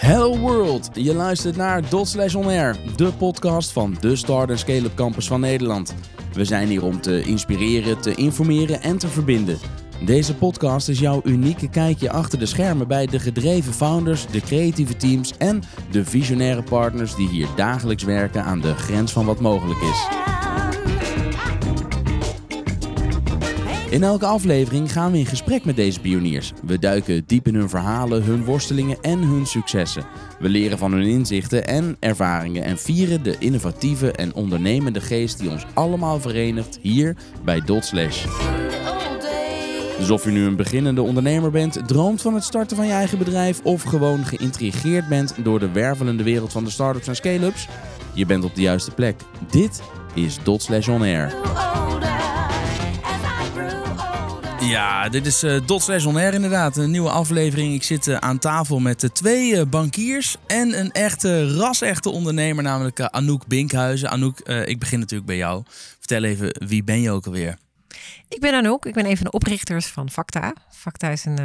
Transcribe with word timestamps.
Hello 0.00 0.38
World, 0.38 0.90
je 0.92 1.14
luistert 1.14 1.56
naar 1.56 1.88
Dot 1.88 2.08
Slash 2.08 2.34
On 2.34 2.46
Air, 2.46 2.76
de 2.96 3.12
podcast 3.12 3.72
van 3.72 3.96
de 4.00 4.16
Start 4.16 4.58
Scale-up 4.58 4.94
Campus 4.94 5.26
van 5.26 5.40
Nederland. 5.40 5.94
We 6.32 6.44
zijn 6.44 6.68
hier 6.68 6.84
om 6.84 7.00
te 7.00 7.22
inspireren, 7.22 8.00
te 8.00 8.14
informeren 8.14 8.82
en 8.82 8.98
te 8.98 9.08
verbinden. 9.08 9.58
Deze 10.04 10.34
podcast 10.34 10.88
is 10.88 10.98
jouw 10.98 11.20
unieke 11.24 11.68
kijkje 11.68 12.10
achter 12.10 12.38
de 12.38 12.46
schermen 12.46 12.88
bij 12.88 13.06
de 13.06 13.18
gedreven 13.18 13.72
founders, 13.72 14.26
de 14.26 14.40
creatieve 14.40 14.96
teams 14.96 15.36
en 15.38 15.62
de 15.90 16.04
visionaire 16.04 16.62
partners 16.62 17.14
die 17.14 17.28
hier 17.28 17.48
dagelijks 17.56 18.02
werken 18.02 18.44
aan 18.44 18.60
de 18.60 18.74
grens 18.74 19.12
van 19.12 19.26
wat 19.26 19.40
mogelijk 19.40 19.80
is. 19.80 20.08
In 23.90 24.02
elke 24.02 24.26
aflevering 24.26 24.92
gaan 24.92 25.12
we 25.12 25.18
in 25.18 25.26
gesprek 25.26 25.64
met 25.64 25.76
deze 25.76 26.00
pioniers. 26.00 26.52
We 26.62 26.78
duiken 26.78 27.22
diep 27.26 27.46
in 27.46 27.54
hun 27.54 27.68
verhalen, 27.68 28.22
hun 28.22 28.44
worstelingen 28.44 28.98
en 29.00 29.18
hun 29.18 29.46
successen. 29.46 30.04
We 30.38 30.48
leren 30.48 30.78
van 30.78 30.92
hun 30.92 31.02
inzichten 31.02 31.66
en 31.66 31.96
ervaringen 32.00 32.64
en 32.64 32.78
vieren 32.78 33.22
de 33.22 33.36
innovatieve 33.38 34.12
en 34.12 34.34
ondernemende 34.34 35.00
geest 35.00 35.38
die 35.38 35.50
ons 35.50 35.66
allemaal 35.74 36.20
verenigt 36.20 36.78
hier 36.82 37.16
bij 37.44 37.60
Dot 37.60 37.84
Slash. 37.84 38.24
Dus 39.98 40.10
of 40.10 40.24
je 40.24 40.30
nu 40.30 40.44
een 40.44 40.56
beginnende 40.56 41.02
ondernemer 41.02 41.50
bent, 41.50 41.88
droomt 41.88 42.22
van 42.22 42.34
het 42.34 42.44
starten 42.44 42.76
van 42.76 42.86
je 42.86 42.92
eigen 42.92 43.18
bedrijf 43.18 43.60
of 43.62 43.82
gewoon 43.82 44.24
geïntrigeerd 44.24 45.08
bent 45.08 45.34
door 45.42 45.58
de 45.58 45.70
wervelende 45.70 46.22
wereld 46.22 46.52
van 46.52 46.64
de 46.64 46.70
startups 46.70 47.08
en 47.08 47.16
scale-ups, 47.16 47.68
je 48.14 48.26
bent 48.26 48.44
op 48.44 48.54
de 48.54 48.62
juiste 48.62 48.90
plek. 48.90 49.20
Dit 49.50 49.82
is 50.14 50.38
Dot 50.42 50.62
Slash 50.62 50.88
On 50.88 51.02
Air. 51.02 51.34
Ja, 54.60 55.08
dit 55.08 55.26
is 55.26 55.44
uh, 55.44 55.60
Dot 55.66 55.82
Slash 55.82 56.04
On 56.04 56.16
Air 56.16 56.34
inderdaad. 56.34 56.76
Een 56.76 56.90
nieuwe 56.90 57.10
aflevering. 57.10 57.74
Ik 57.74 57.82
zit 57.82 58.06
uh, 58.06 58.16
aan 58.16 58.38
tafel 58.38 58.78
met 58.78 59.02
uh, 59.02 59.10
twee 59.10 59.66
bankiers 59.66 60.36
en 60.46 60.78
een 60.78 60.92
echte, 60.92 61.56
ras-echte 61.56 62.10
ondernemer, 62.10 62.62
namelijk 62.62 63.00
Anouk 63.00 63.46
Binkhuizen. 63.46 64.10
Anouk, 64.10 64.40
ik 64.40 64.78
begin 64.78 64.98
natuurlijk 64.98 65.28
bij 65.28 65.36
jou. 65.36 65.62
Vertel 65.98 66.22
even, 66.22 66.66
wie 66.66 66.84
ben 66.84 67.00
je 67.00 67.10
ook 67.10 67.26
alweer? 67.26 67.56
Ik 68.28 68.40
ben 68.40 68.54
Anouk. 68.54 68.86
Ik 68.86 68.94
ben 68.94 69.06
een 69.06 69.16
van 69.16 69.24
de 69.24 69.32
oprichters 69.32 69.86
van 69.86 70.10
Facta. 70.10 70.54
Facta 70.70 71.08
is 71.08 71.24
een 71.24 71.38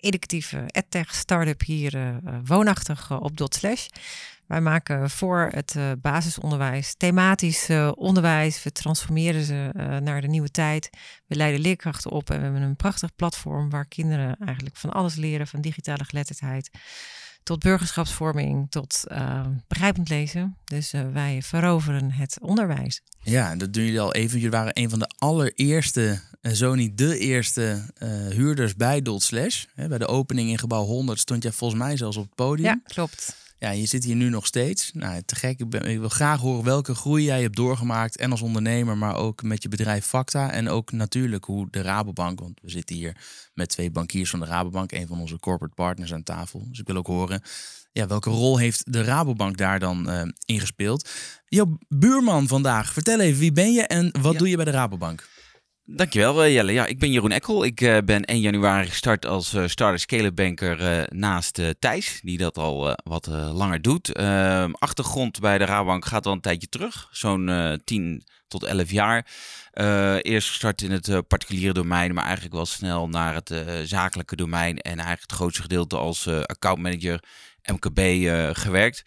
educatieve 0.00 0.62
edtech 0.66 1.14
startup 1.14 1.62
hier 1.62 2.20
woonachtig 2.44 3.20
op 3.20 3.36
Dot 3.36 3.54
Slash. 3.54 3.86
Wij 4.48 4.60
maken 4.60 5.10
voor 5.10 5.48
het 5.52 5.74
uh, 5.76 5.90
basisonderwijs 6.00 6.94
thematisch 6.96 7.70
uh, 7.70 7.90
onderwijs. 7.94 8.62
We 8.62 8.72
transformeren 8.72 9.44
ze 9.44 9.70
uh, 9.76 9.96
naar 9.96 10.20
de 10.20 10.26
nieuwe 10.28 10.50
tijd. 10.50 10.90
We 11.26 11.34
leiden 11.34 11.60
leerkrachten 11.60 12.10
op 12.10 12.30
en 12.30 12.36
we 12.36 12.42
hebben 12.42 12.62
een 12.62 12.76
prachtig 12.76 13.14
platform 13.14 13.70
waar 13.70 13.86
kinderen 13.86 14.36
eigenlijk 14.44 14.76
van 14.76 14.90
alles 14.90 15.14
leren, 15.14 15.46
van 15.46 15.60
digitale 15.60 16.04
geletterdheid 16.04 16.70
tot 17.42 17.58
burgerschapsvorming, 17.58 18.70
tot 18.70 19.04
begrijpend 19.66 20.08
lezen. 20.08 20.56
Dus 20.64 20.90
wij 21.12 21.42
veroveren 21.42 22.10
het 22.10 22.38
onderwijs. 22.40 23.02
Ja, 23.20 23.56
dat 23.56 23.72
doen 23.72 23.84
jullie 23.84 24.00
al 24.00 24.14
even. 24.14 24.36
Jullie 24.36 24.50
waren 24.50 24.80
een 24.80 24.90
van 24.90 24.98
de 24.98 25.10
allereerste, 25.18 26.20
zo 26.52 26.74
niet 26.74 26.98
de 26.98 27.18
eerste 27.18 27.82
huurders 28.30 28.76
bij 28.76 29.02
Dot 29.02 29.22
Slash. 29.22 29.64
bij 29.74 29.98
de 29.98 30.06
opening 30.06 30.50
in 30.50 30.58
gebouw 30.58 30.84
100 30.84 31.18
stond 31.18 31.42
jij 31.42 31.52
volgens 31.52 31.80
mij 31.80 31.96
zelfs 31.96 32.16
op 32.16 32.24
het 32.24 32.34
podium. 32.34 32.66
Ja, 32.66 32.80
klopt. 32.84 33.47
Ja, 33.58 33.70
je 33.70 33.86
zit 33.86 34.04
hier 34.04 34.16
nu 34.16 34.28
nog 34.28 34.46
steeds. 34.46 34.90
Nou, 34.92 35.22
te 35.26 35.34
gek. 35.34 35.60
Ik, 35.60 35.68
ben, 35.68 35.82
ik, 35.82 35.98
wil 35.98 36.08
graag 36.08 36.40
horen 36.40 36.64
welke 36.64 36.94
groei 36.94 37.24
jij 37.24 37.42
hebt 37.42 37.56
doorgemaakt. 37.56 38.16
En 38.16 38.30
als 38.30 38.42
ondernemer, 38.42 38.98
maar 38.98 39.16
ook 39.16 39.42
met 39.42 39.62
je 39.62 39.68
bedrijf 39.68 40.04
Facta. 40.04 40.50
En 40.50 40.68
ook 40.68 40.92
natuurlijk 40.92 41.44
hoe 41.44 41.68
de 41.70 41.82
Rabobank. 41.82 42.40
Want 42.40 42.60
we 42.62 42.70
zitten 42.70 42.96
hier 42.96 43.16
met 43.54 43.68
twee 43.68 43.90
bankiers 43.90 44.30
van 44.30 44.40
de 44.40 44.46
Rabobank. 44.46 44.92
Een 44.92 45.06
van 45.06 45.20
onze 45.20 45.38
corporate 45.38 45.74
partners 45.74 46.12
aan 46.12 46.22
tafel. 46.22 46.66
Dus 46.68 46.78
ik 46.78 46.86
wil 46.86 46.96
ook 46.96 47.06
horen. 47.06 47.42
Ja, 47.92 48.06
welke 48.06 48.30
rol 48.30 48.58
heeft 48.58 48.92
de 48.92 49.02
Rabobank 49.02 49.56
daar 49.56 49.78
dan 49.78 50.10
uh, 50.10 50.22
in 50.44 50.60
gespeeld? 50.60 51.08
Jouw 51.46 51.78
buurman 51.88 52.48
vandaag. 52.48 52.92
Vertel 52.92 53.20
even, 53.20 53.40
wie 53.40 53.52
ben 53.52 53.72
je 53.72 53.82
en 53.82 54.10
wat 54.20 54.32
Ja. 54.32 54.38
doe 54.38 54.48
je 54.48 54.56
bij 54.56 54.64
de 54.64 54.70
Rabobank? 54.70 55.28
Dankjewel 55.90 56.44
eh, 56.44 56.52
Jelle. 56.52 56.72
Ja, 56.72 56.86
ik 56.86 56.98
ben 56.98 57.10
Jeroen 57.10 57.30
Ekkel. 57.30 57.64
Ik 57.64 57.80
eh, 57.80 57.98
ben 58.04 58.24
1 58.24 58.40
januari 58.40 58.86
gestart 58.86 59.26
als 59.26 59.54
eh 59.54 59.66
starter 59.66 59.98
scale 59.98 60.32
banker 60.32 61.06
naast 61.14 61.60
Thijs, 61.78 62.20
die 62.22 62.38
dat 62.38 62.58
al 62.58 62.96
wat 63.04 63.26
langer 63.26 63.82
doet. 63.82 64.12
Ehm, 64.12 64.72
achtergrond 64.72 65.40
bij 65.40 65.58
de 65.58 65.64
Rabobank 65.64 66.04
gaat 66.04 66.26
al 66.26 66.32
een 66.32 66.40
tijdje 66.40 66.68
terug, 66.68 67.08
zo'n 67.10 67.48
eh 67.48 67.72
10 67.84 68.24
tot 68.48 68.64
11 68.64 68.90
jaar. 68.90 69.26
Eerst 70.22 70.48
gestart 70.48 70.82
in 70.82 70.90
het 70.90 71.28
particuliere 71.28 71.72
domein, 71.72 72.14
maar 72.14 72.24
eigenlijk 72.24 72.54
wel 72.54 72.66
snel 72.66 73.08
naar 73.08 73.34
het 73.34 73.54
zakelijke 73.84 74.36
domein 74.36 74.78
en 74.78 74.92
eigenlijk 74.92 75.22
het 75.22 75.32
grootste 75.32 75.62
gedeelte 75.62 75.96
als 75.96 76.26
accountmanager 76.28 77.22
MKB 77.62 78.00
gewerkt. 78.56 79.02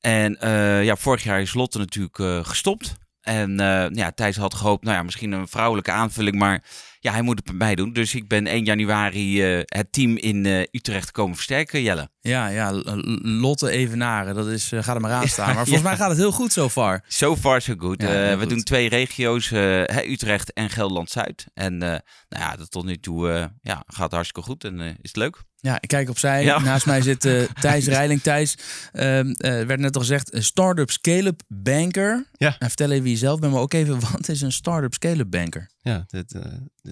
En 0.00 0.36
ja, 0.84 0.96
vorig 0.96 1.22
jaar 1.22 1.40
is 1.40 1.54
Lotte 1.54 1.78
natuurlijk 1.78 2.46
gestopt. 2.46 2.94
En 3.22 3.60
eh, 3.60 3.86
ja, 3.90 4.12
Thijs 4.12 4.36
had 4.36 4.54
gehoopt, 4.54 4.84
nou 4.84 4.96
ja, 4.96 5.02
misschien 5.02 5.32
een 5.32 5.48
vrouwelijke 5.48 5.90
aanvulling, 5.90 6.36
maar 6.36 6.62
ja, 7.02 7.12
hij 7.12 7.22
moet 7.22 7.36
het 7.36 7.44
bij 7.44 7.54
mij 7.54 7.74
doen. 7.74 7.92
Dus 7.92 8.14
ik 8.14 8.28
ben 8.28 8.46
1 8.46 8.64
januari 8.64 9.42
eh, 9.42 9.60
het 9.64 9.92
team 9.92 10.16
in 10.16 10.46
eh, 10.46 10.60
Utrecht 10.70 11.10
komen 11.10 11.34
versterken, 11.34 11.82
Jelle. 11.82 12.10
Ja, 12.20 12.48
ja, 12.48 12.72
Lotte 13.22 13.70
Evenaren. 13.70 14.34
Dat 14.34 14.46
is, 14.48 14.72
eh, 14.72 14.82
ga 14.82 14.94
er 14.94 15.00
maar 15.00 15.10
aan 15.12 15.28
staan. 15.28 15.46
Maar 15.54 15.54
volgens 15.54 15.76
ja. 15.84 15.88
mij 15.88 15.96
gaat 15.96 16.08
het 16.08 16.18
heel 16.18 16.32
goed 16.32 16.52
zo 16.52 16.68
far. 16.68 17.04
So 17.08 17.36
far 17.36 17.62
so 17.62 17.74
good. 17.78 18.02
Ja, 18.02 18.08
Eh, 18.08 18.32
we 18.34 18.40
goed. 18.40 18.48
doen 18.48 18.62
twee 18.62 18.88
regio's, 18.88 19.50
eh, 19.52 19.58
hè, 19.84 20.02
Utrecht 20.04 20.52
en 20.52 20.70
Gelderland-Zuid. 20.70 21.46
En 21.54 21.82
eh, 21.82 21.88
nou 22.28 22.42
ja, 22.42 22.56
dat 22.56 22.70
tot 22.70 22.84
nu 22.84 22.96
toe 22.98 23.30
eh, 23.30 23.44
ja, 23.62 23.82
gaat 23.86 24.12
hartstikke 24.12 24.48
goed 24.48 24.64
en 24.64 24.80
eh, 24.80 24.86
is 24.86 24.94
het 25.02 25.16
leuk. 25.16 25.42
Ja, 25.60 25.76
ik 25.80 25.88
kijk 25.88 26.08
opzij. 26.08 26.44
Ja. 26.44 26.58
Naast 26.60 26.86
mij 26.86 27.00
zit 27.02 27.24
eh, 27.24 27.42
Thijs 27.60 27.86
Reiling. 27.86 28.22
Thijs, 28.22 28.56
ehm, 28.92 29.30
eh, 29.30 29.50
werd 29.66 29.80
net 29.80 29.94
al 29.94 30.00
gezegd, 30.00 30.34
een 30.34 30.42
start-up 30.44 30.90
scale-up 30.90 31.42
banker. 31.48 32.26
Ja. 32.32 32.56
En 32.58 32.66
vertel 32.68 32.90
even 32.90 33.02
wie 33.02 33.12
je 33.12 33.18
zelf 33.18 33.40
bent, 33.40 33.52
maar 33.52 33.60
ook 33.62 33.72
even, 33.72 34.00
wat 34.12 34.28
is 34.28 34.40
een 34.40 34.52
start-up 34.52 34.94
scale-up 34.94 35.30
banker? 35.30 35.70
Ja, 35.84 36.06
eh, 36.10 36.42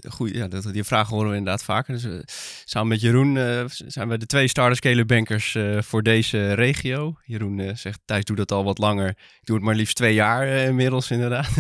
goeie, 0.09 0.37
ja 0.37 0.49
dat, 0.49 0.73
die 0.73 0.85
vraag 0.85 1.09
horen 1.09 1.31
we 1.31 1.37
inderdaad 1.37 1.65
vaker. 1.65 1.95
Dus, 1.95 2.05
eh, 2.05 2.19
samen 2.65 2.89
met 2.89 3.01
Jeroen 3.01 3.37
eh, 3.37 3.65
zijn 3.67 4.09
we 4.09 4.19
de 4.19 4.27
twee 4.27 4.49
starter 4.49 4.77
scale 4.77 5.05
bankers 5.05 5.57
voor 5.79 6.03
deze 6.03 6.53
regio. 6.53 7.15
Jeroen 7.25 7.77
zegt, 7.77 8.01
Thijs 8.05 8.25
doe 8.25 8.37
dat 8.37 8.53
al 8.53 8.65
wat 8.65 8.79
langer. 8.79 9.09
Ik 9.09 9.41
doe 9.47 9.57
het 9.57 9.65
maar 9.65 9.75
liefst 9.75 9.97
twee 9.97 10.15
jaar 10.15 10.47
inmiddels 10.47 11.11
inderdaad. 11.17 11.55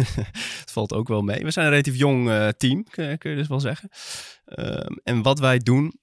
Het 0.60 0.70
valt 0.70 0.92
ook 0.92 1.08
wel 1.08 1.22
mee. 1.22 1.44
We 1.44 1.50
zijn 1.50 1.64
een 1.64 1.70
relatief 1.70 1.96
jong 1.96 2.52
team, 2.56 2.84
kun, 2.90 3.18
kun 3.18 3.30
je 3.30 3.36
dus 3.36 3.48
wel 3.48 3.60
zeggen. 3.60 3.88
Ehm, 4.44 4.92
en 5.02 5.22
wat 5.22 5.38
wij 5.38 5.58
doen, 5.58 5.99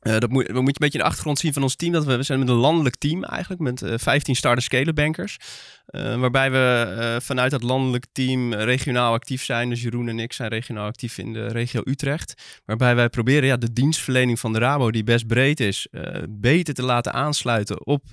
eh, 0.00 0.18
dat 0.18 0.30
moet, 0.30 0.48
moet 0.48 0.54
je 0.54 0.58
een 0.58 0.64
beetje 0.64 0.98
in 0.98 1.04
de 1.04 1.10
achtergrond 1.10 1.38
zien 1.38 1.52
van 1.52 1.62
ons 1.62 1.74
team. 1.74 1.92
Dat 1.92 2.04
we, 2.04 2.16
we 2.16 2.22
zijn 2.22 2.38
met 2.38 2.48
een 2.48 2.54
landelijk 2.54 2.96
team 2.96 3.24
eigenlijk, 3.24 3.60
met 3.60 3.82
eh 3.82 3.94
15 3.96 4.36
starter 4.36 4.62
scale 4.62 4.92
bankers. 4.92 5.36
Eh, 5.86 6.20
waarbij 6.20 6.50
we 6.50 7.18
vanuit 7.22 7.50
dat 7.50 7.62
landelijk 7.62 8.06
team 8.12 8.54
regionaal 8.54 9.12
actief 9.12 9.44
zijn. 9.44 9.68
Dus 9.68 9.82
Jeroen 9.82 10.08
en 10.08 10.18
ik 10.18 10.32
zijn 10.32 10.48
regionaal 10.48 10.86
actief 10.86 11.18
in 11.18 11.32
de 11.32 11.46
regio 11.46 11.80
Utrecht. 11.84 12.60
Waarbij 12.64 12.94
wij 12.94 13.08
proberen 13.08 13.48
ja, 13.48 13.56
de 13.56 13.72
dienstverlening 13.72 14.40
van 14.40 14.52
de 14.52 14.58
Rabo, 14.58 14.90
die 14.90 15.04
best 15.04 15.26
breed 15.26 15.60
is, 15.60 15.86
beter 16.28 16.74
te 16.74 16.82
laten 16.82 17.12
aansluiten 17.12 17.86
op 17.86 18.04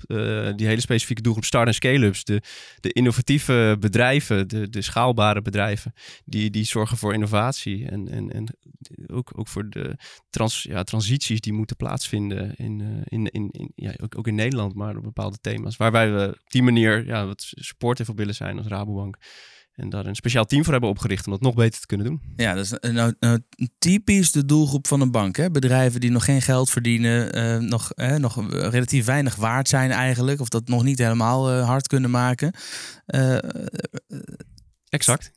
die 0.56 0.66
hele 0.66 0.80
specifieke 0.80 1.22
doelgroep 1.22 1.44
start- 1.44 1.66
en 1.66 1.74
scale-ups. 1.74 2.24
De, 2.24 2.42
de 2.80 2.92
innovatieve 2.92 3.76
bedrijven, 3.80 4.48
de, 4.48 4.68
de 4.68 4.82
schaalbare 4.82 5.42
bedrijven, 5.42 5.92
die, 6.24 6.50
die 6.50 6.64
zorgen 6.64 6.96
voor 6.96 7.14
innovatie. 7.14 7.88
En, 7.88 8.08
en, 8.08 8.32
en 8.32 8.56
ook, 9.06 9.32
ook 9.36 9.48
voor 9.48 9.68
de 9.70 9.96
trans, 10.30 10.62
ja, 10.62 10.82
transities 10.82 11.40
die 11.40 11.52
moeten 11.52 11.76
plaatsvinden 11.76 12.54
in, 12.54 12.80
eh, 12.80 13.18
in, 13.18 13.26
in, 13.26 13.48
in, 13.50 13.72
ja, 13.74 13.92
ook, 14.02 14.18
ook 14.18 14.26
in 14.26 14.34
Nederland, 14.34 14.74
maar 14.74 14.96
op 14.96 15.02
bepaalde 15.02 15.38
thema's. 15.40 15.76
Waarbij 15.76 16.12
we 16.12 16.28
op 16.28 16.50
die 16.50 16.62
manier 16.62 17.06
ja, 17.06 17.26
wat 17.26 17.46
supportive 17.50 18.10
op 18.10 18.16
willen 18.16 18.34
zijn 18.34 18.58
als 18.58 18.66
Rabobank. 18.66 19.16
En 19.78 19.88
daar 19.88 20.06
een 20.06 20.14
speciaal 20.14 20.44
team 20.44 20.62
voor 20.62 20.72
hebben 20.72 20.90
opgericht 20.90 21.26
om 21.26 21.32
dat 21.32 21.40
nog 21.40 21.54
beter 21.54 21.80
te 21.80 21.86
kunnen 21.86 22.06
doen. 22.06 22.22
Ja, 22.36 22.54
dat 22.54 22.64
is 22.64 22.72
eh, 22.72 22.92
nou, 22.92 23.14
nou, 23.20 23.40
typisch 23.78 24.32
de 24.32 24.44
doelgroep 24.44 24.86
van 24.86 25.00
een 25.00 25.10
bank. 25.10 25.36
Hè? 25.36 25.50
Bedrijven 25.50 26.00
die 26.00 26.10
nog 26.10 26.24
geen 26.24 26.42
geld 26.42 26.70
verdienen, 26.70 27.32
eh, 27.32 27.56
nog, 27.58 27.92
eh, 27.92 28.14
nog 28.14 28.50
relatief 28.50 29.04
weinig 29.04 29.34
waard 29.34 29.68
zijn 29.68 29.90
eigenlijk. 29.90 30.40
Of 30.40 30.48
dat 30.48 30.68
nog 30.68 30.82
niet 30.82 30.98
helemaal 30.98 31.50
eh, 31.50 31.66
hard 31.66 31.86
kunnen 31.86 32.10
maken. 32.10 32.52
Eh, 33.06 33.38
Exact. 34.88 35.30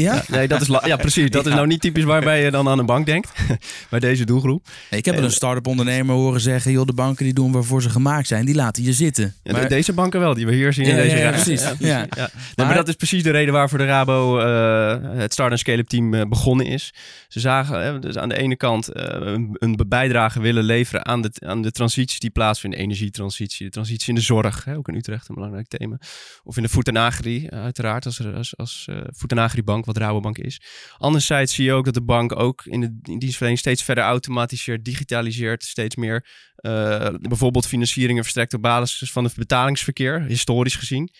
Ja? 0.00 0.22
Nee, 0.28 0.48
dat 0.48 0.60
is 0.60 0.66
ja, 0.84 0.96
precies. 0.96 1.30
Dat 1.30 1.46
is 1.46 1.54
nou 1.54 1.66
niet 1.66 1.80
typisch 1.80 2.04
waarbij 2.04 2.44
je 2.44 2.50
dan 2.50 2.68
aan 2.68 2.78
een 2.78 2.86
bank 2.86 3.06
denkt. 3.06 3.32
Bij 3.90 4.00
deze 4.00 4.24
doelgroep. 4.24 4.66
Nee, 4.90 5.00
ik 5.00 5.06
heb 5.06 5.14
wel 5.14 5.24
een 5.24 5.30
start-up 5.30 5.66
ondernemer 5.66 6.14
horen 6.14 6.40
zeggen... 6.40 6.72
joh, 6.72 6.86
de 6.86 6.92
banken 6.92 7.24
die 7.24 7.34
doen 7.34 7.52
waarvoor 7.52 7.82
ze 7.82 7.90
gemaakt 7.90 8.26
zijn, 8.26 8.44
die 8.44 8.54
laten 8.54 8.82
je 8.82 8.92
zitten. 8.92 9.24
Ja, 9.42 9.52
de- 9.52 9.58
Maar- 9.58 9.68
deze 9.68 9.92
banken 9.92 10.20
wel, 10.20 10.34
die 10.34 10.46
we 10.46 10.54
hier 10.54 10.72
zien 10.72 10.84
Ja, 10.84 10.90
in 10.90 10.96
deze 10.96 11.16
ja, 11.16 11.30
precies. 11.30 11.62
Ja. 11.62 11.74
Ja. 11.78 12.06
Nee, 12.54 12.66
Maar- 12.66 12.74
dat 12.74 12.88
is 12.88 12.94
precies 12.94 13.22
de 13.22 13.30
reden 13.30 13.52
waarvoor 13.54 13.78
de 13.78 13.86
Rabo 13.86 14.38
eh, 14.38 15.18
het 15.18 15.32
Start- 15.32 15.52
en 15.52 15.58
Scale-up 15.58 15.88
team 15.88 16.14
eh, 16.14 16.26
begonnen 16.28 16.66
is. 16.66 16.94
Ze 17.28 17.40
zagen 17.40 18.00
dus 18.00 18.16
aan 18.18 18.28
de 18.28 18.38
ene 18.38 18.56
kant 18.56 18.88
eh, 18.88 19.04
een, 19.20 19.56
een 19.58 19.80
bijdrage 19.88 20.40
willen 20.40 20.64
leveren 20.64 21.06
aan 21.06 21.22
de, 21.22 21.30
aan 21.46 21.62
de 21.62 21.70
transities 21.70 22.18
die 22.18 22.30
plaatsvinden. 22.30 22.80
Energietransitie, 22.80 23.66
de 23.66 23.72
transitie 23.72 24.08
in 24.08 24.14
de 24.14 24.20
zorg, 24.20 24.64
hè, 24.64 24.76
ook 24.76 24.88
in 24.88 24.94
Utrecht 24.94 25.28
een 25.28 25.34
belangrijk 25.34 25.68
thema. 25.68 25.98
Of 26.44 26.56
in 26.56 26.62
de 26.62 26.68
food 26.68 26.88
en 26.88 26.96
agri, 26.96 27.46
eh, 27.46 27.62
uiteraard, 27.62 28.04
als, 28.06 28.24
als, 28.34 28.56
als 28.56 28.86
eh, 28.90 28.96
en 29.26 29.38
agri 29.38 29.62
bank 29.62 29.84
wat 29.88 29.96
Rabobank 29.96 30.38
is. 30.38 30.60
Anderzijds 30.98 31.54
zie 31.54 31.64
je 31.64 31.72
ook 31.72 31.84
dat 31.84 31.94
de 31.94 32.02
bank 32.02 32.38
ook 32.38 32.64
in 32.64 32.80
de 32.80 32.98
dienstverlening 33.18 33.58
steeds 33.58 33.82
verder 33.82 34.04
automatiseert, 34.04 34.84
digitaliseert, 34.84 35.64
steeds 35.64 35.96
meer. 35.96 36.26
Uh, 36.60 37.08
bijvoorbeeld 37.20 37.66
financieringen 37.66 38.22
verstrekt 38.22 38.54
op 38.54 38.62
basis 38.62 39.12
van 39.12 39.24
het 39.24 39.34
betalingsverkeer, 39.34 40.22
historisch 40.22 40.76
gezien. 40.76 41.10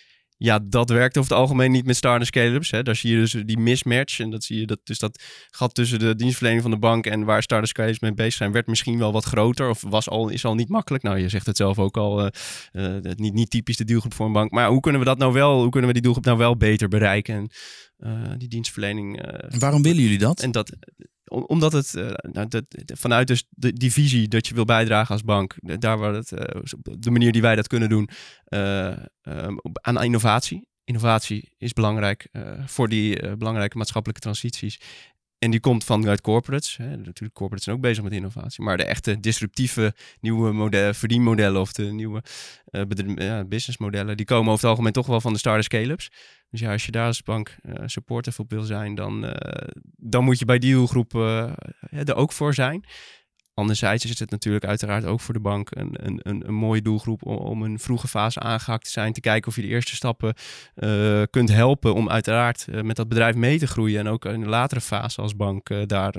Ja, 0.41 0.59
dat 0.63 0.91
werkt 0.91 1.19
over 1.19 1.31
het 1.31 1.41
algemeen 1.41 1.71
niet 1.71 1.87
met 1.87 1.97
start- 1.97 2.21
en 2.21 2.27
scale-ups. 2.27 2.71
Daar 2.71 2.97
zie 2.97 3.11
je 3.11 3.17
dus 3.17 3.33
die 3.33 3.59
mismatch. 3.59 4.21
En 4.21 4.31
dat 4.31 4.45
zie 4.45 4.61
je 4.61 4.67
dat, 4.67 4.79
dus 4.85 4.99
dat 4.99 5.23
gat 5.51 5.75
tussen 5.75 5.99
de 5.99 6.15
dienstverlening 6.15 6.63
van 6.63 6.71
de 6.71 6.79
bank 6.79 7.07
en 7.07 7.25
waar 7.25 7.43
start- 7.43 7.63
en 7.63 7.69
scale-ups 7.69 8.01
mee 8.01 8.15
bezig 8.15 8.33
zijn, 8.33 8.53
werd 8.53 8.67
misschien 8.67 8.99
wel 8.99 9.13
wat 9.13 9.25
groter. 9.25 9.69
Of 9.69 9.83
was 9.89 10.09
al, 10.09 10.29
is 10.29 10.45
al 10.45 10.55
niet 10.55 10.69
makkelijk. 10.69 11.03
Nou, 11.03 11.19
je 11.19 11.29
zegt 11.29 11.47
het 11.47 11.57
zelf 11.57 11.79
ook 11.79 11.97
al. 11.97 12.31
Uh, 12.73 12.97
niet, 13.01 13.35
niet 13.35 13.51
typisch 13.51 13.77
de 13.77 13.85
doelgroep 13.85 14.15
voor 14.15 14.27
een 14.27 14.33
bank. 14.33 14.51
Maar 14.51 14.69
hoe 14.69 14.81
kunnen 14.81 15.01
we 15.01 15.07
dat 15.07 15.19
nou 15.19 15.33
wel, 15.33 15.61
hoe 15.61 15.71
kunnen 15.71 15.89
we 15.89 15.95
die 15.95 16.03
doelgroep 16.03 16.25
nou 16.25 16.39
wel 16.39 16.57
beter 16.57 16.89
bereiken? 16.89 17.35
En 17.35 17.51
die 18.37 18.49
dienstverlening. 18.49 19.23
en 19.23 19.59
waarom 19.59 19.83
willen 19.83 20.03
jullie 20.03 20.19
dat? 20.19 20.41
En 20.41 20.51
dat, 20.51 20.77
omdat 21.25 21.73
het 21.73 21.95
uh, 21.95 22.11
nou, 22.33 22.49
dat, 22.49 22.65
vanuit 22.85 23.27
dus 23.27 23.45
de, 23.51 23.73
die 23.73 23.93
visie 23.93 24.29
dat 24.29 24.47
je 24.47 24.55
wil 24.55 24.65
bijdragen 24.65 25.13
als 25.13 25.23
bank, 25.23 25.55
daar 25.81 25.99
waar 25.99 26.15
het, 26.15 26.29
de 26.99 27.11
manier 27.11 27.33
die 27.33 27.43
wij 27.43 27.57
dat 27.57 27.67
kunnen 27.67 27.89
doen, 27.89 28.09
um, 28.49 29.59
aan 29.73 30.03
innovatie. 30.03 30.67
Innovatie 30.85 31.55
is 31.57 31.73
belangrijk 31.73 32.29
voor 32.67 32.89
die 32.89 33.37
belangrijke 33.37 33.77
maatschappelijke 33.77 34.23
transities. 34.23 34.81
En 35.39 35.51
die 35.51 35.61
komt 35.61 35.85
vanuit 35.85 36.21
corporates. 36.21 36.77
Hè. 36.77 36.97
Natuurlijk, 36.97 37.35
corporates 37.35 37.65
zijn 37.65 37.77
ook 37.77 37.83
bezig 37.83 38.03
met 38.05 38.13
innovatie. 38.13 38.65
Maar 38.65 38.77
de 38.77 38.85
echte 38.85 39.21
disruptieve 39.21 39.95
nieuwe 40.21 40.53
modellen, 40.53 40.95
verdienmodellen 40.95 41.61
of 41.61 41.73
de 41.73 41.93
nieuwe 41.93 42.23
ja, 43.15 43.45
businessmodellen, 43.45 44.17
die 44.17 44.27
komen 44.27 44.53
over 44.53 44.61
het 44.61 44.71
algemeen 44.71 44.93
toch 44.93 45.07
wel 45.07 45.21
van 45.21 45.33
de 45.33 45.39
start 45.39 45.65
scale-ups. 45.65 46.11
Dus 46.51 46.61
ja, 46.61 46.73
als 46.73 46.87
je 46.87 46.93
daar 46.93 47.07
als 47.07 47.23
bank 47.23 47.57
uh, 47.63 47.75
supportive 47.87 48.43
op 48.43 48.51
wil 48.51 48.63
zijn, 48.63 48.95
dan, 48.95 49.25
uh, 49.25 49.33
dan 49.97 50.25
moet 50.25 50.39
je 50.39 50.45
bij 50.45 50.59
die 50.59 50.73
doelgroep 50.73 51.15
er 51.91 52.15
ook 52.15 52.33
voor 52.33 52.55
zijn. 52.55 52.85
Anderzijds 53.59 54.05
is 54.05 54.19
het 54.19 54.31
natuurlijk 54.31 54.65
uiteraard 54.65 55.05
ook 55.05 55.21
voor 55.21 55.35
de 55.35 55.41
bank 55.41 55.69
een, 55.71 55.91
een, 55.93 56.21
een, 56.23 56.43
een 56.47 56.55
mooie 56.55 56.83
doelgroep 56.83 57.27
om, 57.27 57.37
om 57.37 57.63
een 57.63 57.79
vroege 57.79 58.09
fase 58.09 58.41
aangehakt 58.41 58.85
te 58.85 58.91
zijn. 58.91 59.13
Te 59.13 59.21
kijken 59.21 59.49
of 59.49 59.57
je 59.57 59.63
de 59.63 59.69
eerste 59.69 59.95
stappen 59.95 60.35
uh, 60.77 61.23
kunt 61.31 61.49
helpen 61.49 61.95
om 61.95 62.11
uiteraard 62.11 62.67
uh, 62.71 62.83
met 62.83 62.97
dat 62.97 63.09
bedrijf 63.09 63.35
mee 63.35 63.59
te 63.59 63.67
groeien. 63.67 63.99
En 63.99 64.09
ook 64.09 64.25
in 64.25 64.41
de 64.41 64.47
latere 64.47 64.81
fase 64.81 65.23
als 65.23 65.37
bank 65.37 65.71
uh, 65.71 65.83
daar 65.87 66.13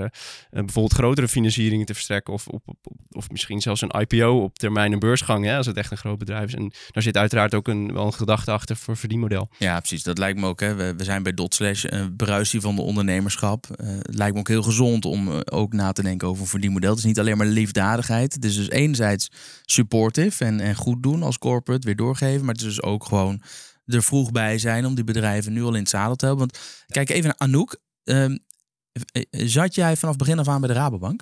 bijvoorbeeld 0.50 0.94
grotere 0.94 1.28
financieringen 1.28 1.86
te 1.86 1.94
verstrekken. 1.94 2.34
Of, 2.34 2.48
op, 2.48 2.62
op, 2.66 2.78
of 3.12 3.30
misschien 3.30 3.62
zelfs 3.62 3.82
een 3.82 4.00
IPO 4.00 4.44
op 4.44 4.58
termijn 4.58 4.92
een 4.92 5.00
beursgang, 5.00 5.46
hè, 5.46 5.58
als 5.58 5.66
het 5.66 5.78
echt 5.78 5.92
een 5.92 5.98
groot 5.98 6.18
bedrijf 6.18 6.48
is. 6.48 6.56
En 6.56 6.72
daar 6.92 7.04
zit 7.04 7.18
uiteraard 7.18 7.56
ook 7.56 7.68
een, 7.68 7.94
wel 7.94 8.06
een 8.06 8.14
gedachte 8.14 8.52
achter 8.52 8.76
voor 8.76 8.98
verdienmodel. 8.98 9.50
Ja, 9.58 9.78
precies. 9.78 10.04
Dat 10.04 10.18
lijkt 10.18 10.40
me 10.40 10.48
ook. 10.48 10.60
Hè. 10.60 10.76
We, 10.76 11.04
zijn 11.04 11.24
bij 11.24 11.34
Dotslash, 11.34 11.84
een 11.88 12.16
bruisie 12.16 12.62
van 12.62 12.76
de 12.76 12.82
ondernemerschap. 12.82 13.68
het 13.78 14.16
lijkt 14.16 14.34
me 14.34 14.40
ook 14.40 14.48
heel 14.48 14.64
gezond 14.64 15.06
om 15.06 15.30
ook 15.52 15.74
na 15.74 15.92
te 15.92 16.02
denken 16.02 16.28
over 16.28 16.42
een 16.42 16.48
verdienmodel. 16.48 16.90
Het 16.90 17.00
is 17.00 17.06
niet 17.06 17.20
alleen 17.20 17.29
maar 17.38 17.48
liefdadigheid. 17.48 18.46
Is 18.46 18.56
dus 18.56 18.70
enerzijds 18.70 19.32
supportive 19.62 20.46
en, 20.46 20.60
en 20.60 20.76
goed 20.76 21.04
doen 21.04 21.24
als 21.24 21.38
corporate, 21.38 21.86
weer 21.86 21.96
doorgeven. 21.96 22.46
Maar 22.46 22.54
het 22.54 22.64
is 22.64 22.68
dus 22.68 22.82
ook 22.82 23.06
gewoon 23.06 23.42
er 23.86 24.04
vroeg 24.04 24.32
bij 24.32 24.58
zijn 24.58 24.86
om 24.86 24.96
die 24.96 25.04
bedrijven 25.04 25.54
nu 25.54 25.64
al 25.64 25.74
in 25.74 25.80
het 25.80 25.90
zadel 25.90 26.16
te 26.16 26.26
hebben. 26.26 26.48
Want 26.48 26.86
kijk 26.88 27.10
even 27.10 27.26
naar 27.26 27.48
Anouk. 27.48 27.80
Um, 28.04 28.40
zat 29.30 29.76
jij 29.76 29.96
vanaf 29.96 30.16
begin 30.16 30.40
af 30.40 30.48
aan 30.48 30.60
bij 30.60 30.70
de 30.70 30.76
Rabobank? 30.76 31.22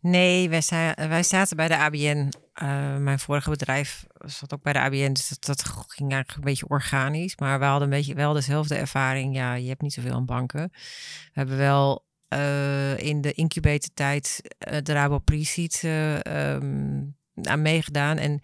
Nee, 0.00 0.48
wij, 0.48 0.62
wij 0.96 1.22
zaten 1.22 1.56
bij 1.56 1.68
de 1.68 1.76
ABN. 1.76 2.32
Uh, 2.62 2.96
mijn 2.96 3.18
vorige 3.18 3.50
bedrijf 3.50 4.06
zat 4.18 4.54
ook 4.54 4.62
bij 4.62 4.72
de 4.72 4.80
ABN, 4.80 5.12
dus 5.12 5.28
dat, 5.28 5.44
dat, 5.44 5.62
ging 5.66 6.12
eigenlijk 6.12 6.34
een 6.34 6.44
beetje 6.44 6.68
organisch. 6.68 7.36
Maar 7.36 7.58
we 7.58 7.64
hadden 7.64 7.82
een 7.82 7.96
beetje 7.96 8.14
wel 8.14 8.32
dezelfde 8.32 8.74
ervaring. 8.74 9.34
Ja, 9.34 9.54
je 9.54 9.68
hebt 9.68 9.82
niet 9.82 9.92
zoveel 9.92 10.14
aan 10.14 10.26
banken. 10.26 10.68
We 10.72 11.32
hebben 11.32 11.56
wel 11.56 12.06
uh, 12.34 12.98
in 12.98 13.20
de 13.20 13.32
incubatortijd 13.32 14.40
uh, 14.72 14.78
de 14.82 14.92
Rabo 14.92 15.18
Pre-Seed 15.18 15.82
uh, 15.84 16.14
um, 16.54 17.16
aan 17.42 17.62
meegedaan. 17.62 18.16
En 18.16 18.40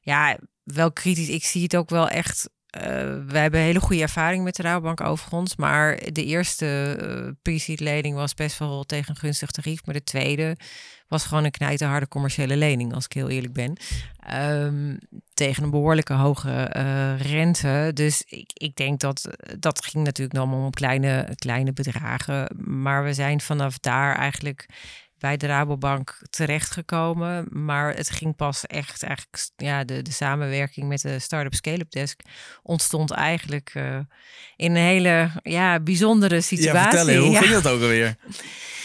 ja, 0.00 0.38
wel 0.62 0.92
kritisch. 0.92 1.28
Ik 1.28 1.44
zie 1.44 1.62
het 1.62 1.76
ook 1.76 1.90
wel 1.90 2.08
echt. 2.08 2.50
we 3.26 3.38
hebben 3.38 3.60
hele 3.60 3.80
goede 3.80 4.02
ervaring 4.02 4.44
met 4.44 4.56
de 4.56 4.62
Rabobank 4.62 5.00
overigens. 5.00 5.56
Maar 5.56 6.12
de 6.12 6.24
eerste 6.24 7.36
pre-seed 7.42 7.80
lening 7.80 8.14
was 8.14 8.34
best 8.34 8.58
wel 8.58 8.84
tegen 8.84 9.10
een 9.10 9.20
gunstig 9.20 9.50
tarief. 9.50 9.84
Maar 9.84 9.94
de 9.94 10.04
tweede 10.04 10.56
was 11.08 11.24
gewoon 11.24 11.44
een 11.44 11.50
knijterharde 11.50 12.08
commerciële 12.08 12.56
lening, 12.56 12.94
als 12.94 13.04
ik 13.04 13.12
heel 13.12 13.28
eerlijk 13.28 13.52
ben. 13.52 13.76
Um, 14.40 14.98
tegen 15.42 15.62
een 15.62 15.70
behoorlijke 15.70 16.12
hoge 16.12 16.72
uh, 16.76 17.20
rente. 17.20 17.90
Dus 17.94 18.22
ik, 18.26 18.50
ik 18.54 18.76
denk 18.76 19.00
dat 19.00 19.28
dat 19.58 19.84
ging 19.84 20.04
natuurlijk 20.04 20.38
allemaal 20.38 20.64
om 20.64 20.70
kleine, 20.70 21.28
kleine 21.34 21.72
bedragen. 21.72 22.56
Maar 22.64 23.04
we 23.04 23.12
zijn 23.12 23.40
vanaf 23.40 23.78
daar 23.78 24.16
eigenlijk 24.16 24.66
bij 25.18 25.36
de 25.36 25.46
Rabobank 25.46 26.18
terechtgekomen. 26.30 27.46
Maar 27.50 27.94
het 27.94 28.10
ging 28.10 28.36
pas 28.36 28.66
echt, 28.66 29.02
eigenlijk, 29.02 29.50
ja, 29.56 29.84
de, 29.84 30.02
de 30.02 30.12
samenwerking 30.12 30.88
met 30.88 31.00
de 31.00 31.18
Startup 31.18 31.54
Scale-up 31.54 31.90
Desk 31.90 32.20
ontstond 32.62 33.10
eigenlijk 33.10 33.72
uh, 33.76 33.98
in 34.56 34.70
een 34.70 34.82
hele 34.82 35.30
ja, 35.42 35.80
bijzondere 35.80 36.40
situatie. 36.40 36.98
Ja, 36.98 37.04
vertel, 37.04 37.22
hoe 37.22 37.32
ja. 37.32 37.40
ging 37.40 37.52
dat 37.52 37.66
ook 37.72 37.80
alweer? 37.80 38.16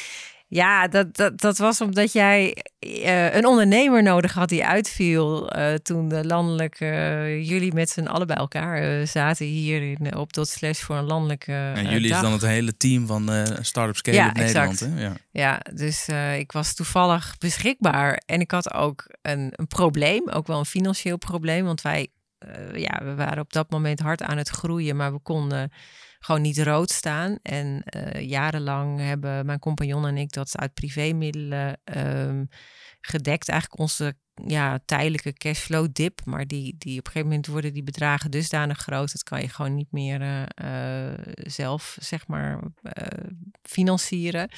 Ja, 0.50 0.88
dat, 0.88 1.16
dat, 1.16 1.42
dat 1.42 1.58
was 1.58 1.82
omdat 1.82 2.12
jij 2.12 2.64
uh, 2.80 3.36
een 3.36 3.46
ondernemer 3.46 4.04
nodig 4.04 4.34
had 4.34 4.50
die 4.50 4.66
uitviel 4.66 5.58
uh, 5.58 5.74
toen 5.74 6.08
de 6.08 6.26
landelijke 6.26 6.86
uh, 6.86 7.50
jullie 7.50 7.74
met 7.74 7.90
z'n 7.90 8.06
allen 8.06 8.28
bij 8.28 8.36
elkaar 8.36 9.08
zaten 9.08 9.46
hier 9.46 9.82
in, 9.82 10.16
op 10.16 10.34
dot 10.34 10.48
slash 10.48 10.80
voor 10.80 10.96
een 10.96 11.06
landelijke. 11.06 11.52
en 11.52 11.90
jullie 11.90 12.10
dag. 12.10 12.18
is 12.18 12.24
dan 12.24 12.34
het 12.34 12.42
hele 12.42 12.78
team 12.78 13.08
van 13.08 13.30
Startup 13.62 13.96
Scale 13.96 14.18
ja, 14.18 14.28
in 14.28 14.42
Nederland. 14.42 14.80
Hè? 14.80 15.02
Ja. 15.02 15.14
ja, 15.32 15.60
dus 15.74 16.08
ik 16.38 16.52
was 16.52 16.74
toevallig 16.74 17.36
beschikbaar 17.38 18.22
en 18.26 18.40
ik 18.40 18.52
had 18.52 18.74
ook 18.74 19.16
een, 19.22 19.54
een 19.56 19.68
probleem, 19.68 20.30
ook 20.30 20.48
wel 20.48 20.60
een 20.60 20.66
financieel 20.66 21.18
probleem, 21.18 21.66
want 21.66 21.82
wij, 21.82 22.08
ja, 22.74 23.00
we 23.04 23.16
waren 23.16 23.40
op 23.40 23.54
dat 23.54 23.70
moment 23.70 24.00
hard 24.00 24.22
aan 24.22 24.38
het 24.38 24.50
groeien, 24.50 24.96
maar 24.96 25.14
we 25.14 25.20
konden 25.20 25.72
gewoon 26.27 26.41
niet 26.41 26.57
rood 26.57 26.91
staan. 26.91 27.38
En 27.41 27.83
uh, 27.95 28.27
jarenlang 28.27 29.00
hebben 29.00 29.45
mijn 29.45 29.59
compagnon 29.59 30.07
en 30.07 30.18
ik 30.18 30.31
dat 30.31 30.57
uit 30.57 30.74
privémiddelen 30.74 31.79
um, 31.97 32.47
gedekt. 33.01 33.50
Eigenlijk 33.50 33.81
onze 33.81 34.15
ja, 34.45 34.79
tijdelijke 34.85 35.33
cashflow 35.33 35.88
dip. 35.91 36.21
Maar 36.25 36.47
die, 36.47 36.75
die 36.77 37.00
op 37.00 37.06
een 37.06 37.12
gegeven 37.12 37.27
moment 37.27 37.47
worden 37.47 37.74
die 37.74 37.83
bedragen 37.83 38.31
dusdanig 38.31 38.77
groot. 38.77 39.12
Dat 39.12 39.24
kan 39.24 39.41
je 39.41 39.50
gewoon 39.50 39.75
niet 39.75 39.91
meer 39.91 40.21
uh, 40.63 41.13
zelf, 41.35 41.97
zeg 42.00 42.27
maar, 42.27 42.59
financieren. 43.62 44.50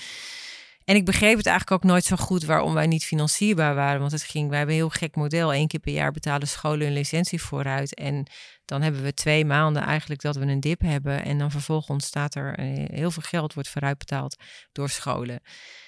En 0.89 0.95
ik 0.95 1.05
begreep 1.05 1.37
het 1.37 1.45
eigenlijk 1.45 1.83
ook 1.83 1.91
nooit 1.91 2.03
zo 2.03 2.15
goed 2.15 2.43
waarom 2.43 2.73
wij 2.73 2.87
niet 2.87 3.05
financierbaar 3.05 3.75
waren. 3.75 3.99
Want 3.99 4.11
het 4.11 4.23
ging, 4.23 4.49
wij 4.49 4.57
hebben 4.57 4.75
een 4.75 4.81
heel 4.81 4.89
gek 4.89 5.15
model. 5.15 5.53
Eén 5.53 5.67
keer 5.67 5.79
per 5.79 5.93
jaar 5.93 6.11
betalen 6.11 6.47
scholen 6.47 6.87
een 6.87 6.93
licentie 6.93 7.41
vooruit. 7.41 7.95
En 7.95 8.25
dan 8.65 8.81
hebben 8.81 9.03
we 9.03 9.13
twee 9.13 9.45
maanden 9.45 9.83
eigenlijk 9.83 10.21
dat 10.21 10.35
we 10.35 10.45
een 10.45 10.59
dip 10.59 10.81
hebben. 10.81 11.23
En 11.23 11.37
dan 11.37 11.51
vervolgens 11.51 12.05
staat 12.05 12.35
er 12.35 12.59
heel 12.91 13.11
veel 13.11 13.21
geld 13.25 13.53
wordt 13.53 13.69
vooruitbetaald 13.69 14.35
door 14.71 14.89
scholen. 14.89 15.41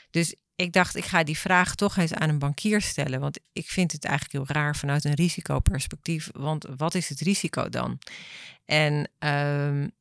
Dus 0.10 0.36
ik 0.56 0.74
dacht, 0.74 0.96
ik 0.96 1.06
ga 1.06 1.24
die 1.24 1.38
vraag 1.38 1.76
toch 1.76 1.98
eens 1.98 2.14
aan 2.14 2.30
een 2.30 2.40
bankier 2.40 2.82
stellen. 2.82 3.20
Want 3.20 3.40
ik 3.54 3.70
vind 3.70 3.92
het 3.92 4.06
eigenlijk 4.06 4.34
heel 4.34 4.56
raar 4.56 4.76
vanuit 4.76 5.04
een 5.04 5.14
risicoperspectief. 5.14 6.30
Want 6.32 6.66
wat 6.78 6.96
is 6.96 7.10
het 7.10 7.20
risico 7.20 7.70
dan? 7.70 8.00
En 8.66 9.10
um, 9.20 9.92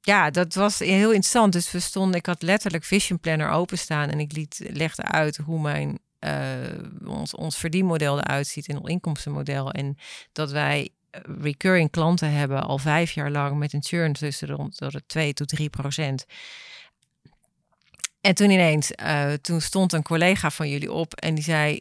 ja, 0.00 0.30
dat 0.30 0.54
was 0.54 0.78
heel 0.78 1.12
interessant. 1.12 1.52
Dus 1.52 1.70
we 1.70 1.80
stonden, 1.80 2.18
ik 2.18 2.26
had 2.26 2.42
letterlijk 2.42 2.84
Vision 2.84 3.20
Planner 3.20 3.50
openstaan 3.50 4.08
en 4.08 4.20
ik 4.20 4.32
liet, 4.32 4.60
legde 4.72 5.02
uit 5.02 5.36
hoe 5.36 5.60
mijn, 5.60 5.98
uh, 6.20 7.08
ons, 7.08 7.34
ons 7.34 7.56
verdienmodel 7.56 8.18
eruit 8.18 8.46
ziet 8.46 8.68
en 8.68 8.78
ons 8.78 8.88
inkomstenmodel. 8.88 9.72
En 9.72 9.96
dat 10.32 10.50
wij 10.50 10.90
recurring 11.40 11.90
klanten 11.90 12.32
hebben 12.32 12.62
al 12.62 12.78
vijf 12.78 13.10
jaar 13.10 13.30
lang 13.30 13.58
met 13.58 13.72
een 13.72 13.82
churn 13.82 14.12
tussen 14.12 14.48
rond 14.48 14.78
de 14.78 15.02
2 15.06 15.32
tot 15.32 15.48
3 15.48 15.70
procent. 15.70 16.24
En 18.20 18.34
toen 18.34 18.50
ineens, 18.50 18.92
uh, 19.02 19.32
toen 19.32 19.60
stond 19.60 19.92
een 19.92 20.02
collega 20.02 20.50
van 20.50 20.68
jullie 20.68 20.92
op 20.92 21.14
en 21.14 21.34
die 21.34 21.44
zei: 21.44 21.80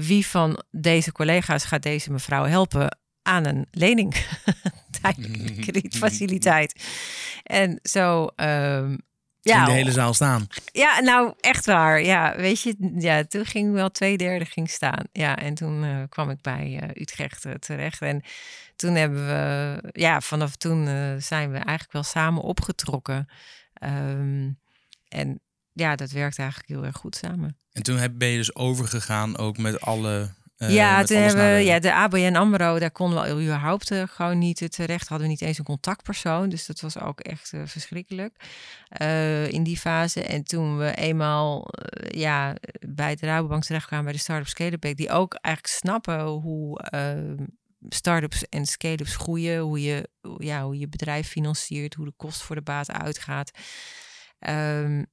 Wie 0.00 0.26
van 0.26 0.62
deze 0.70 1.12
collega's 1.12 1.64
gaat 1.64 1.82
deze 1.82 2.12
mevrouw 2.12 2.44
helpen 2.44 2.98
aan 3.24 3.44
een 3.46 3.66
lening? 3.70 4.14
tijdelijke 5.02 5.54
kredietfaciliteit. 5.60 6.84
En 7.42 7.78
zo. 7.82 8.28
Um, 8.36 8.98
ja, 9.40 9.64
de 9.64 9.72
hele 9.72 9.92
zaal 9.92 10.14
staan. 10.14 10.46
Ja, 10.72 11.00
nou 11.00 11.34
echt 11.40 11.66
waar. 11.66 12.02
Ja, 12.02 12.36
weet 12.36 12.60
je, 12.60 12.92
ja, 12.98 13.24
toen 13.24 13.44
ging 13.44 13.72
wel 13.72 13.90
twee 13.90 14.16
derde 14.16 14.44
ging 14.44 14.70
staan. 14.70 15.04
Ja, 15.12 15.36
en 15.36 15.54
toen 15.54 15.84
uh, 15.84 16.02
kwam 16.08 16.30
ik 16.30 16.40
bij 16.40 16.80
uh, 16.82 17.02
Utrecht 17.02 17.44
uh, 17.44 17.52
terecht. 17.52 18.00
En 18.00 18.22
toen 18.76 18.94
hebben 18.94 19.26
we, 19.26 19.78
ja, 19.92 20.20
vanaf 20.20 20.56
toen 20.56 20.86
zijn 21.18 21.50
we 21.50 21.56
eigenlijk 21.56 21.92
wel 21.92 22.02
samen 22.02 22.42
opgetrokken. 22.42 23.28
Um, 23.84 24.58
en 25.08 25.40
ja, 25.72 25.96
dat 25.96 26.10
werkt 26.10 26.38
eigenlijk 26.38 26.68
heel 26.68 26.84
erg 26.84 26.96
goed 26.96 27.16
samen. 27.16 27.58
En 27.72 27.82
toen 27.82 28.16
ben 28.18 28.28
je 28.28 28.36
dus 28.36 28.54
overgegaan 28.54 29.38
ook 29.38 29.58
met 29.58 29.80
alle 29.80 30.20
eh, 30.20 30.28
ja, 30.56 30.96
met 30.96 31.06
toen 31.06 31.16
hebben, 31.16 31.64
ja, 31.64 31.78
de 31.78 31.94
ABN 31.94 32.34
AMRO, 32.34 32.78
daar 32.78 32.90
konden 32.90 33.36
we 33.36 33.42
überhaupt 33.42 33.90
eh, 33.90 34.02
gewoon 34.06 34.38
niet 34.38 34.72
terecht. 34.72 35.08
Hadden 35.08 35.26
we 35.26 35.32
niet 35.32 35.42
eens 35.42 35.58
een 35.58 35.64
contactpersoon. 35.64 36.48
Dus 36.48 36.66
dat 36.66 36.80
was 36.80 36.98
ook 36.98 37.20
echt 37.20 37.52
eh, 37.52 37.60
verschrikkelijk 37.64 38.36
eh, 38.88 39.48
in 39.48 39.62
die 39.62 39.78
fase. 39.78 40.22
En 40.22 40.44
toen 40.44 40.78
we 40.78 40.94
eenmaal 40.94 41.66
eh, 41.68 42.20
ja, 42.20 42.54
bij 42.88 43.14
de 43.14 43.26
Rabobank 43.26 43.64
terechtkwamen 43.64 44.04
bij 44.04 44.14
de 44.14 44.20
Startup 44.20 44.48
Scale-up 44.48 44.80
Bank, 44.80 44.96
die 44.96 45.10
ook 45.10 45.34
eigenlijk 45.34 45.74
snappen 45.74 46.20
hoe 46.24 46.80
eh, 46.80 47.46
startups 47.88 48.48
en 48.48 48.66
scale-ups 48.66 49.16
groeien, 49.16 49.60
hoe 49.60 49.82
je, 49.82 50.08
ja, 50.38 50.64
hoe 50.64 50.78
je 50.78 50.88
bedrijf 50.88 51.28
financiert, 51.28 51.94
hoe 51.94 52.04
de 52.04 52.12
kost 52.16 52.42
voor 52.42 52.56
de 52.56 52.62
baat 52.62 52.90
uitgaat. 52.90 53.50
Ehm, 54.38 55.04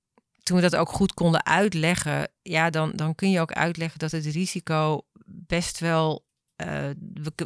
toen 0.43 0.55
we 0.55 0.61
dat 0.61 0.75
ook 0.75 0.89
goed 0.89 1.13
konden 1.13 1.45
uitleggen, 1.45 2.31
ja, 2.41 2.69
dan, 2.69 2.91
dan 2.95 3.15
kun 3.15 3.31
je 3.31 3.39
ook 3.39 3.51
uitleggen 3.51 3.99
dat 3.99 4.11
het 4.11 4.25
risico 4.25 5.01
best 5.33 5.79
wel. 5.79 6.25
eh, 6.55 6.89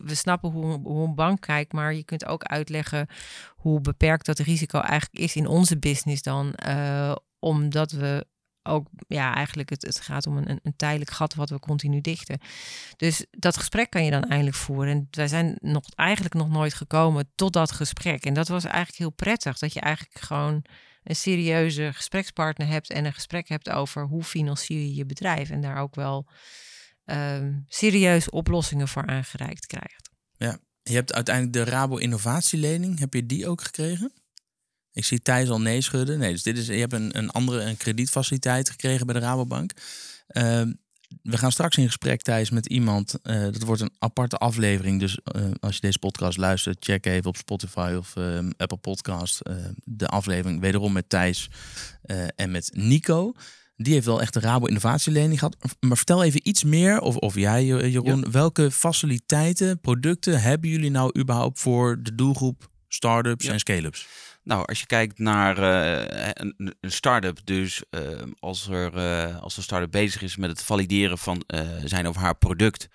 we, 0.03 0.15
snappen 0.15 0.49
hoe, 0.51 0.79
hoe 0.83 1.07
een 1.07 1.15
bank 1.15 1.41
kijkt, 1.41 1.73
maar 1.73 1.93
je 1.93 2.03
kunt 2.03 2.25
ook 2.25 2.43
uitleggen 2.43 3.07
hoe 3.55 3.81
beperkt 3.81 4.25
dat 4.25 4.39
risico 4.39 4.79
eigenlijk 4.79 5.23
is 5.23 5.35
in 5.35 5.47
onze 5.47 5.77
business 5.79 6.21
dan. 6.21 6.53
eh, 6.53 7.15
omdat 7.39 7.91
we 7.91 8.25
ook, 8.63 8.87
ja, 9.07 9.35
eigenlijk 9.35 9.69
het, 9.69 9.81
het 9.81 9.99
gaat 10.01 10.27
om 10.27 10.37
een- 10.37 10.59
een 10.63 10.75
tijdelijk 10.75 11.11
gat 11.11 11.33
wat 11.33 11.49
we 11.49 11.59
continu 11.59 12.01
dichten. 12.01 12.39
Dus 12.97 13.25
dat 13.31 13.57
gesprek 13.57 13.89
kan 13.89 14.03
je 14.05 14.11
dan 14.11 14.23
eindelijk 14.23 14.57
voeren. 14.57 14.91
En 14.93 15.07
wij 15.11 15.27
zijn 15.27 15.57
nog, 15.61 15.83
eigenlijk 15.95 16.33
nog 16.35 16.49
nooit 16.49 16.73
gekomen 16.73 17.31
tot 17.35 17.53
dat 17.53 17.71
gesprek. 17.71 18.25
En 18.25 18.33
dat 18.33 18.47
was 18.47 18.63
eigenlijk 18.63 18.97
heel 18.97 19.09
prettig, 19.09 19.57
dat 19.57 19.73
je 19.73 19.79
eigenlijk 19.79 20.19
gewoon 20.19 20.61
een 21.03 21.15
serieuze 21.15 21.89
gesprekspartner 21.93 22.67
hebt 22.67 22.89
en 22.91 23.05
een 23.05 23.13
gesprek 23.13 23.47
hebt 23.47 23.69
over 23.69 24.03
hoe 24.03 24.23
financier 24.23 24.79
je 24.79 24.95
je 24.95 25.05
bedrijf 25.05 25.49
en 25.49 25.61
daar 25.61 25.77
ook 25.77 25.95
wel 25.95 26.27
ehm 27.05 27.53
serieus 27.67 28.29
oplossingen 28.29 28.87
voor 28.87 29.05
aangereikt 29.05 29.65
krijgt. 29.65 30.09
Je 30.89 30.93
hebt 30.93 31.13
uiteindelijk 31.13 31.55
de 31.55 31.71
Rabo 31.71 31.97
Innovatielening. 31.97 32.99
Heb 32.99 33.13
je 33.13 33.25
die 33.25 33.47
ook 33.47 33.61
gekregen? 33.61 34.11
Ik 34.91 35.05
zie 35.05 35.21
Thijs 35.21 35.49
al 35.49 35.61
nee 35.61 35.81
schudden. 35.81 36.19
Nee, 36.19 36.31
dus 36.31 36.43
dit 36.43 36.57
is, 36.57 36.67
je 36.67 36.73
hebt 36.73 36.93
een, 36.93 37.17
een 37.17 37.29
andere 37.29 37.61
een 37.61 37.77
kredietfaciliteit 37.77 38.69
gekregen 38.69 39.05
bij 39.05 39.15
de 39.15 39.21
Rabobank. 39.21 39.71
Ehm, 40.27 40.73
we 41.21 41.37
gaan 41.37 41.51
straks 41.51 41.77
in 41.77 41.85
gesprek, 41.85 42.21
Thijs, 42.21 42.49
met 42.49 42.65
iemand. 42.65 43.21
eh, 43.21 43.41
dat 43.41 43.63
wordt 43.63 43.81
een 43.81 43.95
aparte 43.99 44.37
aflevering. 44.37 44.99
Dus 44.99 45.19
eh, 45.23 45.51
als 45.59 45.75
je 45.75 45.81
deze 45.81 45.99
podcast 45.99 46.37
luistert, 46.37 46.85
check 46.85 47.05
even 47.05 47.29
op 47.29 47.37
Spotify 47.37 47.95
of 47.97 48.15
ehm, 48.15 48.51
Apple 48.57 48.77
Podcast. 48.77 49.39
eh, 49.39 49.55
de 49.83 50.07
aflevering 50.07 50.59
wederom 50.59 50.93
met 50.93 51.09
Thijs 51.09 51.49
en 52.35 52.51
met 52.51 52.69
Nico. 52.73 53.33
Die 53.77 53.93
heeft 53.93 54.05
wel 54.05 54.21
echt 54.21 54.33
de 54.33 54.39
Rabo 54.39 54.65
Innovatielening 54.65 55.39
gehad. 55.39 55.55
Maar 55.79 55.97
vertel 55.97 56.23
even 56.23 56.47
iets 56.47 56.63
meer, 56.63 56.99
of, 56.99 57.15
of 57.15 57.35
jij, 57.35 57.73
eh, 57.73 57.93
Jeroen, 57.93 58.31
welke 58.31 58.71
faciliteiten, 58.71 59.79
producten 59.79 60.41
hebben 60.41 60.69
jullie 60.69 60.91
nou 60.91 61.19
überhaupt 61.19 61.59
voor 61.59 62.03
de 62.03 62.15
doelgroep 62.15 62.69
start-ups 62.87 63.45
Ja. 63.45 63.51
en 63.51 63.59
scale-ups? 63.59 64.07
Nou, 64.43 64.65
als 64.65 64.79
je 64.79 64.85
kijkt 64.85 65.19
naar 65.19 65.57
eh, 65.57 66.29
een, 66.33 66.75
een 66.81 66.91
start-up, 66.91 67.39
dus 67.43 67.83
eh, 67.89 68.01
als, 68.39 68.67
er, 68.67 68.91
als 69.39 69.57
een 69.57 69.63
start-up 69.63 69.91
bezig 69.91 70.21
is 70.21 70.35
met 70.35 70.49
het 70.49 70.63
valideren 70.63 71.17
van 71.17 71.43
zijn 71.83 72.07
of 72.07 72.15
haar 72.15 72.35
product. 72.35 72.87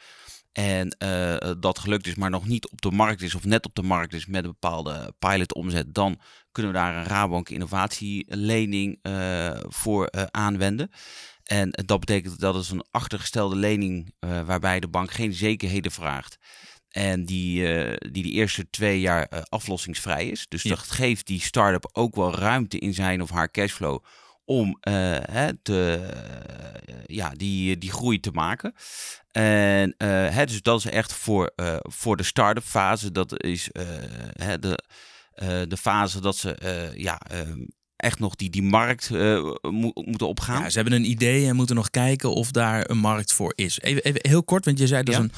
En 0.52 0.88
eh, 0.90 1.52
dat 1.58 1.78
gelukt 1.78 2.06
is, 2.06 2.14
maar 2.14 2.30
nog 2.30 2.46
niet 2.46 2.68
op 2.70 2.80
de 2.80 2.90
markt 2.90 3.22
is, 3.22 3.34
of 3.34 3.44
net 3.44 3.66
op 3.66 3.74
de 3.74 3.82
markt 3.82 4.12
is 4.12 4.26
met 4.26 4.44
een 4.44 4.50
bepaalde 4.50 5.14
pilot 5.18 5.54
omzet, 5.54 5.94
dan 5.94 6.20
kunnen 6.52 6.72
we 6.72 6.78
daar 6.78 6.96
een 6.96 7.04
Rabobank 7.04 7.48
innovatielening 7.48 8.98
eh, 9.02 9.60
voor 9.68 10.06
eh, 10.06 10.22
aanwenden. 10.30 10.90
En 11.44 11.70
dat 11.70 12.00
betekent 12.00 12.40
dat 12.40 12.54
is 12.56 12.70
een 12.70 12.84
achtergestelde 12.90 13.56
lening 13.56 14.14
waarbij 14.20 14.80
de 14.80 14.88
bank 14.88 15.10
geen 15.10 15.32
zekerheden 15.32 15.92
vraagt. 15.92 16.38
En 16.88 17.24
die, 17.24 17.62
die 18.10 18.22
de 18.22 18.30
eerste 18.30 18.70
twee 18.70 19.00
jaar 19.00 19.44
aflossingsvrij 19.48 20.28
is. 20.28 20.46
Dus 20.48 20.62
Ja. 20.62 20.70
dat 20.70 20.78
geeft 20.78 21.26
die 21.26 21.40
start-up 21.40 21.88
ook 21.92 22.14
wel 22.14 22.34
ruimte 22.34 22.78
in 22.78 22.94
zijn 22.94 23.22
of 23.22 23.30
haar 23.30 23.50
cashflow 23.50 24.04
om 24.50 24.76
eh, 24.80 24.94
hè, 25.30 25.56
te, 25.62 25.94
eh, 26.86 26.94
ja, 27.06 27.30
die, 27.30 27.78
die 27.78 27.90
groei 27.90 28.20
te 28.20 28.30
maken. 28.30 28.74
En 29.30 29.94
eh, 29.96 30.08
hè, 30.08 30.44
dus 30.46 30.62
dat 30.62 30.78
is 30.78 30.84
echt 30.90 31.12
voor, 31.12 31.52
voor 31.82 32.16
de 32.16 32.22
start-up 32.22 32.64
fase. 32.64 33.12
Dat 33.12 33.42
is 33.42 33.68
hè, 34.32 34.58
de, 34.58 34.78
de 35.68 35.76
fase 35.76 36.20
dat 36.20 36.36
ze 36.36 36.90
ja, 36.96 37.18
eh, 37.20 37.40
echt 37.96 38.18
nog 38.18 38.34
die, 38.34 38.50
die 38.50 38.62
markt 38.62 39.10
mo- 39.10 39.90
moeten 39.94 40.28
opgaan. 40.28 40.62
Ja, 40.62 40.70
ze 40.70 40.78
hebben 40.80 40.98
een 40.98 41.10
idee 41.10 41.46
en 41.46 41.56
moeten 41.56 41.76
nog 41.76 41.90
kijken 41.90 42.34
of 42.34 42.50
daar 42.50 42.90
een 42.90 42.98
markt 42.98 43.32
voor 43.32 43.52
is. 43.56 43.80
Even, 43.80 44.02
even 44.02 44.20
heel 44.22 44.44
kort, 44.44 44.64
want 44.64 44.78
je 44.78 44.86
zei 44.86 45.02
dat 45.02 45.14
is 45.14 45.20
Ja. 45.20 45.26
een 45.26 45.32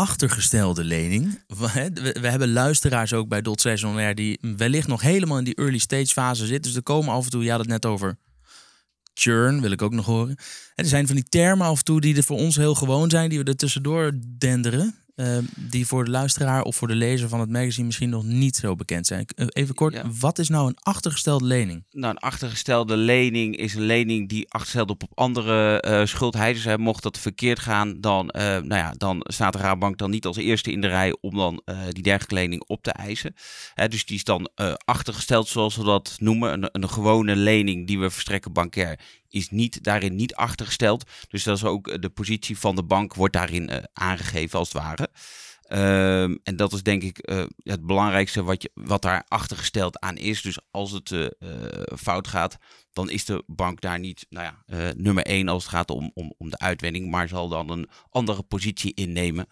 achtergestelde 0.00 0.84
lening. 0.84 1.42
We, 1.46 1.90
we, 2.20 2.28
hebben 2.28 2.52
luisteraars 2.52 3.12
ook 3.12 3.28
bij 3.28 3.42
Dot 3.42 3.60
Seizonair 3.60 4.14
die 4.14 4.38
wellicht 4.56 4.88
nog 4.88 5.00
helemaal 5.00 5.38
in 5.38 5.44
die 5.44 5.54
early 5.54 5.78
stage 5.78 6.06
fase 6.06 6.46
zitten. 6.46 6.62
Dus 6.62 6.74
er 6.74 6.82
komen 6.82 7.14
af 7.14 7.24
en 7.24 7.30
toe, 7.30 7.44
je 7.44 7.50
had 7.50 7.58
het 7.58 7.68
net 7.68 7.86
over 7.86 8.16
churn, 9.14 9.60
wil 9.60 9.70
ik 9.70 9.82
ook 9.82 9.92
nog 9.92 10.06
horen. 10.06 10.36
En 10.74 10.84
er 10.84 10.90
zijn 10.90 11.06
van 11.06 11.16
die 11.16 11.28
termen 11.28 11.66
af 11.66 11.78
en 11.78 11.84
toe 11.84 12.00
die 12.00 12.16
er 12.16 12.22
voor 12.22 12.38
ons 12.38 12.56
heel 12.56 12.74
gewoon 12.74 13.10
zijn, 13.10 13.28
die 13.28 13.38
we 13.38 13.44
er 13.44 13.56
tussendoor 13.56 14.12
denderen. 14.38 14.94
Eh, 15.20 15.38
die 15.56 15.86
voor 15.86 16.04
de 16.04 16.10
luisteraar 16.10 16.62
of 16.62 16.76
voor 16.76 16.88
de 16.88 16.94
lezer 16.94 17.28
van 17.28 17.40
het 17.40 17.50
magazine 17.50 17.86
misschien 17.86 18.08
nog 18.10 18.24
niet 18.24 18.56
zo 18.56 18.74
bekend 18.76 19.06
zijn. 19.06 19.26
Eh, 19.36 19.46
Even 19.48 19.74
kort, 19.74 19.94
Ja. 19.94 20.02
wat 20.20 20.38
is 20.38 20.48
nou 20.48 20.68
een 20.68 20.76
achtergestelde 20.80 21.44
lening? 21.44 21.84
Nou, 21.90 22.10
een 22.14 22.18
achtergestelde 22.20 22.96
lening 22.96 23.56
is 23.56 23.74
een 23.74 23.82
lening 23.82 24.28
die 24.28 24.44
achtergesteld 24.48 24.90
op, 24.90 25.02
op 25.02 25.10
andere 25.14 25.80
eh 25.80 26.06
schuldheiders. 26.06 26.64
Hè. 26.64 26.78
Mocht 26.78 27.02
dat 27.02 27.18
verkeerd 27.18 27.58
gaan, 27.58 28.00
dan, 28.00 28.30
eh, 28.30 28.44
nou 28.44 28.74
ja, 28.74 28.94
dan 28.96 29.20
staat 29.28 29.52
de 29.52 29.58
Rabobank 29.58 29.98
dan 29.98 30.10
niet 30.10 30.26
als 30.26 30.36
eerste 30.36 30.72
in 30.72 30.80
de 30.80 30.88
rij 30.88 31.16
om 31.20 31.36
dan 31.36 31.62
die 31.90 32.02
dergelijke 32.02 32.34
lening 32.34 32.62
op 32.66 32.82
te 32.82 32.90
eisen. 32.92 33.34
Hè, 33.74 33.88
dus 33.88 34.04
die 34.04 34.16
is 34.16 34.24
dan 34.24 34.50
achtergesteld, 34.84 35.48
zoals 35.48 35.76
we 35.76 35.84
dat 35.84 36.16
noemen. 36.20 36.52
Een, 36.52 36.68
een 36.72 36.88
gewone 36.90 37.36
lening 37.36 37.86
die 37.86 37.98
we 37.98 38.10
verstrekken 38.10 38.52
bankair 38.52 38.98
is 39.30 39.50
niet, 39.50 39.82
daarin 39.84 40.14
niet 40.16 40.34
achtergesteld. 40.34 41.10
Dus 41.28 41.42
dat 41.42 41.56
is 41.56 41.64
ook 41.64 41.88
eh, 41.88 41.98
de 42.00 42.08
positie 42.10 42.58
van 42.58 42.76
de 42.76 42.82
bank 42.84 43.14
wordt 43.14 43.34
daarin 43.34 43.68
eh, 43.68 43.82
aangegeven 43.92 44.58
als 44.58 44.72
het 44.72 44.82
ware. 44.82 45.08
Ehm, 45.62 46.36
en 46.42 46.56
dat 46.56 46.72
is 46.72 46.82
denk 46.82 47.02
ik 47.02 47.18
eh, 47.18 47.44
het 47.62 47.86
belangrijkste 47.86 48.42
wat, 48.42 48.62
je, 48.62 48.70
wat 48.74 49.02
daar 49.02 49.24
achtergesteld 49.28 50.00
aan 50.00 50.16
is. 50.16 50.42
Dus 50.42 50.58
als 50.70 50.90
het 50.92 51.36
fout 52.00 52.28
gaat, 52.28 52.56
dan 52.92 53.10
is 53.10 53.24
de 53.24 53.42
bank 53.46 53.80
daar 53.80 53.98
niet 53.98 54.26
nou 54.28 54.44
ja, 54.66 54.92
nummer 54.96 55.24
één 55.24 55.48
als 55.48 55.62
het 55.62 55.72
gaat 55.72 55.90
om, 55.90 56.10
om, 56.14 56.34
om 56.38 56.50
de 56.50 56.58
uitwending, 56.58 57.10
maar 57.10 57.28
zal 57.28 57.48
dan 57.48 57.70
een 57.70 57.88
andere 58.10 58.42
positie 58.42 58.94
innemen. 58.94 59.46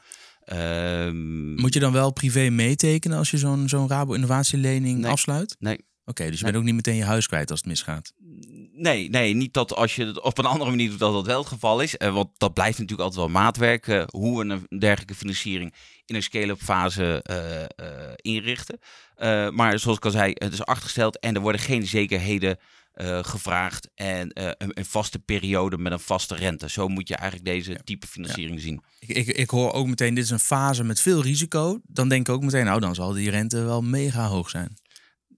Ehm, 0.44 1.54
Moet 1.54 1.74
je 1.74 1.80
dan 1.80 1.92
wel 1.92 2.12
privé 2.12 2.48
meetekenen 2.50 3.18
als 3.18 3.30
je 3.30 3.38
zo'n 3.38 3.68
zo'n 3.68 3.88
Rabo 3.88 4.12
innovatielening 4.12 4.98
Nee. 4.98 5.10
afsluit? 5.10 5.56
Nee. 5.58 5.78
Oké, 6.04 6.24
dus 6.30 6.38
je 6.38 6.42
Nee. 6.44 6.52
bent 6.52 6.56
ook 6.56 6.64
niet 6.64 6.74
meteen 6.74 6.96
je 6.96 7.04
huis 7.04 7.26
kwijt 7.26 7.50
als 7.50 7.58
het 7.60 7.68
misgaat. 7.68 8.12
Nee, 8.80 9.10
nee, 9.10 9.34
niet 9.34 9.54
dat 9.54 9.74
als 9.74 9.96
je 9.96 10.04
het 10.06 10.20
op 10.20 10.38
een 10.38 10.44
andere 10.44 10.70
manier 10.70 10.90
doet 10.90 10.98
dat 10.98 11.12
dat 11.12 11.26
wel 11.26 11.38
het 11.38 11.48
geval 11.48 11.80
is. 11.80 11.96
Eh, 11.96 12.14
want 12.14 12.28
dat 12.36 12.54
blijft 12.54 12.78
natuurlijk 12.78 13.08
altijd 13.08 13.32
wel 13.32 13.42
maatwerk. 13.42 13.88
eh, 13.88 14.02
hoe 14.06 14.38
we 14.38 14.54
een 14.70 14.78
dergelijke 14.78 15.14
financiering 15.14 15.74
in 16.06 16.14
een 16.14 16.22
scale-up 16.22 16.62
fase 16.62 17.22
eh, 17.22 18.12
inrichten. 18.16 18.78
Maar 19.54 19.78
zoals 19.78 19.96
ik 19.96 20.04
al 20.04 20.10
zei, 20.10 20.32
het 20.34 20.52
is 20.52 20.64
achtergesteld 20.64 21.18
en 21.18 21.34
er 21.34 21.40
worden 21.40 21.60
geen 21.60 21.86
zekerheden 21.86 22.58
gevraagd. 23.22 23.88
En 23.94 24.30
een, 24.32 24.70
een 24.74 24.84
vaste 24.84 25.18
periode 25.18 25.78
met 25.78 25.92
een 25.92 26.00
vaste 26.00 26.34
rente. 26.34 26.70
Zo 26.70 26.88
moet 26.88 27.08
je 27.08 27.16
eigenlijk 27.16 27.50
deze 27.50 27.80
type 27.84 28.06
financiering 28.06 28.60
zien. 28.60 28.82
Ik, 28.98 29.16
ik, 29.16 29.26
ik 29.26 29.50
hoor 29.50 29.72
ook 29.72 29.86
meteen, 29.86 30.14
dit 30.14 30.24
is 30.24 30.30
een 30.30 30.38
fase 30.38 30.84
met 30.84 31.00
veel 31.00 31.22
risico. 31.22 31.80
Dan 31.84 32.08
denk 32.08 32.28
ik 32.28 32.34
ook 32.34 32.42
meteen, 32.42 32.64
nou 32.64 32.80
dan 32.80 32.94
zal 32.94 33.12
die 33.12 33.30
rente 33.30 33.62
wel 33.62 33.82
mega 33.82 34.26
hoog 34.26 34.50
zijn. 34.50 34.76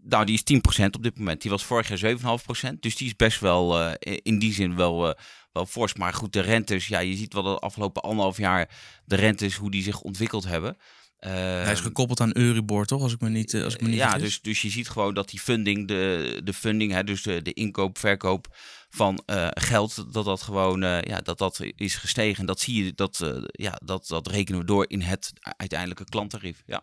Nou, 0.03 0.25
die 0.25 0.35
is 0.35 0.83
10% 0.83 0.85
op 0.91 1.03
dit 1.03 1.19
moment. 1.19 1.43
Die 1.43 1.51
was 1.51 1.65
vorig 1.65 1.89
jaar 1.89 2.17
7,5%. 2.17 2.81
Dus 2.81 2.97
die 2.97 3.07
is 3.07 3.17
best 3.17 3.41
wel 3.41 3.81
eh, 3.81 4.17
in 4.23 4.39
die 4.39 4.53
zin 4.53 4.77
wel, 4.77 5.09
eh, 5.09 5.23
wel 5.53 5.67
fors. 5.67 5.95
Maar 5.95 6.15
goed, 6.15 6.33
de 6.33 6.41
rentes, 6.41 6.87
ja, 6.87 6.99
je 6.99 7.17
ziet 7.17 7.33
wel 7.33 7.43
de 7.43 7.59
afgelopen 7.59 8.03
anderhalf 8.03 8.37
jaar 8.37 8.71
de 9.05 9.17
rentes, 9.17 9.57
hoe 9.57 9.71
die 9.71 9.83
zich 9.83 10.01
ontwikkeld 10.01 10.45
hebben. 10.45 10.77
Hij 11.19 11.63
is 11.63 11.79
Ehm, 11.79 11.87
gekoppeld 11.87 12.21
aan 12.21 12.37
Euribor, 12.37 12.87
toch? 12.87 13.03
Als 13.03 13.13
ik 13.13 13.21
me 13.21 13.29
niet, 13.29 13.55
eh, 13.55 13.65
als 13.65 13.75
ik 13.75 13.81
me 13.81 13.89
niet 13.89 13.97
ja, 13.97 14.19
dus, 14.19 14.41
dus 14.41 14.63
je 14.63 14.71
ziet 14.71 14.89
gewoon 14.89 15.15
dat 15.15 15.31
die 15.31 15.41
funding, 15.41 15.89
de, 15.89 16.41
de 16.45 16.53
funding, 16.53 16.93
hè, 16.93 17.05
dus 17.05 17.23
de, 17.23 17.43
de 17.43 17.53
inkoop, 17.53 17.99
verkoop 17.99 18.57
van 18.91 19.23
geld, 19.51 20.13
dat 20.13 20.25
dat 20.25 20.43
gewoon 20.43 20.81
ja, 20.81 21.21
dat 21.23 21.39
dat 21.39 21.61
is 21.77 21.95
gestegen. 21.95 22.41
En 22.41 22.47
dat 22.47 22.61
zie 22.61 22.85
je, 22.85 22.93
dat, 22.95 23.43
ja, 23.51 23.81
dat, 23.85 24.07
dat 24.07 24.27
rekenen 24.27 24.61
we 24.61 24.67
door 24.67 24.85
in 24.89 25.01
het 25.01 25.33
uiteindelijke 25.43 26.05
klanttarief. 26.05 26.63
Ja. 26.67 26.83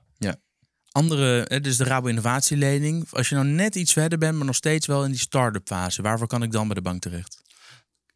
Andere, 0.98 1.60
dus 1.62 1.78
de 1.78 1.84
Rabo 1.84 2.08
innovatielening. 2.08 3.08
Als 3.12 3.30
je 3.30 3.36
nou 3.36 3.48
net 3.48 3.76
iets 3.76 3.94
verder 3.94 4.18
bent, 4.18 4.36
maar 4.38 4.46
nog 4.46 4.56
steeds 4.56 4.88
wel 4.88 5.04
in 5.04 5.12
die 5.12 5.20
start-up 5.20 5.68
fase. 5.68 6.02
Waarvoor 6.02 6.28
kan 6.28 6.44
ik 6.44 6.52
dan 6.52 6.66
bij 6.68 6.76
de 6.76 6.82
bank 6.82 7.02
terecht? 7.02 7.42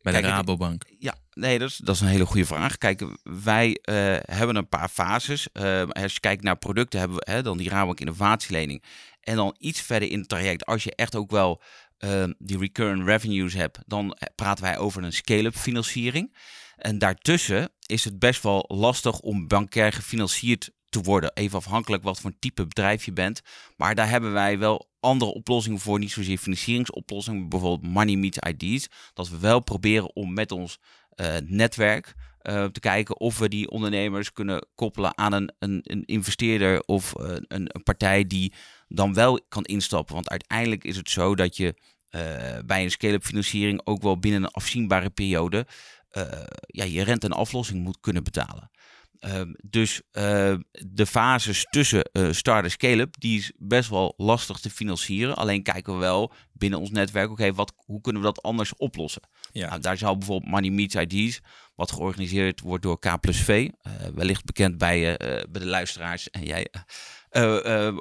Bij 0.01 0.13
Kijk, 0.13 0.25
de 0.25 0.31
Rabobank. 0.31 0.83
Ja, 0.99 1.15
nee, 1.33 1.59
dat 1.59 1.69
is, 1.69 1.77
dat 1.77 1.95
is 1.95 2.01
een 2.01 2.07
hele 2.07 2.25
goede 2.25 2.45
vraag. 2.45 2.77
Kijk, 2.77 3.03
wij 3.23 3.79
eh, 3.81 3.95
hebben 4.21 4.55
een 4.55 4.69
paar 4.69 4.89
fases. 4.89 5.47
Eh, 5.51 5.83
als 5.89 6.13
je 6.13 6.19
kijkt 6.19 6.43
naar 6.43 6.57
producten, 6.57 6.99
hebben 6.99 7.17
we 7.17 7.31
hè, 7.31 7.41
dan 7.41 7.57
die 7.57 7.69
Rabobank 7.69 7.99
innovatielening. 7.99 8.83
En 9.19 9.35
dan 9.35 9.55
iets 9.59 9.81
verder 9.81 10.09
in 10.09 10.19
het 10.19 10.29
traject, 10.29 10.65
als 10.65 10.83
je 10.83 10.95
echt 10.95 11.15
ook 11.15 11.31
wel 11.31 11.61
eh, 11.97 12.23
die 12.37 12.57
recurrent 12.57 13.07
revenues 13.07 13.53
hebt, 13.53 13.79
dan 13.85 14.17
praten 14.35 14.63
wij 14.63 14.77
over 14.77 15.03
een 15.03 15.13
scale-up 15.13 15.55
financiering. 15.55 16.35
En 16.75 16.97
daartussen 16.97 17.69
is 17.85 18.03
het 18.03 18.19
best 18.19 18.43
wel 18.43 18.65
lastig 18.67 19.19
om 19.19 19.47
bankair 19.47 19.93
gefinancierd 19.93 20.71
te 20.91 21.01
worden. 21.01 21.31
Even 21.33 21.57
afhankelijk 21.57 22.03
wat 22.03 22.19
voor 22.19 22.31
type 22.39 22.67
bedrijf 22.67 23.05
je 23.05 23.13
bent. 23.13 23.41
Maar 23.77 23.95
daar 23.95 24.09
hebben 24.09 24.33
wij 24.33 24.59
wel 24.59 24.89
andere 24.99 25.33
oplossingen 25.33 25.79
voor. 25.79 25.99
Niet 25.99 26.11
zozeer 26.11 26.37
financieringsoplossingen, 26.37 27.49
bijvoorbeeld 27.49 27.93
Money 27.93 28.15
Meets 28.15 28.37
IDs. 28.37 28.87
Dat 29.13 29.29
we 29.29 29.39
wel 29.39 29.59
proberen 29.59 30.15
om 30.15 30.33
met 30.33 30.51
ons 30.51 30.79
uh, 31.15 31.35
netwerk 31.43 32.13
uh, 32.43 32.65
te 32.65 32.79
kijken 32.79 33.19
of 33.19 33.37
we 33.37 33.49
die 33.49 33.69
ondernemers 33.69 34.33
kunnen 34.33 34.67
koppelen 34.75 35.17
aan 35.17 35.33
een, 35.33 35.53
een, 35.59 35.79
een 35.83 36.05
investeerder 36.05 36.81
of 36.85 37.13
uh, 37.19 37.27
een, 37.29 37.45
een, 37.47 37.83
partij 37.83 38.27
die 38.27 38.53
dan 38.87 39.13
wel 39.13 39.39
kan 39.47 39.63
instappen. 39.63 40.13
Want 40.13 40.29
uiteindelijk 40.29 40.83
is 40.83 40.97
het 40.97 41.09
zo 41.09 41.35
dat 41.35 41.57
je 41.57 41.75
bij 42.65 42.83
een 42.83 42.91
scale-up 42.91 43.23
financiering 43.23 43.81
ook 43.83 44.01
wel 44.01 44.19
binnen 44.19 44.43
een 44.43 44.51
afzienbare 44.51 45.09
periode 45.09 45.67
ja, 46.65 46.83
je 46.83 47.03
rente 47.03 47.25
en 47.25 47.33
aflossing 47.33 47.83
moet 47.83 47.99
kunnen 47.99 48.23
betalen. 48.23 48.70
Uh, 49.27 49.41
dus 49.63 50.01
uh, 50.11 50.53
de 50.71 51.05
fases 51.05 51.65
tussen 51.69 52.09
uh, 52.13 52.31
start 52.31 52.63
en 52.63 52.71
scale-up, 52.71 53.15
die 53.19 53.37
is 53.37 53.51
best 53.57 53.89
wel 53.89 54.13
lastig 54.17 54.59
te 54.59 54.69
financieren. 54.69 55.35
Alleen 55.35 55.63
kijken 55.63 55.93
we 55.93 55.99
wel 55.99 56.33
binnen 56.53 56.79
ons 56.79 56.91
netwerk, 56.91 57.29
oké, 57.29 57.41
okay, 57.41 57.53
wat 57.53 57.73
hoe 57.75 58.01
kunnen 58.01 58.21
we 58.21 58.27
dat 58.27 58.41
anders 58.41 58.75
oplossen? 58.75 59.21
Ja. 59.51 59.69
Nou, 59.69 59.81
daar 59.81 59.97
zou 59.97 60.17
bijvoorbeeld 60.17 60.51
Money 60.51 60.69
Meets 60.69 60.95
IDs, 60.95 61.39
wat 61.75 61.91
georganiseerd 61.91 62.59
wordt 62.59 62.83
door 62.83 62.99
K 62.99 63.19
plus 63.19 63.41
V, 63.41 63.69
wellicht 64.13 64.45
bekend 64.45 64.77
bij, 64.77 65.17
bij 65.49 65.61
de 65.61 65.65
luisteraars 65.65 66.29
en 66.29 66.43
jij, 66.43 66.67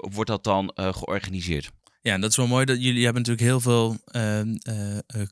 wordt 0.00 0.30
dat 0.30 0.44
dan 0.44 0.72
georganiseerd. 0.74 1.70
Ja, 2.02 2.14
en 2.14 2.20
dat 2.20 2.30
is 2.30 2.36
wel 2.36 2.46
mooi 2.46 2.64
dat 2.64 2.82
jullie 2.82 3.04
hebben 3.04 3.22
natuurlijk 3.22 3.46
heel 3.46 3.60
veel 3.60 3.96
uh, 4.16 4.40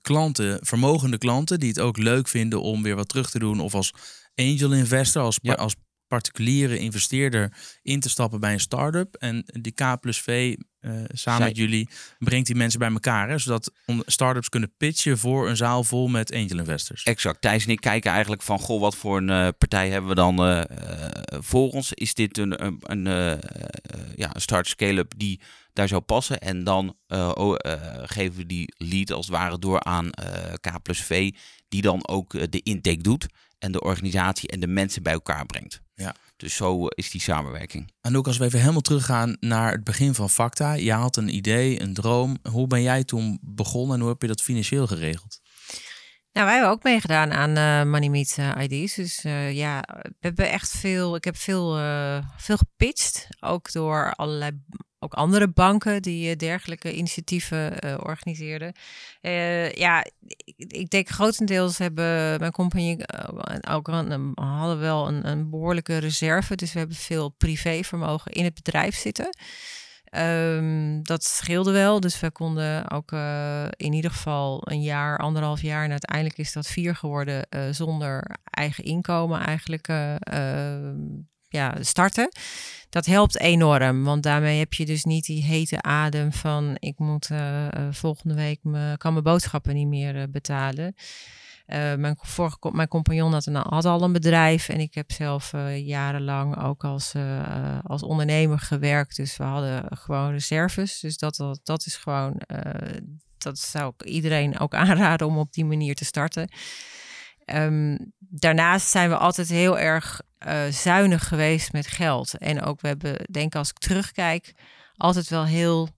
klanten, 0.01 0.59
vermogende 0.63 1.19
klanten, 1.19 1.61
die 1.61 1.69
het 1.69 1.81
ook 1.81 1.97
leuk 1.97 2.29
vinden 2.29 2.63
om 2.63 2.83
weer 2.83 2.97
wat 2.97 3.09
terug 3.09 3.31
te 3.31 3.39
doen. 3.39 3.61
Of 3.61 3.75
als 3.75 3.93
angel 4.39 4.73
investor, 4.73 5.23
als, 5.23 5.39
ja. 5.43 5.53
als 5.53 5.75
particuliere 6.07 6.79
investeerder 6.79 7.53
in 7.83 8.01
te 8.01 8.09
stappen 8.09 8.41
bij 8.41 8.53
een 8.53 8.61
start-up. 8.61 9.15
En 9.15 9.45
die 9.61 9.73
K 9.73 10.01
plus 10.01 10.21
V 10.21 10.57
uh, 10.81 11.05
samen 11.09 11.47
met 11.47 11.57
jullie 11.57 11.89
brengt 12.19 12.47
die 12.47 12.57
mensen 12.57 12.79
bij 12.79 12.91
elkaar. 12.91 13.29
Hè, 13.29 13.39
zodat 13.39 13.73
start-ups 14.07 14.49
kunnen 14.49 14.75
pitchen 14.77 15.19
voor 15.19 15.49
een 15.49 15.57
zaal 15.57 15.85
vol 15.85 16.09
met 16.09 16.33
angel 16.33 16.59
investors. 16.59 17.03
Exact. 17.03 17.41
Thijs 17.41 17.65
en 17.65 17.71
ik 17.71 17.81
kijken 17.81 18.11
eigenlijk 18.13 18.43
van, 18.43 18.59
goh, 18.59 18.81
wat 18.81 18.97
voor 18.97 19.17
een 19.17 19.29
uh, 19.29 19.49
partij 19.59 19.91
hebben 19.91 20.09
we 20.09 20.17
dan 20.17 20.49
uh, 20.49 20.63
voor 21.29 21.71
ons? 21.71 21.93
Is 21.93 22.15
dit 22.15 22.39
een, 22.39 22.65
een, 22.65 22.79
een 22.83 23.41
ja, 24.17 24.35
een 24.35 24.41
start 24.41 24.67
scale-up 24.67 25.13
die 25.17 25.41
daar 25.73 25.89
zou 25.89 26.01
passen? 26.01 26.39
En 26.39 26.65
dan 26.65 26.97
oh, 27.09 27.55
geven 28.03 28.39
we 28.39 28.47
die 28.47 28.75
lead 28.77 29.13
als 29.13 29.27
het 29.27 29.37
ware 29.37 29.59
door 29.59 29.83
aan 29.83 30.11
K 30.61 30.83
plus 30.83 31.03
V, 31.03 31.31
die 31.69 31.83
dan 31.83 32.09
ook 32.09 32.53
de 32.53 32.61
intake 32.63 33.03
doet 33.03 33.27
en 33.59 33.73
de 33.73 33.81
organisatie 33.81 34.49
en 34.49 34.61
de 34.61 34.67
mensen 34.67 35.03
bij 35.03 35.13
elkaar 35.13 35.47
brengt. 35.47 35.81
Ja. 35.95 36.15
Dus 36.37 36.55
zo 36.55 36.87
is 36.87 37.11
die 37.11 37.21
samenwerking. 37.21 37.93
En 38.01 38.17
ook 38.17 38.27
als 38.27 38.39
we 38.39 38.45
even 38.45 38.61
helemaal 38.61 38.81
teruggaan 38.81 39.37
naar 39.41 39.73
het 39.73 39.85
begin 39.85 40.15
van 40.15 40.31
Facta. 40.31 40.73
Je 40.73 40.93
had 40.93 41.17
een 41.17 41.35
idee, 41.35 41.81
een 41.81 41.95
droom. 41.95 42.39
Hoe 42.51 42.67
ben 42.67 42.83
jij 42.83 43.05
toen 43.05 43.39
begonnen 43.43 43.95
en 43.95 44.01
hoe 44.01 44.11
heb 44.11 44.23
je 44.23 44.29
dat 44.29 44.43
financieel 44.43 44.87
geregeld? 44.87 45.41
Nou, 46.33 46.47
wij 46.47 46.55
hebben 46.55 46.73
ook 46.73 46.83
meegedaan 46.83 47.33
aan 47.33 47.57
uh, 47.57 47.93
Money 47.93 48.09
Meet 48.09 48.37
uh, 48.39 48.53
ID's. 48.59 48.95
Dus 48.95 49.25
uh, 49.25 49.53
ja, 49.53 49.83
we 50.03 50.13
hebben 50.19 50.51
echt 50.51 50.71
veel. 50.71 51.17
Ik 51.17 51.25
heb 51.25 51.37
veel, 51.37 51.75
veel 52.37 52.57
gepitcht. 52.57 53.27
Ook 53.41 53.73
door 53.73 54.13
allerlei 54.15 54.51
ook 54.99 55.15
andere 55.15 55.49
banken 55.49 56.03
die 56.03 56.37
dergelijke 56.37 56.95
initiatieven 56.95 57.85
uh, 57.85 57.95
organiseerden. 58.03 58.73
Uh, 59.23 59.73
ja, 59.73 60.05
ik, 60.57 60.91
denk 60.91 61.09
grotendeels 61.09 61.79
hebben 61.79 62.41
mijn 62.41 62.53
compagnie 62.53 62.99
ook 63.71 63.89
een, 63.89 64.33
hadden 64.35 64.79
wel 64.79 65.09
een, 65.09 65.51
behoorlijke 65.51 65.99
reserve. 65.99 66.57
Dus 66.57 66.73
we 66.73 66.79
hebben 66.79 66.97
veel 66.97 67.29
privévermogen 67.29 68.33
in 68.33 68.45
het 68.45 68.55
bedrijf 68.55 68.97
zitten. 68.97 69.37
Um, 70.17 71.03
dat 71.03 71.25
scheelde 71.25 71.73
wel, 71.73 72.01
dus 72.01 72.21
we 72.21 72.31
konden 72.31 72.91
ook 72.91 73.13
in 73.77 73.93
ieder 73.93 74.11
geval 74.11 74.61
een 74.71 74.83
jaar, 74.83 75.19
anderhalf 75.19 75.63
jaar 75.63 75.85
en 75.85 75.91
uiteindelijk 75.91 76.39
is 76.39 76.53
dat 76.53 76.67
vier 76.67 76.97
geworden 76.97 77.47
zonder 77.71 78.37
eigen 78.45 78.85
inkomen 78.85 79.41
eigenlijk 79.41 79.89
ehm, 79.89 80.97
ja, 81.49 81.77
starten. 81.81 82.29
Dat 82.91 83.07
helpt 83.07 83.39
enorm, 83.39 84.05
want 84.05 84.23
daarmee 84.23 84.59
heb 84.59 84.73
je 84.73 84.87
dus 84.87 85.05
niet 85.05 85.25
die 85.25 85.43
hete 85.43 85.83
adem 85.83 86.33
van 86.33 86.77
ik 86.79 86.99
moet 86.99 87.29
uh, 87.31 87.67
volgende 87.91 88.35
week 88.35 88.59
me, 88.63 88.97
kan 88.97 89.13
mijn 89.13 89.25
boodschappen 89.25 89.75
niet 89.75 89.87
meer 89.87 90.17
uh, 90.17 90.23
betalen. 90.31 90.95
mijn, 91.67 92.17
vorige, 92.21 92.71
mijn 92.73 92.89
compagnon 92.89 93.33
had, 93.33 93.47
een, 93.47 93.55
had, 93.55 93.85
al 93.85 94.03
een 94.03 94.13
bedrijf 94.13 94.69
en 94.69 94.81
ik 94.81 94.95
heb 94.95 95.13
zelf 95.13 95.53
jarenlang 95.75 96.63
ook 96.63 96.85
als, 96.85 97.15
als 97.83 98.03
ondernemer 98.03 98.59
gewerkt. 98.59 99.17
Dus 99.17 99.37
we 99.37 99.45
hadden 99.45 99.85
gewoon 99.97 100.31
reserves. 100.31 101.01
Dus 101.01 101.19
dat, 101.19 101.37
dat, 101.37 101.61
dat 101.63 101.87
is 101.87 101.97
gewoon, 101.97 102.41
dat 103.39 103.59
zou 103.59 103.93
ik 103.97 104.07
iedereen 104.07 104.59
ook 104.59 104.75
aanraden 104.85 105.27
om 105.27 105.39
op 105.39 105.53
die 105.53 105.65
manier 105.65 105.95
te 105.95 106.05
starten. 106.05 106.49
Um, 107.55 108.13
daarnaast 108.19 108.89
zijn 108.89 109.09
we 109.09 109.17
altijd 109.17 109.49
heel 109.49 109.79
erg 109.79 110.21
uh, 110.47 110.67
zuinig 110.71 111.29
geweest 111.29 111.73
met 111.73 111.87
geld. 111.87 112.39
En 112.39 112.63
ook 112.63 112.81
we 112.81 112.89
hebben, 112.89 113.17
denk 113.31 113.55
als 113.55 113.71
ik 113.71 113.79
terugkijk, 113.79 114.53
altijd 114.97 115.29
wel 115.29 115.45
heel 115.45 115.89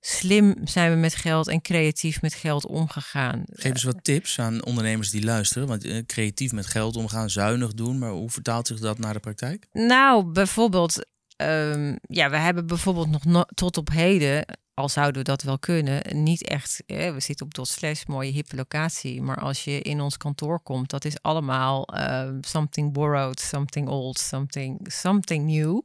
slim 0.00 0.54
zijn 0.64 0.90
we 0.90 0.96
met 0.96 1.14
geld 1.14 1.48
en 1.48 1.60
creatief 1.60 2.22
met 2.22 2.34
geld 2.34 2.66
omgegaan. 2.66 3.42
Geef 3.46 3.72
eens 3.72 3.82
wat 3.82 4.04
tips 4.04 4.38
aan 4.38 4.64
ondernemers 4.64 5.10
die 5.10 5.24
luisteren. 5.24 5.68
Want 5.68 5.84
uh, 5.84 6.02
creatief 6.06 6.52
met 6.52 6.66
geld 6.66 6.96
omgaan, 6.96 7.30
zuinig 7.30 7.74
doen. 7.74 7.98
Maar 7.98 8.10
hoe 8.10 8.30
vertaalt 8.30 8.66
zich 8.66 8.78
dat 8.78 8.98
naar 8.98 9.12
de 9.12 9.20
praktijk? 9.20 9.66
Nou, 9.72 10.24
bijvoorbeeld, 10.24 11.06
um, 11.36 11.98
ja, 12.02 12.30
we 12.30 12.36
hebben 12.36 12.66
bijvoorbeeld 12.66 13.10
nog 13.10 13.24
no 13.24 13.44
tot 13.54 13.76
op 13.76 13.90
heden 13.90 14.44
al 14.76 14.88
zouden 14.88 15.22
we 15.22 15.28
dat 15.28 15.42
wel 15.42 15.58
kunnen, 15.58 16.02
niet 16.22 16.44
echt. 16.44 16.82
we 16.86 17.16
zitten 17.16 17.46
op 17.46 17.54
dot 17.54 17.68
slash, 17.68 18.04
mooie 18.04 18.32
hippe 18.32 18.56
locatie. 18.56 19.22
Maar 19.22 19.38
als 19.40 19.64
je 19.64 19.80
in 19.80 20.00
ons 20.00 20.16
kantoor 20.16 20.60
komt, 20.60 20.90
dat 20.90 21.04
is 21.04 21.22
allemaal 21.22 21.94
uh, 21.94 22.28
something 22.40 22.92
borrowed, 22.92 23.40
something 23.40 23.88
old, 23.88 24.18
something, 24.18 24.92
something 24.92 25.44
new. 25.44 25.80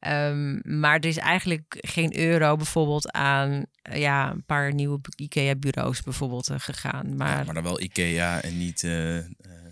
Um, 0.00 0.60
maar 0.64 0.94
er 0.94 1.04
is 1.04 1.16
eigenlijk 1.16 1.76
geen 1.80 2.18
euro 2.18 2.56
bijvoorbeeld 2.56 3.12
aan 3.12 3.66
ja, 3.82 4.30
een 4.30 4.44
paar 4.44 4.74
nieuwe 4.74 5.00
IKEA-bureaus 5.16 6.02
bijvoorbeeld 6.02 6.50
uh, 6.50 6.58
gegaan. 6.58 7.16
Maar, 7.16 7.38
ja, 7.38 7.44
maar 7.44 7.54
dan 7.54 7.62
wel 7.62 7.80
IKEA 7.80 8.42
en 8.42 8.58
niet. 8.58 8.82
Uh, 8.82 9.16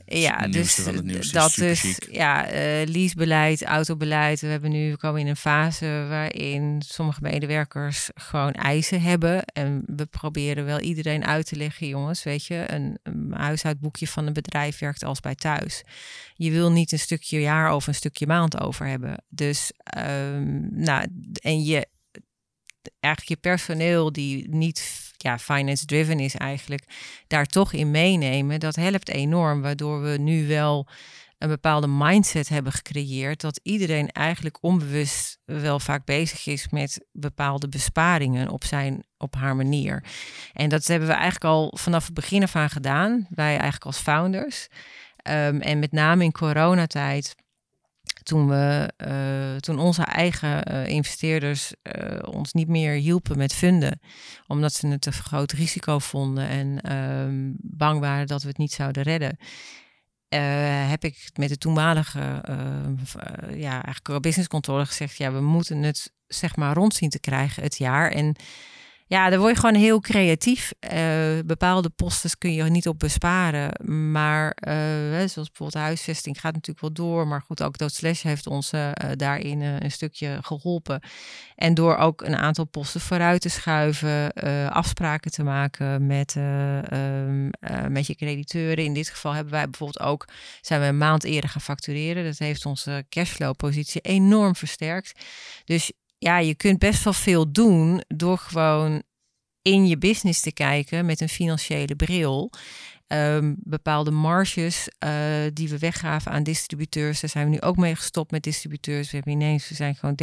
ja, 0.06 0.48
dus 0.48 0.84
dat 1.32 1.58
is 1.58 1.98
ja, 2.10 2.52
uh, 2.52 2.86
leasebeleid, 2.86 3.64
autobeleid. 3.64 4.40
We 4.40 4.46
hebben 4.46 4.70
nu 4.70 4.90
we 4.90 4.96
komen 4.96 5.20
in 5.20 5.26
een 5.26 5.36
fase 5.36 6.06
waarin 6.08 6.82
sommige 6.86 7.20
medewerkers 7.22 8.10
gewoon 8.14 8.52
eisen 8.52 9.02
hebben. 9.02 9.44
En 9.44 9.82
we 9.86 10.06
proberen 10.06 10.64
wel 10.64 10.80
iedereen 10.80 11.24
uit 11.24 11.46
te 11.46 11.56
leggen, 11.56 11.88
jongens. 11.88 12.22
Weet 12.22 12.46
je, 12.46 12.64
een, 12.66 12.98
een 13.02 13.32
huishoudboekje 13.32 14.06
van 14.06 14.26
een 14.26 14.32
bedrijf 14.32 14.78
werkt 14.78 15.04
als 15.04 15.20
bij 15.20 15.34
thuis. 15.34 15.82
Je 16.34 16.50
wil 16.50 16.70
niet 16.70 16.92
een 16.92 16.98
stukje 16.98 17.40
jaar 17.40 17.74
of 17.74 17.86
een 17.86 17.94
stukje 17.94 18.26
maand 18.26 18.60
over 18.60 18.86
hebben. 18.86 19.24
Dus, 19.28 19.72
um, 19.98 20.68
nou, 20.72 21.06
en 21.34 21.64
je 21.64 21.86
eigenlijk 23.00 23.42
je 23.42 23.48
personeel 23.50 24.12
die 24.12 24.48
niet 24.48 25.03
ja, 25.24 25.38
finance 25.38 25.86
driven 25.86 26.20
is 26.20 26.34
eigenlijk, 26.34 26.84
daar 27.26 27.46
toch 27.46 27.72
in 27.72 27.90
meenemen. 27.90 28.60
Dat 28.60 28.76
helpt 28.76 29.08
enorm, 29.08 29.62
waardoor 29.62 30.02
we 30.02 30.18
nu 30.18 30.46
wel 30.46 30.88
een 31.38 31.48
bepaalde 31.48 31.86
mindset 31.86 32.48
hebben 32.48 32.72
gecreëerd 32.72 33.40
dat 33.40 33.60
iedereen 33.62 34.08
eigenlijk 34.08 34.58
onbewust 34.60 35.38
wel 35.44 35.80
vaak 35.80 36.04
bezig 36.04 36.46
is 36.46 36.68
met 36.68 37.06
bepaalde 37.12 37.68
besparingen 37.68 38.48
op 38.48 38.64
zijn 38.64 39.04
op 39.18 39.34
haar 39.34 39.56
manier. 39.56 40.04
En 40.52 40.68
dat 40.68 40.86
hebben 40.86 41.08
we 41.08 41.14
eigenlijk 41.14 41.44
al 41.44 41.72
vanaf 41.76 42.04
het 42.04 42.14
begin 42.14 42.42
af 42.42 42.56
aan 42.56 42.70
gedaan, 42.70 43.26
wij 43.30 43.50
eigenlijk 43.50 43.84
als 43.84 43.98
founders. 43.98 44.68
Um, 45.28 45.60
en 45.60 45.78
met 45.78 45.92
name 45.92 46.24
in 46.24 46.32
coronatijd 46.32 47.34
toen, 48.24 48.48
we, 48.48 48.92
uh, 49.06 49.56
toen 49.56 49.78
onze 49.78 50.02
eigen 50.02 50.72
uh, 50.72 50.86
investeerders 50.86 51.72
uh, 51.82 52.18
ons 52.22 52.52
niet 52.52 52.68
meer 52.68 52.92
hielpen 52.92 53.38
met 53.38 53.54
funden, 53.54 54.00
omdat 54.46 54.72
ze 54.72 54.86
het 54.86 55.06
een 55.06 55.12
groot 55.12 55.52
risico 55.52 55.98
vonden 55.98 56.48
en 56.48 56.80
ehm, 56.80 57.52
bang 57.58 58.00
waren 58.00 58.26
dat 58.26 58.42
we 58.42 58.48
het 58.48 58.58
niet 58.58 58.72
zouden 58.72 59.02
redden. 59.02 59.38
heb 60.88 61.04
ik 61.04 61.30
met 61.34 61.48
de 61.48 61.58
toenmalige 61.58 62.42
ja, 63.54 63.84
eigenlijk 63.84 64.20
business 64.20 64.48
controller 64.48 64.86
gezegd, 64.86 65.16
ja, 65.16 65.32
we 65.32 65.40
moeten 65.40 65.82
het 65.82 66.12
zeg 66.26 66.56
maar 66.56 66.74
rond 66.74 66.94
zien 66.94 67.10
te 67.10 67.20
krijgen 67.20 67.62
het 67.62 67.76
jaar. 67.76 68.10
En 68.10 68.36
Ja, 69.06 69.30
dan 69.30 69.38
word 69.38 69.54
je 69.54 69.60
gewoon 69.60 69.74
heel 69.74 70.00
creatief. 70.00 70.72
Uh, 70.92 71.38
bepaalde 71.46 71.90
posten 71.90 72.38
kun 72.38 72.52
je 72.52 72.62
niet 72.62 72.88
op 72.88 72.98
besparen. 72.98 73.86
Maar 74.10 74.56
uh, 74.68 74.74
zoals 75.28 75.48
bijvoorbeeld 75.48 75.82
huisvesting 75.84 76.40
gaat 76.40 76.52
natuurlijk 76.52 76.80
wel 76.80 76.92
door. 76.92 77.26
Maar 77.26 77.42
goed, 77.42 77.62
ook 77.62 77.78
Doodslash 77.78 78.22
heeft 78.22 78.46
ons 78.46 78.72
uh, 78.72 78.90
daarin 79.12 79.60
een 79.60 79.90
stukje 79.90 80.38
geholpen. 80.40 81.00
En 81.54 81.74
door 81.74 81.96
ook 81.96 82.22
een 82.22 82.36
aantal 82.36 82.64
posten 82.64 83.00
vooruit 83.00 83.40
te 83.40 83.48
schuiven, 83.48 84.32
afspraken 84.70 85.30
te 85.30 85.42
maken 85.42 86.06
met, 86.06 86.34
um, 86.34 87.50
met 87.88 88.06
je 88.06 88.14
crediteuren. 88.14 88.84
In 88.84 88.94
dit 88.94 89.08
geval 89.08 89.32
hebben 89.32 89.52
wij 89.52 89.64
bijvoorbeeld 89.70 90.06
ook, 90.06 90.28
zijn 90.60 90.80
we 90.80 90.86
een 90.86 90.98
maand 90.98 91.24
eerder 91.24 91.50
gaan 91.50 91.60
factureren. 91.60 92.24
Dat 92.24 92.38
heeft 92.38 92.66
onze 92.66 93.04
cashflow 93.08 93.56
positie 93.56 94.00
enorm 94.00 94.56
versterkt. 94.56 95.20
Dus 95.64 95.92
ja, 96.24 96.38
je 96.38 96.54
kunt 96.54 96.78
best 96.78 97.04
wel 97.04 97.12
veel 97.12 97.52
doen 97.52 98.02
door 98.06 98.38
gewoon 98.38 99.02
in 99.62 99.86
je 99.86 99.98
business 99.98 100.40
te 100.40 100.52
kijken 100.52 101.06
met 101.06 101.20
een 101.20 101.28
financiële 101.28 101.96
bril. 101.96 102.50
Um, 103.06 103.56
bepaalde 103.58 104.10
marges 104.10 104.88
uh, 105.04 105.10
die 105.52 105.68
we 105.68 105.78
weggaven 105.78 106.32
aan 106.32 106.42
distributeurs. 106.42 107.20
Daar 107.20 107.30
zijn 107.30 107.44
we 107.44 107.50
nu 107.50 107.60
ook 107.60 107.76
mee 107.76 107.96
gestopt 107.96 108.30
met 108.30 108.42
distributeurs. 108.42 109.10
We 109.10 109.16
hebben 109.16 109.32
ineens, 109.32 109.68
we 109.68 109.74
zijn 109.74 109.94
gewoon 109.94 110.18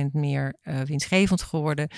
30% 0.00 0.10
meer 0.12 0.54
uh, 0.62 0.80
winstgevend 0.80 1.42
geworden. 1.42 1.88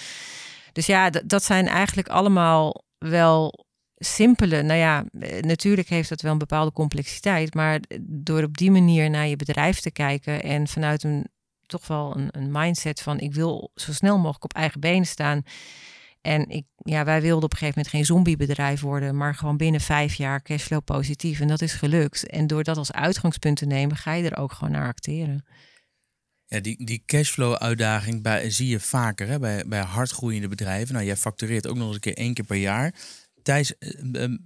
Dus 0.72 0.86
ja, 0.86 1.10
dat 1.10 1.44
zijn 1.44 1.66
eigenlijk 1.66 2.08
allemaal 2.08 2.84
wel 2.98 3.66
simpele. 3.96 4.62
Nou 4.62 4.78
ja, 4.78 5.04
eh, 5.20 5.40
natuurlijk 5.40 5.88
heeft 5.88 6.08
dat 6.08 6.20
wel 6.20 6.32
een 6.32 6.38
bepaalde 6.38 6.72
complexiteit. 6.72 7.54
Maar 7.54 7.80
door 8.02 8.42
op 8.42 8.56
die 8.56 8.70
manier 8.70 9.10
naar 9.10 9.26
je 9.26 9.36
bedrijf 9.36 9.80
te 9.80 9.90
kijken 9.90 10.42
en 10.42 10.68
vanuit 10.68 11.02
een 11.02 11.26
toch 11.72 11.86
wel 11.86 12.16
een, 12.16 12.28
een 12.30 12.50
mindset 12.50 13.00
van 13.00 13.20
ik 13.20 13.34
wil 13.34 13.70
zo 13.74 13.92
snel 13.92 14.16
mogelijk 14.16 14.44
op 14.44 14.54
eigen 14.54 14.80
benen 14.80 15.06
staan. 15.06 15.42
En 16.20 16.48
ik, 16.48 16.64
ja, 16.76 17.04
wij 17.04 17.20
wilden 17.20 17.44
op 17.44 17.52
een 17.52 17.58
gegeven 17.58 17.78
moment 17.78 17.94
geen 17.94 18.04
zombiebedrijf 18.04 18.80
worden, 18.80 19.16
maar 19.16 19.34
gewoon 19.34 19.56
binnen 19.56 19.80
vijf 19.80 20.14
jaar 20.14 20.42
cashflow 20.42 20.84
positief. 20.84 21.40
En 21.40 21.48
dat 21.48 21.62
is 21.62 21.72
gelukt. 21.72 22.26
En 22.26 22.46
door 22.46 22.62
dat 22.62 22.76
als 22.76 22.92
uitgangspunt 22.92 23.56
te 23.56 23.66
nemen, 23.66 23.96
ga 23.96 24.12
je 24.12 24.30
er 24.30 24.36
ook 24.38 24.52
gewoon 24.52 24.72
naar 24.72 24.86
acteren. 24.86 25.44
Ja, 26.46 26.60
die, 26.60 26.84
die 26.84 27.02
cashflow-uitdaging 27.06 28.22
bij, 28.22 28.50
zie 28.50 28.68
je 28.68 28.80
vaker 28.80 29.28
hè, 29.28 29.38
bij, 29.38 29.64
bij 29.66 29.80
hardgroeiende 29.80 30.48
bedrijven. 30.48 30.94
Nou, 30.94 31.06
jij 31.06 31.16
factureert 31.16 31.66
ook 31.66 31.76
nog 31.76 31.86
eens 31.86 31.94
een 31.94 32.00
keer 32.00 32.16
één 32.16 32.34
keer 32.34 32.44
per 32.44 32.56
jaar. 32.56 32.94
Thijs, 33.42 33.78
eh, 33.78 34.22
ehm, 34.22 34.36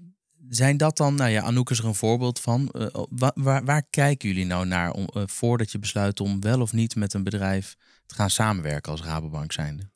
zijn 0.49 0.77
dat 0.77 0.97
dan, 0.97 1.15
nou 1.15 1.31
ja, 1.31 1.43
Anouk 1.43 1.71
is 1.71 1.79
er 1.79 1.85
een 1.85 1.95
voorbeeld 1.95 2.41
van. 2.41 2.73
Uh, 2.73 2.87
waar, 3.35 3.65
waar, 3.65 3.83
kijken 3.91 4.29
jullie 4.29 4.47
nou 4.47 4.67
naar 4.67 4.91
om, 4.91 5.09
uh, 5.17 5.23
voordat 5.27 5.73
je 5.73 5.79
besluit 5.79 6.21
om 6.21 6.41
wel 6.41 6.61
of 6.61 6.73
niet 6.73 6.97
met 6.97 7.15
een 7.15 7.25
bedrijf 7.25 7.77
te 8.07 8.15
gaan 8.15 8.31
samenwerken 8.31 8.93
als 8.93 9.03
Rabobank 9.03 9.53
zijnde? 9.53 9.91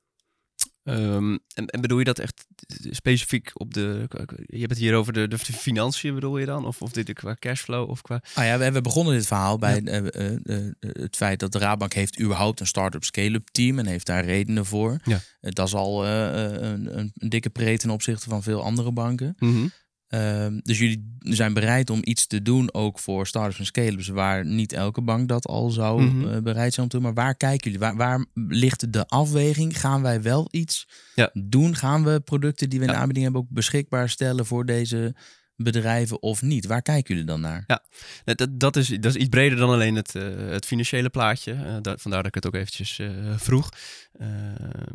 Um, 0.85 1.39
en, 1.55 1.67
en, 1.67 1.81
bedoel 1.81 1.99
je 1.99 2.05
dat 2.05 2.19
echt 2.19 2.47
specifiek 2.91 3.51
op 3.55 3.75
de. 3.75 4.09
Je 4.47 4.59
hebt 4.59 4.71
het 4.71 4.79
hier 4.79 4.95
over 4.95 5.13
de, 5.13 5.29
de 5.29 5.39
financiën, 5.39 6.15
bedoel 6.15 6.39
je 6.39 6.47
dan? 6.47 6.67
Of, 6.67 6.83
of 6.83 6.93
dit 6.93 7.13
qua 7.13 7.37
cashflow? 7.39 7.91
Of 7.91 8.03
qua... 8.03 8.23
Ah 8.35 8.45
ja, 8.45 8.57
we, 8.57 8.63
hebben 8.63 8.83
begonnen 8.83 9.15
dit 9.15 9.27
verhaal 9.27 9.59
bij 9.59 9.81
ja. 9.85 10.01
uh, 10.01 10.33
uh, 10.43 10.73
het 10.81 11.17
feit 11.17 11.41
dat 11.41 11.53
de 11.53 11.59
Rabobank 11.59 11.93
heeft 11.93 12.21
überhaupt 12.21 12.61
een 12.61 12.67
start-up 12.67 13.05
scale-up 13.05 13.49
team 13.49 13.79
en 13.79 13.87
heeft 13.87 14.07
daar 14.07 14.25
redenen 14.25 14.67
voor. 14.67 14.97
Ja. 15.05 15.21
dat 15.41 15.67
is 15.67 15.75
al 15.75 16.07
een, 16.07 16.99
een, 16.99 17.13
dikke 17.15 17.51
preet 17.51 17.81
ten 17.81 17.91
opzichte 17.91 18.29
van 18.29 18.43
veel 18.43 18.63
andere 18.63 18.93
banken. 18.93 19.35
Mm 19.39 19.53
-hmm. 19.53 19.73
Ehm, 20.11 20.59
dus 20.63 20.79
jullie 20.79 21.19
zijn 21.21 21.53
bereid 21.53 21.91
om 21.91 21.99
iets 22.03 22.27
te 22.27 22.43
doen 22.43 22.75
ook 22.75 22.99
voor 22.99 23.27
startups 23.27 23.59
en 23.59 23.65
scale-ups 23.65 24.09
waar 24.09 24.47
niet 24.47 24.73
elke 24.73 25.03
bank 25.03 25.29
dat 25.29 25.47
al 25.47 25.71
zou 25.71 26.03
mm 26.03 26.23
-hmm. 26.23 26.43
bereid 26.43 26.75
zijn 26.75 26.87
om 26.87 26.91
te 26.93 26.97
doen. 26.97 27.05
Maar 27.05 27.25
waar 27.25 27.35
kijken 27.35 27.71
jullie? 27.71 27.87
Waar, 27.87 27.97
waar 27.97 28.27
ligt 28.35 28.93
de 28.93 29.07
afweging? 29.07 29.81
Gaan 29.81 30.03
wij 30.03 30.23
wel 30.23 30.49
iets 30.51 30.89
ja. 31.15 31.31
doen? 31.33 31.77
Gaan 31.77 32.05
we 32.05 32.21
producten 32.21 32.71
die 32.71 32.79
we 32.79 32.85
in 32.85 32.91
de 32.91 32.97
aanbieding 32.97 33.25
hebben 33.25 33.43
ook 33.43 33.51
beschikbaar 33.51 34.09
stellen 34.09 34.47
voor 34.47 34.67
deze 34.67 35.15
bedrijven 35.63 36.23
of 36.23 36.43
niet? 36.43 36.67
Waar 36.67 36.83
kijken 36.83 37.15
jullie 37.15 37.31
dan 37.31 37.41
naar? 37.41 37.65
Ja, 37.67 37.83
dat, 38.25 38.49
dat, 38.51 38.77
is, 38.77 38.89
dat 38.89 39.15
is 39.15 39.15
iets 39.15 39.29
breder 39.29 39.59
dan 39.59 39.71
alleen 39.71 39.95
het, 39.95 40.15
uh, 40.15 40.23
het 40.51 40.67
financiële 40.67 41.09
plaatje. 41.09 41.53
Uh, 41.53 41.77
dat, 41.81 42.01
vandaar 42.01 42.23
dat 42.23 42.29
ik 42.29 42.35
het 42.35 42.47
ook 42.47 42.55
eventjes 42.55 42.99
uh, 42.99 43.11
vroeg. 43.37 43.69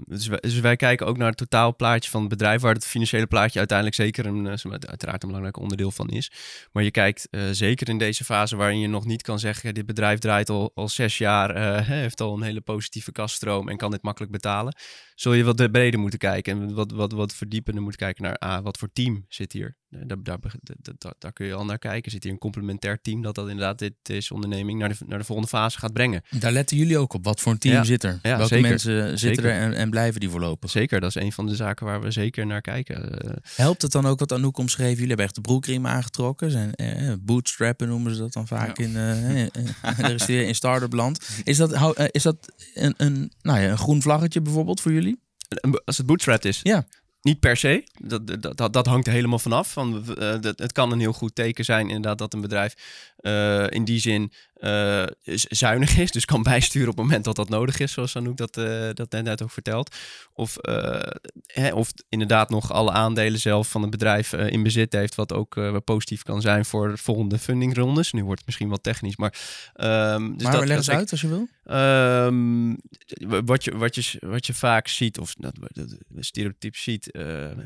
Dus 0.06 0.28
wij, 0.28 0.40
dus, 0.40 0.60
wij, 0.60 0.76
kijken 0.76 1.08
ook 1.08 1.18
naar 1.18 1.28
het 1.28 1.38
totaalplaatje 1.38 2.10
van 2.10 2.20
het 2.20 2.30
bedrijf, 2.30 2.62
waar 2.62 2.74
het 2.74 2.86
financiële 2.86 3.26
plaatje 3.26 3.58
uiteindelijk 3.60 3.98
zeker 3.98 4.26
een, 4.26 4.48
uiteraard 4.48 5.22
een 5.22 5.28
belangrijk 5.28 5.58
onderdeel 5.58 5.92
van 5.92 6.10
is. 6.10 6.32
Maar 6.72 6.84
je 6.84 6.92
kijkt 6.92 7.28
zeker 7.52 7.90
in 7.90 7.98
deze 7.98 8.24
fase 8.24 8.56
waarin 8.56 8.80
je 8.80 8.88
nog 8.88 9.06
niet 9.06 9.22
kan 9.22 9.40
zeggen, 9.40 9.74
dit 9.74 9.86
bedrijf 9.86 10.20
draait 10.20 10.50
al, 10.50 10.72
al 10.76 10.90
zes 10.90 11.18
jaar, 11.18 11.58
heeft 11.86 12.22
al 12.22 12.36
een 12.36 12.42
hele 12.42 12.62
positieve 12.62 13.12
kaststroom 13.12 13.70
en 13.70 13.78
kan 13.78 13.92
dit 13.92 14.04
makkelijk 14.04 14.32
betalen. 14.32 14.76
Zul 15.16 15.34
je 15.34 15.44
wat 15.44 15.72
breder 15.72 16.00
moeten 16.00 16.20
kijken 16.20 16.62
en 16.62 16.74
wat, 16.74 16.92
wat, 16.92 17.12
wat 17.12 17.36
verdiepender 17.36 17.84
moeten 17.84 18.02
kijken 18.02 18.24
naar 18.24 18.38
ah, 18.38 18.64
wat 18.64 18.78
voor 18.78 18.90
team 18.94 19.26
zit 19.30 19.52
hier. 19.52 19.78
Daar, 19.90 20.24
daar, 20.24 20.40
daar, 20.98 21.14
daar, 21.20 21.34
kun 21.34 21.46
je 21.46 21.54
al 21.54 21.66
naar 21.66 21.80
kijken. 21.80 22.12
Zit 22.12 22.24
hier 22.24 22.32
een 22.32 22.38
complementair 22.38 23.02
team 23.02 23.22
dat 23.22 23.36
dat 23.36 23.50
inderdaad 23.50 23.80
dit, 23.80 23.94
deze 24.02 24.34
onderneming 24.34 24.80
naar 24.80 24.90
de, 24.90 24.96
naar 25.06 25.18
de 25.18 25.24
volgende 25.26 25.50
fase 25.50 25.80
gaat 25.80 25.94
brengen. 25.94 26.22
Daar 26.40 26.52
letten 26.52 26.78
jullie 26.78 26.98
ook 26.98 27.14
op. 27.14 27.24
Wat 27.24 27.42
voor 27.42 27.52
een 27.52 27.58
team 27.58 27.84
zit 27.84 28.04
er? 28.04 28.20
Ja, 28.22 28.38
Welke 28.38 28.56
zeker. 28.56 28.70
mensen 28.70 29.20
zitten 29.20 29.44
er 29.44 29.52
en, 29.52 29.74
en, 29.74 29.90
blijven 29.90 30.20
die 30.20 30.30
voorlopig? 30.30 30.70
Zeker, 30.70 31.00
dat 31.00 31.16
is 31.16 31.22
een 31.22 31.32
van 31.32 31.46
de 31.46 31.56
zaken 31.56 31.86
waar 31.86 32.02
we 32.02 32.12
zeker 32.12 32.46
naar 32.46 32.62
kijken. 32.62 33.20
Helpt 33.56 33.82
het 33.82 33.92
dan 33.92 34.06
ook 34.06 34.20
wat 34.20 34.32
Anouk 34.32 34.58
omschreven? 34.58 34.94
Jullie 34.94 35.08
hebben 35.08 35.26
echt 35.26 35.36
de 35.36 35.42
broekriem 35.42 35.88
aangetrokken. 35.88 36.52
Zijn, 36.52 36.74
eh, 36.74 37.14
bootstrappen 37.20 37.88
noemen 37.88 38.16
ze 38.16 38.22
dat 38.22 38.34
dan 38.34 38.48
vaak 38.48 38.78
in, 38.78 38.92
uh, 38.92 39.40
in, 39.40 39.50
in 40.48 40.56
start-up 40.56 40.94
land. 40.94 41.28
Is 41.44 41.58
dat, 41.58 41.98
is 42.12 42.24
dat 42.24 42.54
een, 42.74 42.94
een, 42.98 43.32
nou 43.42 43.60
ja, 43.60 43.70
een 43.70 43.78
groen 43.78 44.02
vlaggetje 44.02 44.42
bijvoorbeeld 44.42 44.82
voor 44.82 44.92
jullie? 44.92 45.24
Als 45.86 45.98
het 45.98 46.06
bootstrapped 46.06 46.46
is? 46.46 46.60
Ja. 46.64 46.86
Niet 47.26 47.40
per 47.40 47.58
se. 47.58 47.84
Dat, 48.00 48.28
dat, 48.28 48.58
dat, 48.58 48.74
dat 48.74 48.86
hangt 48.86 49.08
er 49.08 49.14
helemaal 49.14 49.40
vanaf. 49.40 49.72
Van, 49.72 50.04
dat, 50.42 50.60
het 50.60 50.72
kan 50.72 50.92
een 50.92 51.00
heel 51.00 51.14
goed 51.14 51.36
teken 51.36 51.66
zijn, 51.66 51.88
inderdaad, 51.88 52.18
dat 52.18 52.34
een 52.34 52.42
bedrijf 52.42 52.76
uh, 53.26 53.66
in 53.70 53.86
die 53.86 54.00
zin 54.00 54.32
uh, 54.58 55.04
zuinig 55.50 55.98
is. 55.98 56.12
Dus 56.12 56.26
kan 56.26 56.44
bijsturen 56.54 56.90
op 56.90 56.98
het 56.98 57.06
moment 57.06 57.24
dat 57.26 57.36
dat 57.36 57.50
nodig 57.50 57.80
is, 57.80 57.92
zoals 57.92 58.16
Anouk 58.16 58.38
dat, 58.38 58.58
uh, 58.58 58.90
dat 58.94 59.12
net 59.12 59.42
ook 59.42 59.52
vertelt. 59.52 59.96
Of, 60.34 60.58
hè, 61.46 61.74
of 61.74 61.92
inderdaad 62.10 62.50
nog 62.50 62.72
alle 62.72 62.92
aandelen 62.92 63.40
zelf 63.40 63.70
van 63.70 63.82
het 63.82 63.92
bedrijf 63.92 64.34
in 64.34 64.64
bezit 64.64 64.94
heeft, 64.94 65.16
wat 65.16 65.34
ook 65.34 65.84
positief 65.84 66.24
kan 66.24 66.42
zijn 66.42 66.66
voor 66.66 66.90
de 66.90 66.98
volgende 66.98 67.40
fundingrondes. 67.40 68.12
Nu 68.12 68.24
wordt 68.24 68.38
het 68.38 68.46
misschien 68.46 68.70
wat 68.70 68.84
technisch, 68.84 69.16
maar... 69.16 69.34
Um, 69.76 70.34
dus 70.34 70.44
maar 70.44 70.52
dat, 70.52 70.68
leg 70.68 70.78
eens 70.78 70.90
uit 70.90 71.12
als 71.12 71.22
je 71.22 71.28
wil. 71.28 71.48
Um, 72.26 72.78
wat, 73.46 73.64
je, 73.64 73.78
wat, 73.78 73.96
je, 73.96 74.18
wat 74.20 74.46
je 74.46 74.54
vaak 74.54 74.88
ziet, 74.88 75.20
of 75.20 75.34
dat, 75.38 75.56
dat 75.74 75.98
stereotype 76.20 76.78
ziet 76.78 77.12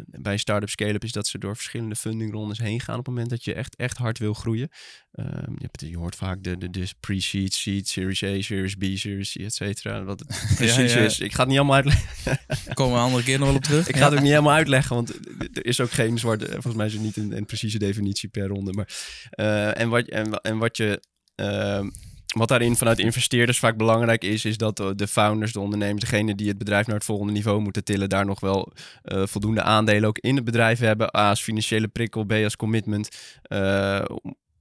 bij 0.05 0.37
start-up 0.37 0.69
scale-up, 0.69 1.03
is 1.03 1.11
dat 1.11 1.27
ze 1.27 1.37
door 1.37 1.55
verschillende 1.55 1.95
fundingrondes 1.95 2.59
heen 2.59 2.79
gaan 2.79 2.99
op 2.99 3.05
het 3.05 3.13
moment 3.13 3.29
dat 3.29 3.43
je 3.43 3.53
echt, 3.53 3.75
echt 3.75 3.97
hard 3.97 4.17
wil 4.17 4.33
groeien. 4.33 4.69
Um, 5.13 5.48
je, 5.57 5.61
hebt, 5.61 5.81
je, 5.81 5.97
hoort 5.97 6.15
vaak 6.15 6.43
de, 6.43 6.57
de, 6.57 6.69
de 6.69 6.87
pre-seed, 6.99 7.53
seed, 7.53 7.87
Series 7.87 8.23
A, 8.23 8.41
Series 8.41 8.75
B, 8.75 8.83
Series 8.93 9.31
C, 9.31 9.39
et 9.39 9.53
cetera. 9.53 10.03
Wat 10.03 10.19
het 10.19 10.27
precies 10.55 10.93
ja, 10.93 10.99
ja. 10.99 11.05
is. 11.05 11.19
Ik 11.19 11.33
ga 11.33 11.39
het 11.39 11.47
niet 11.47 11.57
allemaal 11.57 11.75
uitleggen. 11.75 12.39
Komen 12.73 12.93
we 12.93 12.99
een 12.99 13.05
andere 13.05 13.23
keer 13.23 13.39
nog 13.39 13.47
wel 13.47 13.57
op 13.57 13.63
terug. 13.63 13.87
ik 13.89 13.97
ga 13.97 14.05
het 14.05 14.13
ook 14.13 14.19
niet 14.19 14.29
helemaal 14.29 14.53
uitleggen, 14.53 14.95
want 14.95 15.09
er 15.53 15.65
is 15.65 15.79
ook 15.79 15.91
geen 15.91 16.17
zwarte... 16.17 16.45
Volgens 16.51 16.75
mij 16.75 16.85
is 16.85 16.93
er 16.93 16.99
niet 16.99 17.17
een, 17.17 17.37
een 17.37 17.45
precieze 17.45 17.77
definitie 17.77 18.29
per 18.29 18.47
ronde. 18.47 18.73
Maar, 18.73 18.89
uh, 19.35 19.79
en, 19.79 19.89
wat, 19.89 20.07
en, 20.07 20.33
en 20.33 20.57
wat 20.57 20.77
je... 20.77 21.01
Uh, 21.35 21.87
wat 22.35 22.47
daarin 22.47 22.75
vanuit 22.75 22.99
investeerders 22.99 23.59
vaak 23.59 23.77
belangrijk 23.77 24.23
is, 24.23 24.45
is 24.45 24.57
dat 24.57 24.77
de 24.95 25.07
founders, 25.07 25.51
de 25.51 25.59
ondernemers, 25.59 26.03
degene 26.03 26.35
die 26.35 26.47
het 26.47 26.57
bedrijf 26.57 26.85
naar 26.85 26.95
het 26.95 27.05
volgende 27.05 27.33
niveau 27.33 27.61
moeten 27.61 27.83
tillen, 27.83 28.09
daar 28.09 28.25
nog 28.25 28.39
wel 28.39 28.71
uh, 29.03 29.25
voldoende 29.25 29.61
aandelen 29.61 30.09
ook 30.09 30.17
in 30.17 30.35
het 30.35 30.45
bedrijf 30.45 30.79
hebben. 30.79 31.17
A 31.17 31.29
als 31.29 31.41
financiële 31.41 31.87
prikkel, 31.87 32.23
B 32.23 32.31
als 32.31 32.55
commitment. 32.55 33.09
Uh, 33.47 34.01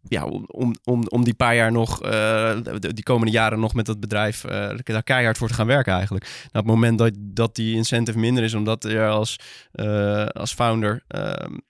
ja, 0.08 0.24
om, 0.46 0.74
om, 0.84 1.04
om 1.08 1.24
die 1.24 1.34
paar 1.34 1.54
jaar 1.54 1.72
nog, 1.72 2.06
uh, 2.06 2.56
die 2.80 3.02
komende 3.02 3.32
jaren 3.32 3.60
nog 3.60 3.74
met 3.74 3.86
dat 3.86 4.00
bedrijf 4.00 4.44
uh, 4.44 4.70
daar 4.82 5.02
keihard 5.02 5.38
voor 5.38 5.48
te 5.48 5.54
gaan 5.54 5.66
werken 5.66 5.92
eigenlijk. 5.92 6.24
Nou, 6.24 6.44
op 6.48 6.54
het 6.54 6.64
moment 6.64 6.98
dat, 6.98 7.12
dat 7.16 7.54
die 7.54 7.74
incentive 7.74 8.18
minder 8.18 8.44
is, 8.44 8.54
omdat 8.54 8.82
je 8.82 9.06
als, 9.06 9.38
uh, 9.74 10.26
als 10.26 10.54
founder 10.54 11.04
um, 11.08 11.60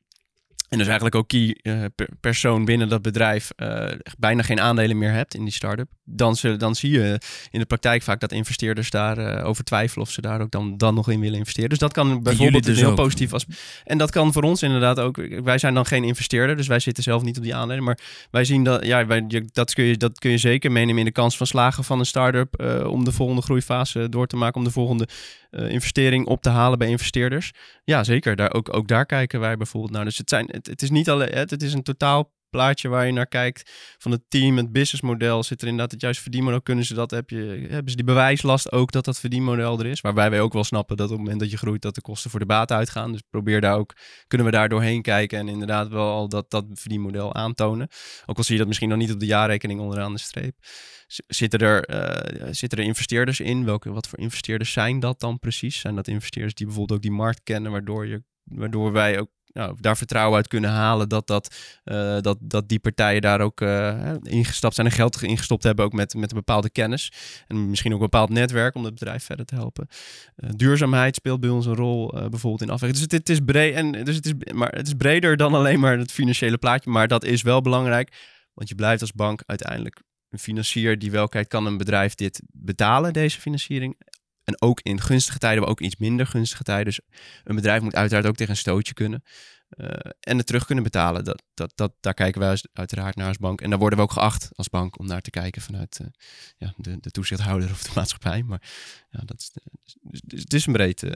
en 0.68 0.78
dus 0.78 0.86
eigenlijk 0.86 1.14
ook 1.14 1.28
key 1.28 1.58
uh, 1.62 1.84
persoon 2.20 2.64
binnen 2.64 2.88
dat 2.88 3.02
bedrijf 3.02 3.50
uh, 3.56 3.90
bijna 4.18 4.42
geen 4.42 4.60
aandelen 4.60 4.98
meer 4.98 5.12
hebt 5.12 5.34
in 5.34 5.44
die 5.44 5.52
start-up. 5.52 5.88
Dan, 6.04 6.36
dan 6.58 6.74
zie 6.74 6.90
je 6.90 7.20
in 7.50 7.60
de 7.60 7.66
praktijk 7.66 8.02
vaak 8.02 8.20
dat 8.20 8.32
investeerders 8.32 8.90
daarover 8.90 9.38
uh, 9.38 9.46
over 9.48 9.64
twijfelen 9.64 10.06
of 10.06 10.12
ze 10.12 10.20
daar 10.20 10.40
ook 10.40 10.50
dan, 10.50 10.76
dan 10.76 10.94
nog 10.94 11.10
in 11.10 11.20
willen 11.20 11.38
investeren. 11.38 11.68
Dus 11.68 11.78
dat 11.78 11.92
kan 11.92 12.22
bijvoorbeeld 12.22 12.64
dus 12.64 12.78
heel 12.78 12.90
ook. 12.90 12.96
positief 12.96 13.32
als. 13.32 13.46
En 13.84 13.98
dat 13.98 14.10
kan 14.10 14.32
voor 14.32 14.42
ons 14.42 14.62
inderdaad 14.62 14.98
ook. 15.00 15.16
Wij 15.42 15.58
zijn 15.58 15.74
dan 15.74 15.86
geen 15.86 16.04
investeerder, 16.04 16.56
dus 16.56 16.66
wij 16.66 16.80
zitten 16.80 17.02
zelf 17.02 17.22
niet 17.22 17.36
op 17.36 17.42
die 17.42 17.54
aandelen. 17.54 17.84
Maar 17.84 17.98
wij 18.30 18.44
zien 18.44 18.64
dat, 18.64 18.86
ja, 18.86 19.06
wij, 19.06 19.26
dat, 19.52 19.74
kun 19.74 19.84
je, 19.84 19.96
dat 19.96 20.18
kun 20.18 20.30
je 20.30 20.38
zeker 20.38 20.72
meenemen 20.72 20.98
in 20.98 21.04
de 21.04 21.12
kans 21.12 21.36
van 21.36 21.46
slagen 21.46 21.84
van 21.84 21.98
een 21.98 22.06
start-up 22.06 22.62
om 22.86 23.04
de 23.04 23.12
volgende 23.12 23.42
groeifase 23.42 24.08
door 24.08 24.26
te 24.26 24.36
maken, 24.36 24.56
om 24.56 24.64
de 24.64 24.70
volgende 24.70 25.08
uh, 25.50 25.70
investering 25.70 26.26
op 26.26 26.42
te 26.42 26.48
halen 26.48 26.78
bij 26.78 26.88
investeerders. 26.88 27.52
Ja, 27.84 28.04
zeker. 28.04 28.36
Daar, 28.36 28.52
ook, 28.54 28.74
ook 28.74 28.88
daar 28.88 29.06
kijken 29.06 29.40
wij 29.40 29.56
bijvoorbeeld 29.56 29.92
naar. 29.92 30.04
Dus 30.04 30.18
het, 30.18 30.28
zijn, 30.28 30.48
het, 30.50 30.66
het 30.66 30.82
is 30.82 30.90
niet 30.90 31.10
alleen, 31.10 31.32
het, 31.32 31.50
het 31.50 31.62
is 31.62 31.72
een 31.72 31.82
totaal 31.82 32.32
plaatje 32.50 32.88
waar 32.88 33.06
je 33.06 33.12
naar 33.12 33.26
kijkt 33.26 33.70
van 33.98 34.10
het 34.10 34.22
team, 34.28 34.56
het 34.56 34.72
businessmodel, 34.72 35.42
zit 35.42 35.60
er 35.60 35.66
inderdaad 35.66 35.92
het 35.92 36.00
juiste 36.00 36.22
verdienmodel, 36.22 36.62
kunnen 36.62 36.84
ze 36.84 36.94
dat, 36.94 37.10
heb 37.10 37.30
je, 37.30 37.66
hebben 37.68 37.90
ze 37.90 37.96
die 37.96 38.04
bewijslast 38.04 38.72
ook 38.72 38.92
dat 38.92 39.04
dat 39.04 39.18
verdienmodel 39.18 39.78
er 39.78 39.86
is, 39.86 40.00
waarbij 40.00 40.30
wij 40.30 40.40
ook 40.40 40.52
wel 40.52 40.64
snappen 40.64 40.96
dat 40.96 41.06
op 41.06 41.12
het 41.12 41.20
moment 41.20 41.40
dat 41.40 41.50
je 41.50 41.56
groeit, 41.56 41.82
dat 41.82 41.94
de 41.94 42.00
kosten 42.00 42.30
voor 42.30 42.40
de 42.40 42.46
baat 42.46 42.72
uitgaan. 42.72 43.12
Dus 43.12 43.22
probeer 43.30 43.60
daar 43.60 43.76
ook, 43.76 43.96
kunnen 44.26 44.46
we 44.46 44.52
daar 44.52 44.68
doorheen 44.68 45.02
kijken 45.02 45.38
en 45.38 45.48
inderdaad 45.48 45.88
wel 45.88 46.10
al 46.10 46.28
dat, 46.28 46.50
dat 46.50 46.64
verdienmodel 46.72 47.34
aantonen. 47.34 47.88
Ook 48.26 48.36
al 48.36 48.42
zie 48.42 48.52
je 48.52 48.58
dat 48.58 48.68
misschien 48.68 48.88
nog 48.88 48.98
niet 48.98 49.12
op 49.12 49.20
de 49.20 49.26
jaarrekening 49.26 49.80
onderaan 49.80 50.12
de 50.12 50.18
streep. 50.18 50.56
Zitten 51.26 51.60
er, 51.60 51.90
uh, 51.90 52.48
zitten 52.50 52.78
er 52.78 52.84
investeerders 52.84 53.40
in? 53.40 53.64
Welke, 53.64 53.90
wat 53.90 54.08
voor 54.08 54.18
investeerders 54.18 54.72
zijn 54.72 55.00
dat 55.00 55.20
dan 55.20 55.38
precies? 55.38 55.80
Zijn 55.80 55.94
dat 55.94 56.08
investeerders 56.08 56.54
die 56.54 56.66
bijvoorbeeld 56.66 56.98
ook 56.98 57.04
die 57.04 57.14
markt 57.14 57.40
kennen, 57.42 57.72
waardoor, 57.72 58.06
je, 58.06 58.22
waardoor 58.44 58.92
wij 58.92 59.20
ook 59.20 59.30
daar 59.80 59.96
vertrouwen 59.96 60.36
uit 60.36 60.48
kunnen 60.48 60.70
halen 60.70 61.08
dat, 61.08 61.26
dat, 61.26 61.56
uh, 61.84 62.20
dat, 62.20 62.38
dat 62.40 62.68
die 62.68 62.78
partijen 62.78 63.20
daar 63.20 63.40
ook 63.40 63.60
uh, 63.60 64.14
ingestapt 64.22 64.74
zijn 64.74 64.86
en 64.86 64.92
geld 64.92 65.22
ingestopt 65.22 65.62
hebben, 65.62 65.84
ook 65.84 65.92
met, 65.92 66.14
met 66.14 66.30
een 66.30 66.36
bepaalde 66.36 66.70
kennis. 66.70 67.12
En 67.46 67.70
misschien 67.70 67.92
ook 67.92 67.98
een 67.98 68.04
bepaald 68.10 68.30
netwerk 68.30 68.74
om 68.74 68.84
het 68.84 68.94
bedrijf 68.94 69.24
verder 69.24 69.46
te 69.46 69.54
helpen. 69.54 69.88
Uh, 70.36 70.50
duurzaamheid 70.56 71.14
speelt 71.14 71.40
bij 71.40 71.50
ons 71.50 71.66
een 71.66 71.74
rol, 71.74 72.10
bijvoorbeeld 72.12 72.62
in 72.62 72.70
afweging. 72.70 72.92
Dus 72.92 73.00
het, 73.00 73.12
het, 73.12 73.28
is 73.28 73.40
breed, 73.44 73.74
en, 73.74 73.92
dus 73.92 74.16
het, 74.16 74.26
is, 74.26 74.52
maar 74.52 74.72
het 74.72 74.86
is 74.86 74.94
breder 74.94 75.36
dan 75.36 75.54
alleen 75.54 75.80
maar 75.80 75.98
het 75.98 76.12
financiële 76.12 76.58
plaatje, 76.58 76.90
maar 76.90 77.08
dat 77.08 77.24
is 77.24 77.42
wel 77.42 77.60
belangrijk. 77.60 78.12
Want 78.54 78.68
je 78.68 78.74
blijft 78.74 79.00
als 79.00 79.12
bank 79.12 79.42
uiteindelijk 79.46 80.02
een 80.30 80.38
financier 80.38 80.98
die 80.98 81.10
wel 81.10 81.28
kijkt, 81.28 81.48
kan 81.48 81.66
een 81.66 81.76
bedrijf 81.76 82.14
dit 82.14 82.42
betalen, 82.52 83.12
deze 83.12 83.40
financiering? 83.40 83.96
En 84.48 84.60
ook 84.60 84.80
in 84.80 85.00
gunstige 85.00 85.38
tijden, 85.38 85.60
maar 85.60 85.70
ook 85.70 85.80
iets 85.80 85.96
minder 85.96 86.26
gunstige 86.26 86.62
tijden. 86.62 86.84
Dus 86.84 87.00
een 87.44 87.54
bedrijf 87.54 87.82
moet 87.82 87.94
uiteraard 87.94 88.26
ook 88.26 88.36
tegen 88.36 88.52
een 88.52 88.58
stootje 88.58 88.94
kunnen. 88.94 89.22
Uh, 89.76 89.90
en 90.20 90.36
het 90.36 90.46
terug 90.46 90.64
kunnen 90.64 90.84
betalen. 90.84 91.24
Dat, 91.24 91.42
dat, 91.54 91.72
dat, 91.74 91.92
daar 92.00 92.14
kijken 92.14 92.40
wij 92.40 92.62
uiteraard 92.72 93.16
naar 93.16 93.28
als 93.28 93.36
bank. 93.36 93.60
En 93.60 93.70
daar 93.70 93.78
worden 93.78 93.98
we 93.98 94.04
ook 94.04 94.12
geacht 94.12 94.48
als 94.52 94.68
bank 94.68 94.98
om 94.98 95.06
naar 95.06 95.20
te 95.20 95.30
kijken 95.30 95.62
vanuit 95.62 95.98
uh, 96.02 96.08
ja, 96.56 96.74
de, 96.76 96.96
de 97.00 97.10
toezichthouder 97.10 97.70
of 97.70 97.82
de 97.82 97.90
maatschappij. 97.94 98.42
Maar 98.42 98.62
ja, 99.10 99.20
dat 99.24 99.40
is, 99.40 99.50
dus, 100.00 100.20
dus 100.24 100.40
het 100.40 100.54
is 100.54 100.66
een 100.66 100.72
breed. 100.72 101.02
Uh, 101.02 101.12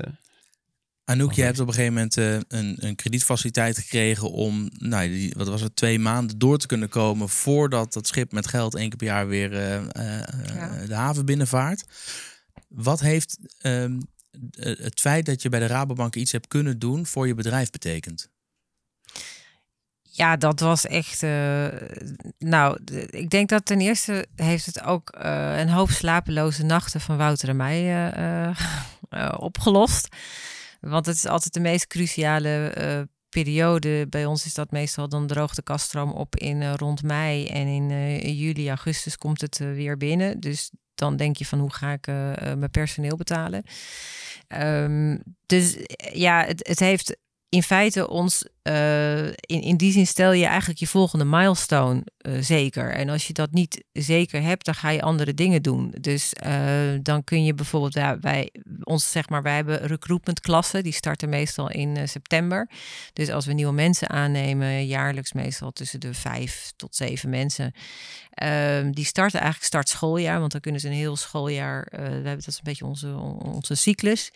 Anouk, 1.04 1.32
je 1.32 1.42
hebt 1.42 1.60
op 1.60 1.66
een 1.66 1.74
gegeven 1.74 1.94
moment 1.94 2.16
een, 2.16 2.86
een 2.86 2.96
kredietfaciliteit 2.96 3.78
gekregen 3.78 4.30
om, 4.30 4.70
nou, 4.78 5.08
die, 5.08 5.34
wat 5.36 5.48
was 5.48 5.60
het, 5.60 5.76
twee 5.76 5.98
maanden 5.98 6.38
door 6.38 6.58
te 6.58 6.66
kunnen 6.66 6.88
komen 6.88 7.28
voordat 7.28 7.92
dat 7.92 8.06
schip 8.06 8.32
met 8.32 8.46
geld 8.46 8.74
één 8.74 8.88
keer 8.88 8.98
per 8.98 9.06
jaar 9.06 9.26
weer 9.26 9.52
ja. 9.52 9.86
de 10.86 10.94
haven 10.94 11.24
binnenvaart. 11.24 11.84
Wat 12.68 13.00
heeft 13.00 13.38
um, 13.62 14.00
het 14.50 15.00
feit 15.00 15.26
dat 15.26 15.42
je 15.42 15.48
bij 15.48 15.60
de 15.60 15.66
Rabobank 15.66 16.14
iets 16.14 16.32
hebt 16.32 16.48
kunnen 16.48 16.78
doen 16.78 17.06
voor 17.06 17.26
je 17.26 17.34
bedrijf 17.34 17.70
betekend? 17.70 18.30
Ja, 20.02 20.36
dat 20.36 20.60
was 20.60 20.86
echt. 20.86 21.22
Uh, 21.22 21.66
nou, 22.38 22.78
ik 23.10 23.30
denk 23.30 23.48
dat 23.48 23.64
ten 23.64 23.80
eerste 23.80 24.26
heeft 24.34 24.66
het 24.66 24.82
ook 24.82 25.18
uh, 25.24 25.58
een 25.58 25.68
hoop 25.68 25.90
slapeloze 25.90 26.64
nachten 26.64 27.00
van 27.00 27.16
Wouter 27.16 27.48
en 27.48 27.56
mij 27.56 28.54
opgelost. 29.36 30.08
Want 30.80 31.06
het 31.06 31.16
is 31.16 31.26
altijd 31.26 31.54
de 31.54 31.60
meest 31.60 31.86
cruciale 31.86 33.08
periode. 33.28 34.06
Bij 34.08 34.26
ons 34.26 34.46
is 34.46 34.54
dat 34.54 34.70
meestal 34.70 35.08
dan 35.08 35.26
droogt 35.26 35.56
de 35.56 35.62
kaststroom 35.62 36.12
op 36.12 36.36
in 36.36 36.72
rond 36.72 37.02
mei. 37.02 37.46
En 37.46 37.66
in 37.66 38.34
juli, 38.34 38.68
augustus 38.68 39.16
komt 39.16 39.40
het 39.40 39.58
weer 39.58 39.96
binnen. 39.96 40.40
Dus 40.40 40.70
dan 41.02 41.16
denk 41.16 41.36
je 41.36 41.46
van 41.46 41.58
hoe 41.58 41.72
ga 41.72 41.92
ik 41.92 42.06
uh, 42.06 42.32
mijn 42.34 42.70
personeel 42.70 43.16
betalen. 43.16 43.62
Um, 44.48 45.22
dus 45.46 45.76
ja, 46.12 46.44
het, 46.44 46.68
het 46.68 46.78
heeft 46.78 47.16
in 47.52 47.62
feite 47.62 48.08
ons, 48.08 48.44
uh, 48.62 49.26
in, 49.26 49.62
in 49.62 49.76
die 49.76 49.92
zin 49.92 50.06
stel 50.06 50.32
je 50.32 50.46
eigenlijk 50.46 50.78
je 50.78 50.86
volgende 50.86 51.24
milestone 51.24 52.04
uh, 52.22 52.38
zeker. 52.40 52.92
En 52.92 53.08
als 53.08 53.26
je 53.26 53.32
dat 53.32 53.52
niet 53.52 53.84
zeker 53.92 54.42
hebt, 54.42 54.64
dan 54.64 54.74
ga 54.74 54.90
je 54.90 55.02
andere 55.02 55.34
dingen 55.34 55.62
doen. 55.62 55.94
Dus 56.00 56.32
uh, 56.46 56.52
dan 57.02 57.24
kun 57.24 57.44
je 57.44 57.54
bijvoorbeeld, 57.54 57.94
ja, 57.94 58.18
wij, 58.20 58.50
ons 58.82 59.10
zeg 59.10 59.28
maar, 59.28 59.42
wij 59.42 59.54
hebben 59.54 59.86
recruitmentklassen, 59.86 60.82
die 60.82 60.92
starten 60.92 61.28
meestal 61.28 61.70
in 61.70 62.08
september. 62.08 62.70
Dus 63.12 63.30
als 63.30 63.46
we 63.46 63.52
nieuwe 63.52 63.72
mensen 63.72 64.10
aannemen, 64.10 64.86
jaarlijks 64.86 65.32
meestal 65.32 65.70
tussen 65.70 66.00
de 66.00 66.14
vijf 66.14 66.72
tot 66.76 66.96
zeven 66.96 67.30
mensen, 67.30 67.72
ehm, 68.30 68.90
die 68.90 69.04
starten 69.04 69.40
eigenlijk 69.40 69.68
start 69.68 69.88
schooljaar, 69.88 70.40
want 70.40 70.52
dan 70.52 70.60
kunnen 70.60 70.80
ze 70.80 70.88
een 70.88 70.94
heel 70.94 71.16
schooljaar, 71.16 71.86
we 71.90 71.98
hebben 71.98 72.24
dat 72.24 72.46
is 72.46 72.56
een 72.56 72.60
beetje 72.62 72.86
onze, 72.86 73.14
onze 73.42 73.74
cyclus 73.74 74.30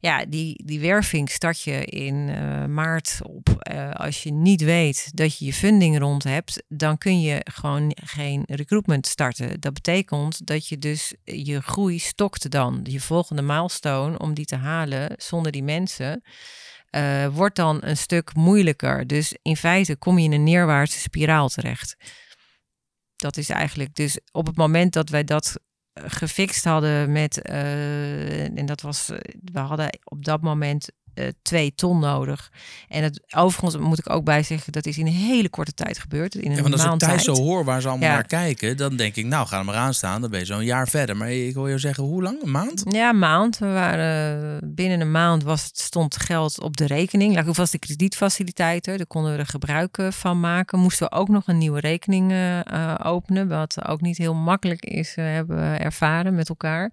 ja, 0.00 0.24
die, 0.24 0.64
die 0.64 0.80
werving 0.80 1.30
start 1.30 1.62
je 1.62 1.84
in 1.84 2.14
uh, 2.14 2.64
maart 2.64 3.18
op. 3.22 3.48
Uh, 3.72 3.90
als 3.90 4.22
je 4.22 4.32
niet 4.32 4.62
weet 4.62 5.10
dat 5.16 5.38
je 5.38 5.44
je 5.44 5.52
funding 5.52 5.98
rond 5.98 6.24
hebt, 6.24 6.62
dan 6.68 6.98
kun 6.98 7.20
je 7.20 7.40
gewoon 7.52 7.96
geen 8.04 8.42
recruitment 8.46 9.06
starten. 9.06 9.60
Dat 9.60 9.72
betekent 9.72 10.46
dat 10.46 10.68
je 10.68 10.78
dus 10.78 11.14
je 11.24 11.60
groei 11.62 11.98
stokt 11.98 12.50
dan. 12.50 12.80
Je 12.82 13.00
volgende 13.00 13.42
milestone 13.42 14.18
om 14.18 14.34
die 14.34 14.44
te 14.44 14.56
halen 14.56 15.12
zonder 15.16 15.52
die 15.52 15.62
mensen. 15.62 16.22
Wordt 17.32 17.56
dan 17.56 17.78
een 17.80 17.96
stuk 17.96 18.34
moeilijker. 18.34 19.06
Dus 19.06 19.36
in 19.42 19.56
feite 19.56 19.96
kom 19.96 20.18
je 20.18 20.24
in 20.24 20.32
een 20.32 20.42
neerwaartse 20.42 21.00
spiraal 21.00 21.48
terecht. 21.48 21.96
Dat 23.16 23.36
is 23.36 23.48
eigenlijk 23.48 23.94
dus 23.94 24.18
op 24.32 24.46
het 24.46 24.56
moment 24.56 24.92
dat 24.92 25.08
wij 25.08 25.24
dat 25.24 25.60
gefixt 26.06 26.64
hadden 26.64 27.12
met, 27.12 27.48
uh, 27.50 28.58
en 28.58 28.66
dat 28.66 28.80
was, 28.80 29.10
eh, 29.10 29.18
we 29.52 29.58
hadden 29.58 29.98
op 30.04 30.24
dat 30.24 30.42
moment 30.42 30.90
twee 31.42 31.74
ton 31.74 31.98
nodig. 31.98 32.52
En 32.88 33.02
het, 33.02 33.20
overigens 33.34 33.84
moet 33.84 33.98
ik 33.98 34.10
ook 34.10 34.24
bij 34.24 34.42
zeggen, 34.42 34.72
dat 34.72 34.86
is 34.86 34.98
in 34.98 35.06
een 35.06 35.12
hele 35.12 35.48
korte 35.48 35.74
tijd 35.74 35.98
gebeurd. 35.98 36.34
In 36.34 36.50
een 36.50 36.56
ja, 36.56 36.62
want 36.62 36.74
als 36.74 36.84
ik 36.84 36.98
thuis 36.98 37.24
zo 37.24 37.34
hoor 37.34 37.64
waar 37.64 37.80
ze 37.80 37.88
allemaal 37.88 38.08
naar 38.08 38.26
kijken, 38.26 38.76
dan 38.76 38.96
denk 38.96 39.16
ik, 39.16 39.26
nou, 39.26 39.46
ga 39.46 39.58
er 39.58 39.64
maar 39.64 39.74
aan 39.74 39.94
staan. 39.94 40.20
Dan 40.20 40.30
ben 40.30 40.40
je 40.40 40.46
zo'n 40.46 40.64
jaar 40.64 40.88
verder. 40.88 41.16
Maar 41.16 41.32
ik 41.32 41.54
wil 41.54 41.68
je 41.68 41.78
zeggen, 41.78 42.04
hoe 42.04 42.22
lang? 42.22 42.42
Een 42.42 42.50
maand? 42.50 42.82
Ja, 42.88 43.08
een 43.08 43.18
maand. 43.18 43.58
We 43.58 43.66
waren 43.66 44.74
binnen 44.74 45.00
een 45.00 45.10
maand 45.10 45.42
was 45.42 45.64
het, 45.64 45.78
stond 45.78 46.16
geld 46.16 46.60
op 46.60 46.76
de 46.76 46.86
rekening. 46.86 47.34
Lag 47.34 47.46
vast 47.50 47.72
de 47.72 47.78
kredietfaciliteiten. 47.78 48.96
Daar 48.96 49.06
konden 49.06 49.32
we 49.32 49.38
er 49.38 49.46
gebruik 49.46 49.98
van 50.10 50.40
maken. 50.40 50.78
Moesten 50.78 51.08
we 51.08 51.16
ook 51.16 51.28
nog 51.28 51.46
een 51.46 51.58
nieuwe 51.58 51.80
rekening 51.80 52.32
uh, 52.32 52.94
openen. 53.02 53.48
Wat 53.48 53.86
ook 53.86 54.00
niet 54.00 54.18
heel 54.18 54.34
makkelijk 54.34 54.84
is, 54.84 55.16
uh, 55.16 55.24
hebben 55.24 55.80
ervaren 55.80 56.34
met 56.34 56.48
elkaar. 56.48 56.92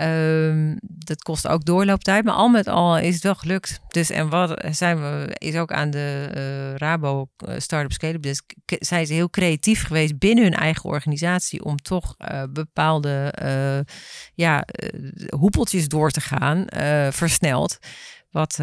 Uh, 0.00 0.74
dat 0.82 1.22
kost 1.22 1.48
ook 1.48 1.64
doorlooptijd. 1.64 2.24
Maar 2.24 2.34
al 2.34 2.48
met 2.48 2.68
al 2.68 2.98
is 2.98 3.14
het 3.14 3.22
wel 3.22 3.34
gelukt. 3.46 3.80
Dus 3.88 4.10
en 4.10 4.28
wat 4.28 4.64
zijn 4.70 5.00
we, 5.00 5.34
is 5.38 5.56
ook 5.56 5.72
aan 5.72 5.90
de 5.90 6.30
uh, 6.36 6.76
Rabo 6.76 7.30
uh, 7.48 7.54
Startup 7.58 7.92
Scale-up 7.92 8.22
Desk, 8.22 8.54
zijn 8.64 9.06
ze 9.06 9.12
heel 9.12 9.30
creatief 9.30 9.82
geweest 9.82 10.18
binnen 10.18 10.44
hun 10.44 10.54
eigen 10.54 10.84
organisatie 10.84 11.64
om 11.64 11.76
toch 11.76 12.16
bepaalde 12.50 13.32
ja, 14.34 14.64
hoepeltjes 15.36 15.88
door 15.88 16.10
te 16.10 16.20
gaan, 16.20 16.64
versneld. 17.12 17.78
Wat, 18.30 18.56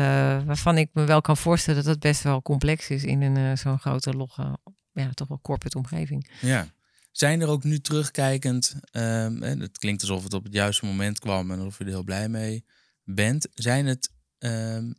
waarvan 0.45 0.77
ik 0.77 0.89
me 0.93 1.03
wel 1.03 1.21
kan 1.21 1.37
voorstellen 1.37 1.83
dat 1.83 1.93
het 1.93 1.99
best 1.99 2.23
wel 2.23 2.41
complex 2.41 2.89
is 2.89 3.03
in 3.03 3.21
een 3.21 3.57
zo'n 3.57 3.79
grote 3.79 4.13
logge, 4.13 4.57
ja, 4.91 5.09
toch 5.13 5.27
wel 5.27 5.39
corporate 5.41 5.77
omgeving. 5.77 6.31
Ja. 6.41 6.67
Zijn 7.11 7.41
er 7.41 7.47
ook 7.47 7.63
nu 7.63 7.79
terugkijkend, 7.79 8.75
um, 8.91 9.41
het 9.41 9.77
klinkt 9.77 10.01
alsof 10.01 10.23
het 10.23 10.33
op 10.33 10.43
het 10.43 10.53
juiste 10.53 10.85
moment 10.85 11.19
kwam 11.19 11.51
en 11.51 11.61
of 11.61 11.77
je 11.77 11.83
er 11.83 11.89
heel 11.89 12.03
blij 12.03 12.29
mee 12.29 12.65
bent. 13.03 13.47
Zijn 13.53 13.85
het 13.85 14.09
Um, 14.45 14.95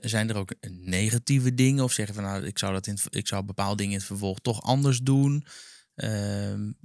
zijn 0.00 0.28
er 0.28 0.36
ook 0.36 0.54
negatieve 0.70 1.54
dingen? 1.54 1.84
Of 1.84 1.92
zeggen 1.92 2.14
van 2.14 2.24
nou, 2.24 2.44
ik 2.44 2.58
zou, 2.58 2.72
dat 2.72 2.86
in, 2.86 2.98
ik 3.10 3.26
zou 3.26 3.44
bepaalde 3.44 3.76
dingen 3.76 3.92
in 3.92 3.98
het 3.98 4.06
vervolg 4.06 4.38
toch 4.38 4.62
anders 4.62 4.98
doen? 4.98 5.46
Um... 5.94 6.76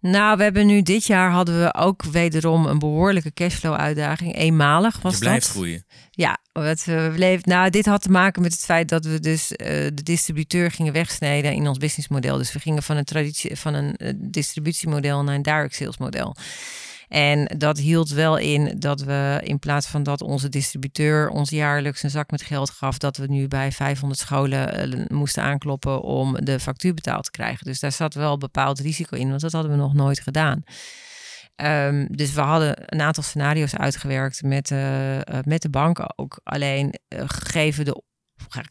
Nou, 0.00 0.36
we 0.36 0.42
hebben 0.42 0.66
nu 0.66 0.82
dit 0.82 1.04
jaar 1.06 1.30
hadden 1.30 1.60
we 1.60 1.74
ook 1.74 2.02
wederom 2.02 2.66
een 2.66 2.78
behoorlijke 2.78 3.32
cashflow 3.32 3.74
uitdaging. 3.74 4.36
Eenmalig 4.36 5.00
was 5.00 5.12
Je 5.12 5.18
blijft 5.18 5.46
dat. 5.46 5.50
groeien. 5.50 5.84
Ja, 6.10 6.38
het, 6.52 6.84
we 6.84 7.10
bleef, 7.14 7.44
nou, 7.44 7.70
dit 7.70 7.86
had 7.86 8.02
te 8.02 8.10
maken 8.10 8.42
met 8.42 8.52
het 8.52 8.64
feit 8.64 8.88
dat 8.88 9.04
we 9.04 9.20
dus 9.20 9.50
uh, 9.50 9.56
de 9.68 10.02
distributeur 10.02 10.70
gingen 10.70 10.92
wegsnijden 10.92 11.52
in 11.52 11.68
ons 11.68 11.78
businessmodel. 11.78 12.36
Dus 12.36 12.52
we 12.52 12.60
gingen 12.60 12.82
van 12.82 12.96
een 12.96 13.04
traditie 13.04 13.56
van 13.56 13.74
een 13.74 13.94
uh, 13.98 14.12
distributiemodel 14.16 15.24
naar 15.24 15.34
een 15.34 15.42
direct 15.42 15.74
sales 15.74 15.98
model. 15.98 16.36
En 17.08 17.44
dat 17.58 17.78
hield 17.78 18.10
wel 18.10 18.36
in 18.36 18.78
dat 18.78 19.00
we 19.00 19.40
in 19.42 19.58
plaats 19.58 19.86
van 19.86 20.02
dat 20.02 20.22
onze 20.22 20.48
distributeur 20.48 21.28
ons 21.28 21.50
jaarlijks 21.50 22.02
een 22.02 22.10
zak 22.10 22.30
met 22.30 22.42
geld 22.42 22.70
gaf, 22.70 22.98
dat 22.98 23.16
we 23.16 23.26
nu 23.26 23.48
bij 23.48 23.72
500 23.72 24.20
scholen 24.20 24.74
eh, 24.74 25.06
moesten 25.08 25.42
aankloppen 25.42 26.02
om 26.02 26.44
de 26.44 26.60
factuur 26.60 26.94
betaald 26.94 27.24
te 27.24 27.30
krijgen. 27.30 27.66
Dus 27.66 27.80
daar 27.80 27.92
zat 27.92 28.14
wel 28.14 28.38
bepaald 28.38 28.78
risico 28.78 29.16
in, 29.16 29.28
want 29.28 29.40
dat 29.40 29.52
hadden 29.52 29.70
we 29.70 29.78
nog 29.78 29.94
nooit 29.94 30.20
gedaan. 30.20 30.62
Um, 31.62 32.06
dus 32.10 32.32
we 32.32 32.40
hadden 32.40 32.74
een 32.94 33.00
aantal 33.00 33.22
scenario's 33.22 33.74
uitgewerkt 33.74 34.42
met, 34.42 34.70
uh, 34.70 35.14
uh, 35.14 35.20
met 35.44 35.62
de 35.62 35.70
banken 35.70 36.18
ook. 36.18 36.40
Alleen 36.44 36.94
gegeven 37.08 37.84
de, 37.84 38.02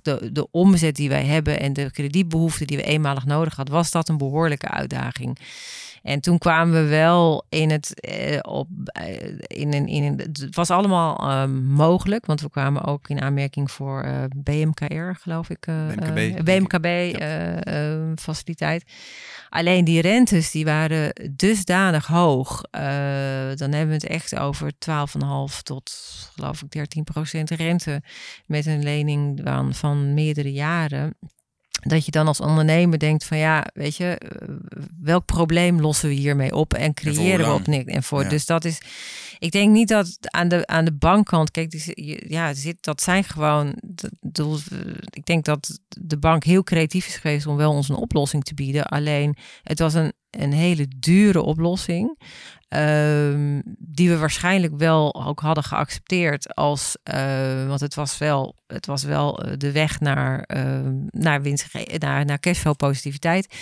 de, 0.02 0.30
de 0.32 0.52
omzet 0.52 0.96
die 0.96 1.10
wij 1.10 1.26
hebben 1.26 1.60
en 1.60 1.74
de 1.74 1.92
kredietbehoeften 1.92 2.68
die 2.68 2.78
we 2.78 2.84
eenmalig 2.84 3.26
nodig 3.26 3.56
hadden, 3.56 3.76
was 3.76 3.92
dat 3.92 4.10
een 4.10 4.18
behoorlijke 4.18 4.68
uitdaging. 4.68 5.40
En 6.08 6.20
toen 6.20 6.38
kwamen 6.38 6.84
we 6.84 6.90
wel 6.90 7.46
in 7.50 7.72
het 7.72 8.00
eh, 8.00 8.40
op 8.42 8.68
eh, 8.84 9.28
in 9.48 9.74
een 9.74 9.88
in 9.88 10.04
een, 10.04 10.18
het 10.18 10.56
was 10.56 10.70
allemaal 10.70 11.18
eh, 11.18 11.46
mogelijk, 11.64 12.26
want 12.26 12.42
we 12.42 12.50
kwamen 12.50 12.84
ook 12.84 13.10
in 13.10 13.22
aanmerking 13.22 13.72
voor 13.72 14.02
eh, 14.02 14.24
BMKR, 14.36 15.16
geloof 15.20 15.50
ik, 15.50 15.66
BMKB, 15.66 16.00
eh, 16.00 16.16
denk 16.16 16.38
ik. 16.38 16.44
BMKB 16.44 16.86
eh, 16.86 17.94
eh, 17.94 18.12
faciliteit. 18.16 18.84
Alleen 19.50 19.84
die 19.86 20.02
rentes 20.02 20.52
die 20.52 20.66
waren 20.66 21.14
dusdanig 21.32 22.08
hoog. 22.08 22.62
Dan 23.56 23.72
hebben 23.72 23.88
we 23.88 23.94
het 23.94 24.08
echt 24.08 24.38
over 24.38 24.72
12,5 24.72 25.62
tot 25.64 25.92
geloof 26.36 26.62
ik 26.62 26.72
13 26.72 27.04
procent 27.04 27.50
rente 27.50 28.02
met 28.46 28.66
een 28.66 28.84
lening 28.84 29.42
van, 29.44 29.74
van 29.74 30.14
meerdere 30.14 30.52
jaren. 30.52 31.18
Dat 31.88 32.06
je 32.06 32.12
dan 32.12 32.28
als 32.28 32.40
ondernemer 32.42 33.00
denkt 33.00 33.26
van 33.26 33.38
ja, 33.38 33.66
weet 33.74 33.96
je, 33.96 34.06
eh, 34.18 34.48
welk 35.02 35.26
probleem 35.26 35.82
lossen 35.82 36.10
we 36.10 36.16
hiermee 36.16 36.56
op 36.56 36.74
en 36.74 36.94
creëren 36.94 37.46
we 37.46 37.54
op 37.54 37.68
niks. 37.68 37.94
En 37.94 38.04
voor, 38.04 38.22
Ja. 38.24 38.30
Dus 38.30 38.46
dat 38.46 38.66
is, 38.66 38.78
ik 39.40 39.52
denk 39.52 39.72
niet 39.72 39.88
dat 39.88 40.18
aan 40.20 40.48
de, 40.48 40.68
aan 40.68 40.86
de 40.86 40.94
bankkant, 40.94 41.52
kijk, 41.52 41.70
die, 41.72 41.82
je- 42.06 42.26
ja, 42.28 42.54
zit, 42.54 42.78
dat 42.84 43.02
zijn 43.02 43.24
gewoon, 43.24 43.76
dat- 44.22 44.64
ik 45.10 45.26
denk 45.26 45.46
dat 45.46 45.80
de 45.90 46.18
bank 46.18 46.44
heel 46.44 46.64
creatief 46.64 47.08
is 47.08 47.16
geweest 47.16 47.46
om 47.48 47.56
wel 47.56 47.72
ons 47.72 47.90
een 47.90 47.96
oplossing 47.96 48.44
te 48.44 48.54
bieden. 48.54 48.86
Alleen 48.86 49.36
het 49.64 49.80
was 49.80 49.94
een, 49.94 50.14
een 50.32 50.54
hele 50.54 50.88
dure 51.00 51.42
oplossing. 51.42 52.20
Ehm, 52.68 53.62
die 53.78 54.10
we 54.10 54.18
waarschijnlijk 54.18 54.78
wel 54.78 55.26
ook 55.26 55.40
hadden 55.40 55.64
geaccepteerd 55.64 56.56
als, 56.56 56.96
eh, 57.04 57.68
want 57.68 57.80
het 57.80 57.96
was 57.96 58.18
wel, 58.18 58.56
het 58.68 58.86
was 58.86 59.04
wel 59.04 59.44
eh, 59.44 59.54
de 59.58 59.72
weg 59.72 60.00
naar, 60.00 60.42
ehm, 60.42 60.94
naar 61.10 61.42
winst, 61.42 61.68
naar, 61.98 62.26
naar 62.26 62.40
cashflow 62.40 62.76
positiviteit. 62.76 63.56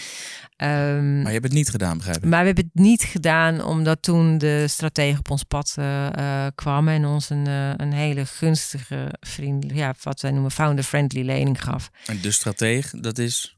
Ehm, 0.56 1.16
Maar 1.16 1.28
je 1.28 1.32
hebt 1.32 1.44
het 1.44 1.54
niet 1.54 1.70
gedaan, 1.70 1.98
begrijp 1.98 2.18
ik. 2.18 2.30
maar 2.30 2.40
we 2.40 2.46
hebben 2.46 2.72
het 2.74 2.84
niet 2.84 3.04
gedaan 3.04 3.64
omdat 3.64 4.02
toen 4.02 4.38
de 4.38 4.68
stratege 4.68 5.20
op 5.20 5.32
ons 5.32 5.44
pad 5.44 5.76
eh, 5.78 6.46
kwam 6.56 6.88
en 6.88 7.06
ons 7.06 7.30
een, 7.30 7.46
een 7.82 7.94
hele 7.94 8.26
gunstige 8.26 9.14
vriend, 9.20 9.66
ja, 9.74 9.94
wat 10.04 10.22
wij 10.22 10.32
noemen 10.32 10.52
founder-friendly 10.52 11.22
lening 11.26 11.64
gaf. 11.64 11.90
En 12.06 12.22
de 12.22 12.32
strateeg, 12.32 12.90
dat 12.90 13.18
is, 13.18 13.55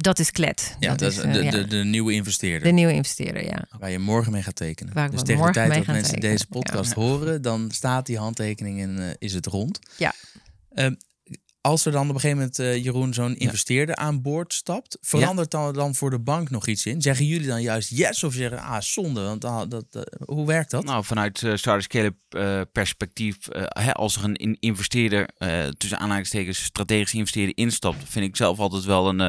Dat 0.00 0.18
is 0.18 0.30
Klet. 0.30 0.76
ja, 0.78 0.94
dat 0.94 1.12
is 1.12 1.18
eh, 1.18 1.32
de, 1.32 1.42
ja, 1.44 1.50
de, 1.50 1.66
de 1.66 1.76
nieuwe 1.84 2.12
investeerder. 2.12 2.62
de 2.68 2.74
nieuwe 2.74 2.92
investeerder, 2.92 3.44
ja. 3.44 3.64
Waar 3.78 3.90
je 3.90 3.98
morgen 3.98 4.32
mee 4.32 4.42
gaat 4.42 4.56
tekenen. 4.56 4.94
Waar 4.94 5.10
dus 5.10 5.22
tegen 5.22 5.46
de 5.46 5.52
tijd 5.52 5.74
dat 5.74 5.86
mensen 5.86 6.02
tekenen. 6.14 6.30
deze 6.30 6.46
podcast 6.46 6.94
Ja. 6.94 7.00
horen, 7.02 7.42
dan 7.42 7.70
staat 7.70 8.06
die 8.06 8.18
handtekening 8.18 8.80
en 8.80 8.98
eh, 9.08 9.14
is 9.18 9.34
het 9.34 9.46
rond. 9.46 9.78
Ja. 9.96 10.12
Ehm, 10.74 10.94
als 11.60 11.84
er 11.86 11.92
dan 11.92 12.08
op 12.08 12.14
een 12.14 12.20
gegeven 12.20 12.36
moment, 12.36 12.58
eh, 12.58 12.84
Jeroen, 12.84 13.14
zo'n 13.14 13.36
investeerder 13.36 13.96
aan 13.96 14.22
boord 14.22 14.54
stapt, 14.54 14.98
verandert 15.00 15.50
dan, 15.50 15.74
dan 15.74 15.94
voor 15.94 16.10
de 16.10 16.18
bank 16.18 16.50
nog 16.50 16.66
iets 16.66 16.86
in? 16.86 17.02
Zeggen 17.02 17.26
jullie 17.26 17.46
dan 17.46 17.62
juist 17.62 17.90
yes 17.90 18.24
of 18.24 18.32
zeggen 18.34 18.58
ah 18.60 18.80
zonde? 18.80 19.20
Want 19.22 19.44
ah, 19.44 19.62
dat, 19.68 19.84
hoe 20.24 20.46
werkt 20.46 20.70
dat? 20.70 20.84
Nou, 20.84 21.04
vanuit 21.04 21.40
uh, 21.42 21.56
Startup 21.56 21.82
Scale-up 21.82 22.16
eh, 22.28 22.60
perspectief, 22.72 23.36
hè, 23.68 23.92
als 23.92 24.16
er 24.16 24.24
een 24.24 24.36
in- 24.36 24.56
investeerder, 24.60 25.28
eh, 25.36 25.66
tussen 25.68 25.98
aanhalingstekens 25.98 26.62
strategisch 26.64 27.14
investeerder 27.14 27.56
instapt, 27.56 27.98
vind 28.08 28.24
ik 28.26 28.36
zelf 28.36 28.58
altijd 28.58 28.84
wel 28.84 29.08
een, 29.08 29.20
eh, 29.20 29.28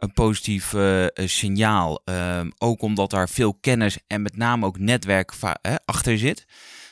een 0.00 0.12
positief 0.12 0.74
eh, 0.74 1.04
eh, 1.04 1.10
signaal. 1.14 2.02
Ehm, 2.04 2.50
ook 2.58 2.82
omdat 2.82 3.10
daar 3.10 3.28
veel 3.28 3.54
kennis 3.60 3.98
en 4.06 4.22
met 4.22 4.36
name 4.36 4.66
ook 4.66 4.78
netwerk 4.78 5.32
achter 5.84 6.18
zit. 6.18 6.46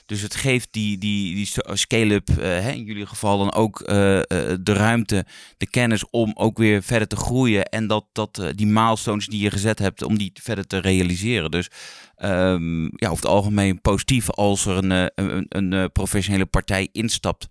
Dus 0.06 0.20
het 0.20 0.34
geeft 0.34 0.68
die, 0.70 0.98
die, 0.98 1.34
die 1.34 1.48
scale-up, 1.72 2.28
eh, 2.28 2.36
hè, 2.38 2.70
in 2.70 2.84
jullie 2.84 3.06
geval 3.06 3.38
dan 3.38 3.52
ook 3.52 3.78
de 3.86 4.58
ruimte, 4.62 5.26
de 5.56 5.66
kennis 5.66 6.10
om 6.10 6.32
ook 6.34 6.58
weer 6.58 6.82
verder 6.82 7.08
te 7.08 7.16
groeien. 7.16 7.64
En 7.64 7.86
dat, 7.86 8.04
dat, 8.12 8.42
die 8.54 8.66
milestones 8.66 9.26
die 9.26 9.42
je 9.42 9.50
gezet 9.50 9.78
hebt, 9.78 10.02
om 10.02 10.18
die 10.18 10.30
verder 10.42 10.66
te 10.66 10.78
realiseren. 10.78 11.50
Dus 11.50 11.68
ehm, 12.16 12.82
ja, 12.82 13.08
over 13.08 13.24
het 13.24 13.26
algemeen 13.26 13.80
positief 13.80 14.30
als 14.30 14.66
er 14.66 14.76
een, 14.76 15.10
een, 15.14 15.46
een, 15.48 15.92
professionele 15.92 16.46
partij 16.46 16.88
instapt. 16.92 17.48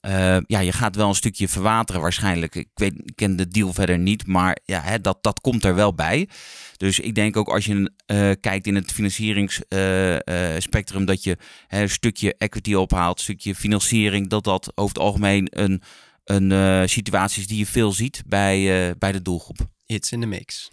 Eh, 0.00 0.36
ja, 0.46 0.58
je 0.58 0.72
gaat 0.72 0.96
wel 0.96 1.08
een 1.08 1.14
stukje 1.14 1.48
verwateren 1.48 2.00
waarschijnlijk. 2.00 2.54
Ik, 2.54 2.68
weet, 2.74 2.94
ik 3.04 3.16
ken 3.16 3.36
de 3.36 3.48
deal 3.48 3.72
verder 3.72 3.98
niet, 3.98 4.26
maar 4.26 4.58
ja, 4.64 4.80
hè, 4.80 5.00
dat, 5.00 5.22
dat 5.22 5.40
komt 5.40 5.64
er 5.64 5.74
wel 5.74 5.94
bij. 5.94 6.28
Dus 6.76 6.98
ik 6.98 7.14
denk 7.14 7.36
ook 7.36 7.48
als 7.48 7.64
je 7.64 7.92
eh, 8.06 8.30
kijkt 8.40 8.66
in 8.66 8.74
het 8.74 8.92
financieringsspectrum, 8.92 11.04
dat 11.04 11.22
je 11.22 11.36
hè, 11.66 11.82
een 11.82 11.90
stukje 11.90 12.34
equity 12.38 12.74
ophaalt, 12.74 13.18
een 13.18 13.24
stukje 13.24 13.54
financiering, 13.54 14.28
dat 14.28 14.44
dat 14.44 14.72
over 14.74 14.94
het 14.94 15.04
algemeen 15.04 15.46
een, 15.50 15.82
een 16.24 16.52
eh, 16.52 16.82
situatie 16.86 17.40
is 17.40 17.46
die 17.46 17.58
je 17.58 17.66
veel 17.66 17.92
ziet 17.92 18.22
bij, 18.26 18.88
eh, 18.88 18.94
bij 18.98 19.12
de 19.12 19.22
doelgroep. 19.22 19.58
It's 19.86 20.12
in 20.12 20.20
the 20.20 20.26
mix. 20.26 20.70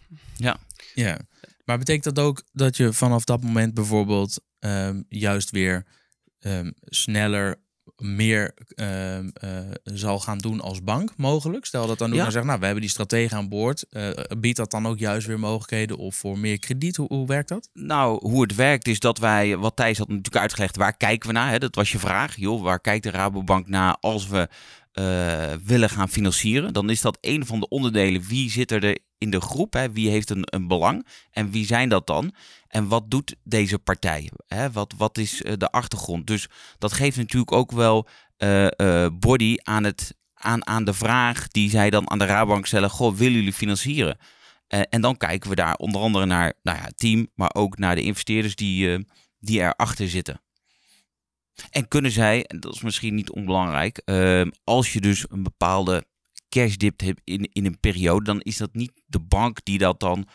Ja, 0.93 1.19
maar 1.65 1.77
betekent 1.77 2.15
dat 2.15 2.25
ook 2.25 2.43
dat 2.51 2.77
je 2.77 2.93
vanaf 2.93 3.23
dat 3.23 3.43
moment 3.43 3.73
bijvoorbeeld 3.73 4.41
ehm, 4.59 5.01
juist 5.09 5.49
weer 5.49 5.85
ehm, 6.39 6.71
sneller 6.85 7.59
meer 8.01 8.53
ehm, 8.75 9.29
eh, 9.33 9.49
zal 9.83 10.19
gaan 10.19 10.37
doen 10.37 10.61
als 10.61 10.83
bank 10.83 11.11
mogelijk? 11.17 11.65
Stel 11.65 11.87
dat 11.87 11.97
dan 11.97 12.09
ook 12.09 12.15
Ja. 12.15 12.29
zegt, 12.29 12.45
nou, 12.45 12.59
we 12.59 12.65
hebben 12.65 12.83
die 12.83 12.91
stratege 12.91 13.35
aan 13.35 13.49
boord. 13.49 13.85
eh, 13.89 14.09
biedt 14.37 14.57
dat 14.57 14.71
dan 14.71 14.87
ook 14.87 14.99
juist 14.99 15.27
weer 15.27 15.39
mogelijkheden 15.39 15.97
of 15.97 16.15
voor 16.15 16.39
meer 16.39 16.59
krediet? 16.59 16.95
Hoe, 16.95 17.07
hoe 17.07 17.27
werkt 17.27 17.49
dat? 17.49 17.69
Nou, 17.73 18.19
hoe 18.29 18.41
het 18.41 18.55
werkt 18.55 18.87
is 18.87 18.99
dat 18.99 19.17
wij, 19.17 19.57
wat 19.57 19.75
Thijs 19.75 19.97
had 19.97 20.07
natuurlijk 20.07 20.35
uitgelegd, 20.37 20.75
waar 20.75 20.97
kijken 20.97 21.27
we 21.27 21.33
naar? 21.33 21.49
Hè? 21.51 21.59
Dat 21.59 21.75
was 21.75 21.91
je 21.91 21.99
vraag. 21.99 22.35
Joh, 22.35 22.61
waar 22.61 22.79
kijkt 22.79 23.03
de 23.03 23.11
Rabobank 23.11 23.67
naar 23.67 23.97
als 23.99 24.27
we 24.27 24.47
eh, 24.97 25.53
willen 25.63 25.89
gaan 25.89 26.09
financieren? 26.09 26.73
Dan 26.73 26.89
is 26.89 27.01
dat 27.01 27.17
een 27.21 27.45
van 27.45 27.59
de 27.59 27.67
onderdelen. 27.67 28.21
Wie 28.21 28.51
zit 28.51 28.71
er 28.71 28.97
in 29.17 29.29
de 29.29 29.41
groep? 29.41 29.73
Hè? 29.73 29.91
Wie 29.91 30.09
heeft 30.09 30.29
een, 30.29 30.43
een 30.45 30.67
belang? 30.67 31.07
En 31.31 31.51
wie 31.51 31.65
zijn 31.65 31.89
dat 31.89 32.07
dan? 32.07 32.33
En 32.67 32.87
wat 32.87 33.11
doet 33.11 33.35
deze 33.43 33.79
partij? 33.79 34.31
Hè? 34.47 34.71
Wat, 34.71 34.93
wat 34.97 35.17
is 35.17 35.41
eh, 35.41 35.53
de 35.57 35.71
achtergrond? 35.71 36.27
Dus 36.27 36.47
dat 36.77 36.93
geeft 36.93 37.17
natuurlijk 37.17 37.51
ook 37.51 37.71
wel 37.71 38.07
eh, 38.37 39.07
body 39.13 39.55
aan, 39.57 39.83
het, 39.83 40.15
aan, 40.33 40.67
aan 40.67 40.83
de 40.83 40.93
vraag 40.93 41.47
die 41.47 41.69
zij 41.69 41.89
dan 41.89 42.09
aan 42.09 42.19
de 42.19 42.25
Rabobank 42.25 42.65
stellen. 42.65 42.89
Goh, 42.89 43.15
willen 43.15 43.37
jullie 43.37 43.53
financieren? 43.53 44.17
En 44.67 45.01
dan 45.01 45.17
kijken 45.17 45.49
we 45.49 45.55
daar 45.55 45.75
onder 45.75 46.01
andere 46.01 46.25
naar 46.25 46.53
nou 46.63 46.77
ja, 46.77 46.83
het 46.83 46.97
team, 46.97 47.27
maar 47.35 47.53
ook 47.53 47.77
naar 47.77 47.95
de 47.95 48.01
investeerders 48.01 48.55
die, 48.55 49.07
die 49.39 49.59
erachter 49.59 50.09
zitten. 50.09 50.41
En 51.69 51.87
kunnen 51.87 52.11
zij, 52.11 52.43
en 52.43 52.59
dat 52.59 52.73
is 52.73 52.81
misschien 52.81 53.15
niet 53.15 53.31
onbelangrijk, 53.31 53.97
eh, 53.97 54.41
als 54.63 54.93
je 54.93 55.01
dus 55.01 55.25
een 55.29 55.43
bepaalde 55.43 56.05
cashdip 56.49 56.99
hebt 56.99 57.21
in, 57.23 57.49
in 57.51 57.65
een 57.65 57.79
periode, 57.79 58.23
dan 58.23 58.41
is 58.41 58.57
dat 58.57 58.73
niet 58.73 58.91
de 59.05 59.19
bank 59.19 59.59
die 59.63 59.77
dat 59.77 59.99
dan 59.99 60.27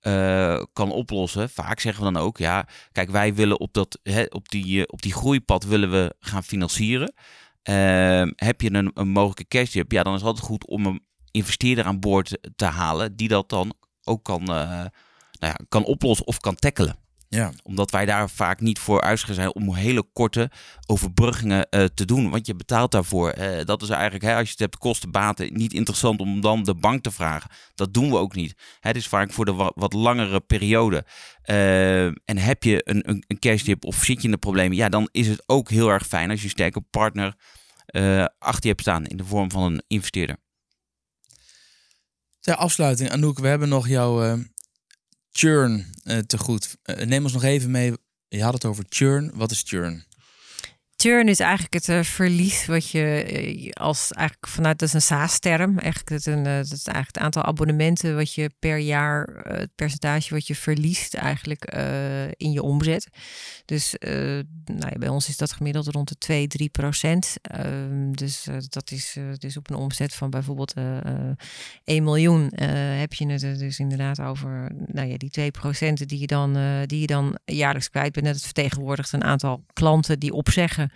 eh, 0.00 0.62
kan 0.72 0.90
oplossen. 0.90 1.50
Vaak 1.50 1.80
zeggen 1.80 2.04
we 2.04 2.12
dan 2.12 2.22
ook, 2.22 2.38
ja, 2.38 2.68
kijk, 2.92 3.10
wij 3.10 3.34
willen 3.34 3.60
op, 3.60 3.72
dat, 3.72 3.98
hè, 4.02 4.24
op, 4.28 4.48
die, 4.48 4.80
eh, 4.80 4.84
op 4.86 5.02
die 5.02 5.12
groeipad 5.12 5.64
willen 5.64 5.90
we 5.90 6.14
gaan 6.18 6.44
financieren. 6.44 7.14
Ehm, 7.62 8.32
heb 8.36 8.60
je 8.60 8.72
een, 8.72 8.90
een 8.94 9.08
mogelijke 9.08 9.48
cashdip, 9.48 9.92
ja, 9.92 10.02
dan 10.02 10.14
is 10.14 10.18
het 10.18 10.28
altijd 10.28 10.46
goed 10.46 10.66
om 10.66 10.86
een 10.86 11.04
investeerder 11.30 11.84
aan 11.84 12.00
boord 12.00 12.38
te 12.56 12.64
halen 12.64 13.16
die 13.16 13.28
dat 13.28 13.48
dan 13.48 13.74
ook 14.04 14.24
kan, 14.24 14.40
eh, 14.40 14.46
nou 14.48 15.52
ja, 15.52 15.56
kan 15.68 15.84
oplossen 15.84 16.26
of 16.26 16.40
kan 16.40 16.54
tackelen 16.54 16.99
Ja, 17.32 17.52
omdat 17.62 17.90
wij 17.90 18.04
daar 18.04 18.30
vaak 18.30 18.60
niet 18.60 18.78
voor 18.78 19.00
uitgegaan 19.00 19.34
zijn 19.34 19.54
om 19.54 19.74
hele 19.74 20.04
korte 20.12 20.50
overbruggingen 20.86 21.68
eh, 21.68 21.84
te 21.84 22.04
doen. 22.04 22.30
Want 22.30 22.46
je 22.46 22.54
betaalt 22.54 22.92
daarvoor. 22.92 23.30
Eh, 23.30 23.64
dat 23.64 23.82
is 23.82 23.88
eigenlijk, 23.88 24.24
hè, 24.24 24.34
als 24.34 24.44
je 24.44 24.50
het 24.50 24.58
hebt 24.58 24.78
kosten 24.78 25.10
baten, 25.10 25.52
niet 25.52 25.72
interessant 25.72 26.20
om 26.20 26.40
dan 26.40 26.62
de 26.62 26.74
bank 26.74 27.02
te 27.02 27.10
vragen. 27.10 27.50
Dat 27.74 27.94
doen 27.94 28.10
we 28.10 28.16
ook 28.16 28.34
niet. 28.34 28.54
Het 28.80 28.96
is 28.96 29.06
vaak 29.08 29.32
voor 29.32 29.44
de 29.44 29.52
wa- 29.52 29.72
wat 29.74 29.92
langere 29.92 30.40
periode. 30.40 31.04
Eh, 31.42 32.04
en 32.04 32.38
heb 32.38 32.62
je 32.62 32.80
een, 32.84 33.08
een, 33.10 33.24
een 33.26 33.38
cashdip 33.38 33.84
of 33.84 33.96
zit 34.04 34.18
je 34.18 34.24
in 34.24 34.30
de 34.30 34.38
problemen, 34.38 34.76
ja, 34.76 34.88
dan 34.88 35.08
is 35.12 35.26
het 35.26 35.42
ook 35.46 35.70
heel 35.70 35.88
erg 35.88 36.06
fijn 36.06 36.30
als 36.30 36.38
je 36.38 36.44
een 36.44 36.50
sterke 36.50 36.80
partner 36.80 37.34
achter 38.38 38.62
je 38.62 38.68
hebt 38.68 38.80
staan 38.80 39.06
in 39.06 39.16
de 39.16 39.24
vorm 39.24 39.50
van 39.50 39.62
een 39.62 39.82
investeerder. 39.86 40.36
ter 42.40 42.54
afsluiting, 42.54 43.10
Anouk, 43.10 43.38
we 43.38 43.46
hebben 43.48 43.68
nog 43.68 43.88
jouw 43.88 44.38
churn 45.32 45.86
eh, 46.02 46.18
te 46.18 46.38
goed. 46.38 46.76
Eh, 46.82 47.06
neem 47.06 47.22
ons 47.22 47.32
nog 47.32 47.42
even 47.42 47.70
mee. 47.70 47.92
Je 48.28 48.42
had 48.42 48.54
het 48.54 48.64
over 48.64 48.84
churn. 48.88 49.30
Wat 49.34 49.50
is 49.50 49.62
churn? 49.66 50.04
Churn 51.02 51.28
is 51.28 51.40
eigenlijk 51.40 51.74
het 51.74 51.88
eh, 51.88 52.02
verlies 52.02 52.66
wat 52.66 52.90
je 52.90 53.22
eh, 53.22 53.70
als 53.70 54.12
eigenlijk 54.12 54.48
vanuit 54.48 54.78
dat 54.78 54.88
is 54.88 54.94
een 54.94 55.02
SaaS-term. 55.02 55.78
Eigenlijk 55.78 56.08
het, 56.08 56.26
een, 56.26 56.46
eh, 56.46 56.56
dat 56.56 56.84
het 56.84 57.18
aantal 57.18 57.42
abonnementen 57.42 58.16
wat 58.16 58.34
je 58.34 58.50
per 58.58 58.78
jaar, 58.78 59.40
het 59.42 59.74
percentage 59.74 60.34
wat 60.34 60.46
je 60.46 60.54
verliest 60.54 61.14
eigenlijk 61.14 61.64
in 62.36 62.52
je 62.52 62.62
omzet. 62.62 63.08
Dus 63.64 63.94
nou 64.64 64.90
ja, 64.90 64.98
bij 64.98 65.08
ons 65.08 65.28
is 65.28 65.36
dat 65.36 65.52
gemiddeld 65.52 65.86
rond 65.86 66.08
de 66.08 66.18
2, 66.18 66.46
3 66.46 66.68
procent. 66.68 67.36
Ehm, 67.42 68.12
dus 68.12 68.46
dat 68.68 68.90
is 68.90 69.16
dus 69.38 69.56
op 69.56 69.70
een 69.70 69.76
omzet 69.76 70.14
van 70.14 70.30
bijvoorbeeld 70.30 70.72
eh 70.72 70.98
eh, 70.98 71.36
1 71.84 72.04
miljoen 72.04 72.52
heb 73.00 73.12
je 73.12 73.26
het 73.26 73.58
dus 73.58 73.78
inderdaad 73.78 74.20
over 74.20 74.72
nou 74.86 75.08
ja, 75.08 75.16
die 75.16 75.30
2 75.30 75.50
procenten 75.50 76.08
die 76.08 76.18
je 76.18 76.26
dan, 76.26 76.58
die 76.86 77.00
je 77.00 77.06
dan 77.06 77.38
jaarlijks 77.44 77.90
kwijt 77.90 78.12
bent. 78.12 78.26
Het 78.26 78.42
vertegenwoordigt 78.42 79.12
een 79.12 79.24
aantal 79.24 79.64
klanten 79.72 80.18
die 80.18 80.32
opzeggen 80.32 80.89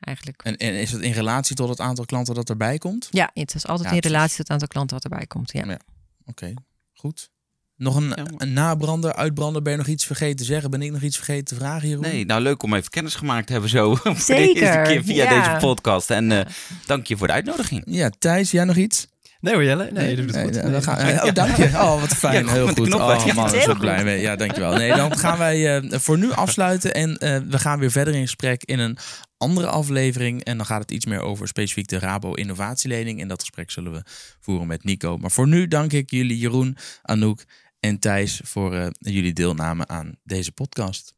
eigenlijk. 0.00 0.42
En, 0.42 0.56
en 0.56 0.74
is 0.74 0.92
het 0.92 1.02
in 1.02 1.12
relatie 1.12 1.56
tot 1.56 1.68
het 1.68 1.80
aantal 1.80 2.04
klanten 2.04 2.34
dat 2.34 2.48
erbij 2.48 2.78
komt? 2.78 3.08
Ja, 3.10 3.30
het 3.34 3.54
is 3.54 3.66
altijd 3.66 3.88
Ja, 3.88 3.94
in 3.94 4.00
relatie 4.00 4.28
tot 4.28 4.38
het 4.38 4.50
aantal 4.50 4.68
klanten 4.68 4.94
wat 4.94 5.04
erbij 5.04 5.26
komt. 5.26 5.52
Ja. 5.52 5.64
Ja. 5.66 5.78
Oké, 6.24 6.54
goed. 6.94 7.30
Nog 7.76 7.96
een, 7.96 8.14
een 8.36 8.52
nabrander, 8.52 9.14
uitbrander, 9.14 9.62
ben 9.62 9.72
je 9.72 9.78
nog 9.78 9.86
iets 9.86 10.06
vergeten 10.06 10.36
te 10.36 10.44
zeggen? 10.44 10.70
Ben 10.70 10.82
ik 10.82 10.92
nog 10.92 11.02
iets 11.02 11.16
vergeten 11.16 11.44
te 11.44 11.54
vragen, 11.54 11.88
Jeroen? 11.88 12.04
Nee, 12.04 12.24
nou 12.24 12.40
leuk 12.40 12.62
om 12.62 12.74
even 12.74 12.90
kennis 12.90 13.14
gemaakt 13.14 13.46
te 13.46 13.52
hebben 13.52 13.70
zo. 13.70 13.94
voor 13.96 14.14
de 14.14 14.20
Zeker, 14.20 14.62
eerste 14.62 14.92
keer 14.92 15.04
via 15.04 15.30
ja. 15.30 15.42
deze 15.42 15.66
podcast. 15.66 16.10
En 16.10 16.32
eh, 16.32 16.52
dank 16.86 17.06
je 17.06 17.16
voor 17.16 17.26
de 17.26 17.32
uitnodiging. 17.32 17.82
Ja, 17.86 18.10
Thijs, 18.18 18.50
jij 18.50 18.64
nog 18.64 18.76
iets? 18.76 19.06
Nee 19.46 19.54
hoor 19.54 19.64
Jelle, 19.64 19.88
nee, 19.92 20.10
je 20.10 20.16
doet 20.16 20.24
het 20.24 20.34
Nee, 20.34 20.44
goed. 20.62 20.72
dan 20.72 20.82
gaan- 20.82 21.26
oh, 21.28 21.32
dank 21.32 21.56
je. 21.56 21.64
Oh, 21.84 22.00
wat 22.00 22.14
fijn. 22.14 22.44
Ja, 22.46 22.52
heel 22.52 22.66
goed. 22.68 22.94
Oh 22.94 23.06
man, 23.06 23.16
ik 23.26 23.34
ben 23.34 23.48
heel 23.50 23.60
zo 23.62 23.74
blij 23.74 24.04
mee. 24.04 24.20
Ja, 24.20 24.36
dankjewel. 24.36 24.72
Nee, 24.74 24.94
dan 24.94 25.18
gaan 25.24 25.38
wij 25.38 25.76
eh, 25.76 25.98
voor 25.98 26.18
nu 26.18 26.32
afsluiten. 26.32 26.94
En 26.94 27.16
eh, 27.18 27.40
we 27.48 27.58
gaan 27.58 27.78
weer 27.78 27.90
verder 27.90 28.14
in 28.14 28.20
gesprek 28.22 28.62
in 28.64 28.78
een 28.78 28.98
andere 29.38 29.66
aflevering. 29.66 30.44
En 30.44 30.56
dan 30.56 30.66
gaat 30.66 30.80
het 30.80 30.90
iets 30.90 31.06
meer 31.06 31.20
over 31.20 31.48
specifiek 31.48 31.88
de 31.88 31.98
Rabo 31.98 32.32
Innovatielening. 32.34 33.20
En 33.20 33.28
dat 33.28 33.40
gesprek 33.40 33.70
zullen 33.70 33.92
we 33.92 34.02
voeren 34.40 34.66
met 34.66 34.84
Nico. 34.84 35.16
Maar 35.18 35.30
voor 35.30 35.48
nu 35.48 35.68
dank 35.68 35.92
ik 35.92 36.10
jullie 36.10 36.38
Jeroen, 36.38 36.76
Anouk 37.02 37.44
en 37.80 37.98
Thijs 37.98 38.40
voor 38.44 38.74
eh, 38.74 38.86
jullie 38.98 39.32
deelname 39.32 39.86
aan 39.86 40.14
deze 40.24 40.52
podcast. 40.52 41.14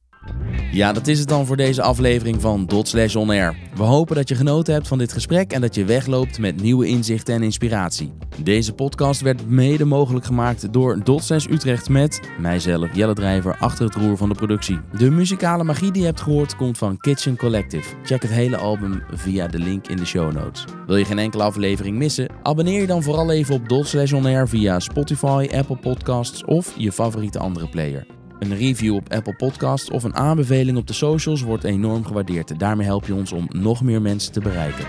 Ja, 0.72 0.92
dat 0.92 1.06
is 1.06 1.18
het 1.18 1.28
dan 1.28 1.46
voor 1.46 1.56
deze 1.56 1.82
aflevering 1.82 2.40
van 2.40 2.66
Dot 2.66 3.14
On 3.16 3.30
Air. 3.30 3.56
We 3.74 3.82
hopen 3.82 4.16
dat 4.16 4.28
je 4.28 4.34
genoten 4.34 4.74
hebt 4.74 4.88
van 4.88 4.98
dit 4.98 5.12
gesprek 5.12 5.52
en 5.52 5.60
dat 5.60 5.74
je 5.74 5.84
wegloopt 5.84 6.38
met 6.38 6.62
nieuwe 6.62 6.86
inzichten 6.86 7.34
en 7.34 7.42
inspiratie. 7.42 8.12
Deze 8.42 8.72
podcast 8.72 9.20
werd 9.20 9.48
mede 9.48 9.84
mogelijk 9.84 10.24
gemaakt 10.24 10.72
door 10.72 11.04
Dot 11.04 11.30
Utrecht 11.30 11.88
met 11.88 12.20
mijzelf, 12.40 12.94
Jelle 12.94 13.14
Drijver, 13.14 13.56
achter 13.58 13.84
het 13.84 13.94
roer 13.94 14.16
van 14.16 14.28
de 14.28 14.34
productie. 14.34 14.78
De 14.98 15.10
muzikale 15.10 15.64
magie 15.64 15.90
die 15.90 16.00
je 16.00 16.08
hebt 16.08 16.20
gehoord 16.20 16.56
komt 16.56 16.78
van 16.78 16.98
Kitchen 16.98 17.36
Collective. 17.36 17.94
Check 18.02 18.22
het 18.22 18.30
hele 18.30 18.56
album 18.56 19.02
via 19.12 19.46
de 19.46 19.58
link 19.58 19.86
in 19.88 19.96
de 19.96 20.06
show 20.06 20.32
notes. 20.32 20.64
Wil 20.86 20.96
je 20.96 21.04
geen 21.04 21.18
enkele 21.18 21.42
aflevering 21.42 21.96
missen? 21.96 22.28
Abonneer 22.42 22.80
je 22.80 22.86
dan 22.86 23.02
vooral 23.02 23.30
even 23.30 23.54
op 23.54 23.68
Dot 23.68 24.12
On 24.12 24.26
Air 24.26 24.48
via 24.48 24.80
Spotify, 24.80 25.48
Apple 25.54 25.76
Podcasts 25.76 26.44
of 26.44 26.74
je 26.76 26.92
favoriete 26.92 27.38
andere 27.38 27.68
player. 27.68 28.17
Een 28.38 28.56
review 28.56 28.94
op 28.94 29.12
Apple 29.12 29.34
Podcasts 29.34 29.90
of 29.90 30.04
een 30.04 30.16
aanbeveling 30.16 30.78
op 30.78 30.86
de 30.86 30.92
socials 30.92 31.42
wordt 31.42 31.64
enorm 31.64 32.04
gewaardeerd. 32.04 32.58
Daarmee 32.58 32.86
help 32.86 33.06
je 33.06 33.14
ons 33.14 33.32
om 33.32 33.46
nog 33.50 33.82
meer 33.82 34.02
mensen 34.02 34.32
te 34.32 34.40
bereiken. 34.40 34.84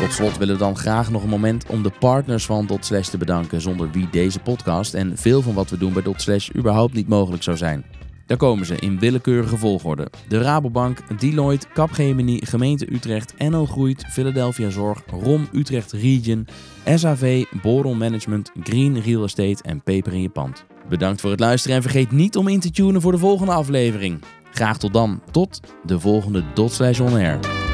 Tot 0.00 0.12
slot 0.12 0.38
willen 0.38 0.54
we 0.54 0.60
dan 0.60 0.76
graag 0.76 1.10
nog 1.10 1.22
een 1.22 1.28
moment 1.28 1.66
om 1.66 1.82
de 1.82 1.92
partners 1.98 2.46
van 2.46 2.66
Dot 2.66 2.84
Slash 2.84 3.08
te 3.08 3.18
bedanken, 3.18 3.60
zonder 3.60 3.90
wie 3.90 4.08
deze 4.10 4.38
podcast 4.38 4.94
en 4.94 5.18
veel 5.18 5.42
van 5.42 5.54
wat 5.54 5.70
we 5.70 5.78
doen 5.78 5.92
bij 5.92 6.02
Dot 6.02 6.22
Slash 6.22 6.50
überhaupt 6.56 6.94
niet 6.94 7.08
mogelijk 7.08 7.42
zou 7.42 7.56
zijn. 7.56 7.84
Daar 8.26 8.36
komen 8.36 8.66
ze 8.66 8.76
in 8.76 8.98
willekeurige 8.98 9.56
volgorde. 9.56 10.08
De 10.28 10.38
Rabobank, 10.38 11.20
Deloitte, 11.20 11.66
Capgemini, 11.74 12.40
Gemeente 12.44 12.92
Utrecht, 12.92 13.34
NL 13.38 13.66
Groeit, 13.66 14.04
Philadelphia 14.08 14.70
Zorg, 14.70 15.02
ROM 15.22 15.48
Utrecht 15.52 15.92
Region, 15.92 16.46
SAV, 16.94 17.44
Boron 17.62 17.98
Management, 17.98 18.50
Green 18.62 19.00
Real 19.00 19.24
Estate 19.24 19.62
en 19.62 19.82
Peper 19.82 20.12
in 20.12 20.22
je 20.22 20.28
pand. 20.28 20.64
Bedankt 20.88 21.20
voor 21.20 21.30
het 21.30 21.40
luisteren 21.40 21.76
en 21.76 21.82
vergeet 21.82 22.10
niet 22.10 22.36
om 22.36 22.48
in 22.48 22.60
te 22.60 22.70
tunen 22.70 23.00
voor 23.00 23.12
de 23.12 23.18
volgende 23.18 23.52
aflevering. 23.52 24.22
Graag 24.50 24.78
tot 24.78 24.92
dan, 24.92 25.20
tot 25.30 25.60
de 25.84 26.00
volgende 26.00 26.44
Dot 26.54 26.72
Slash 26.72 27.00
On 27.00 27.12
Air. 27.12 27.65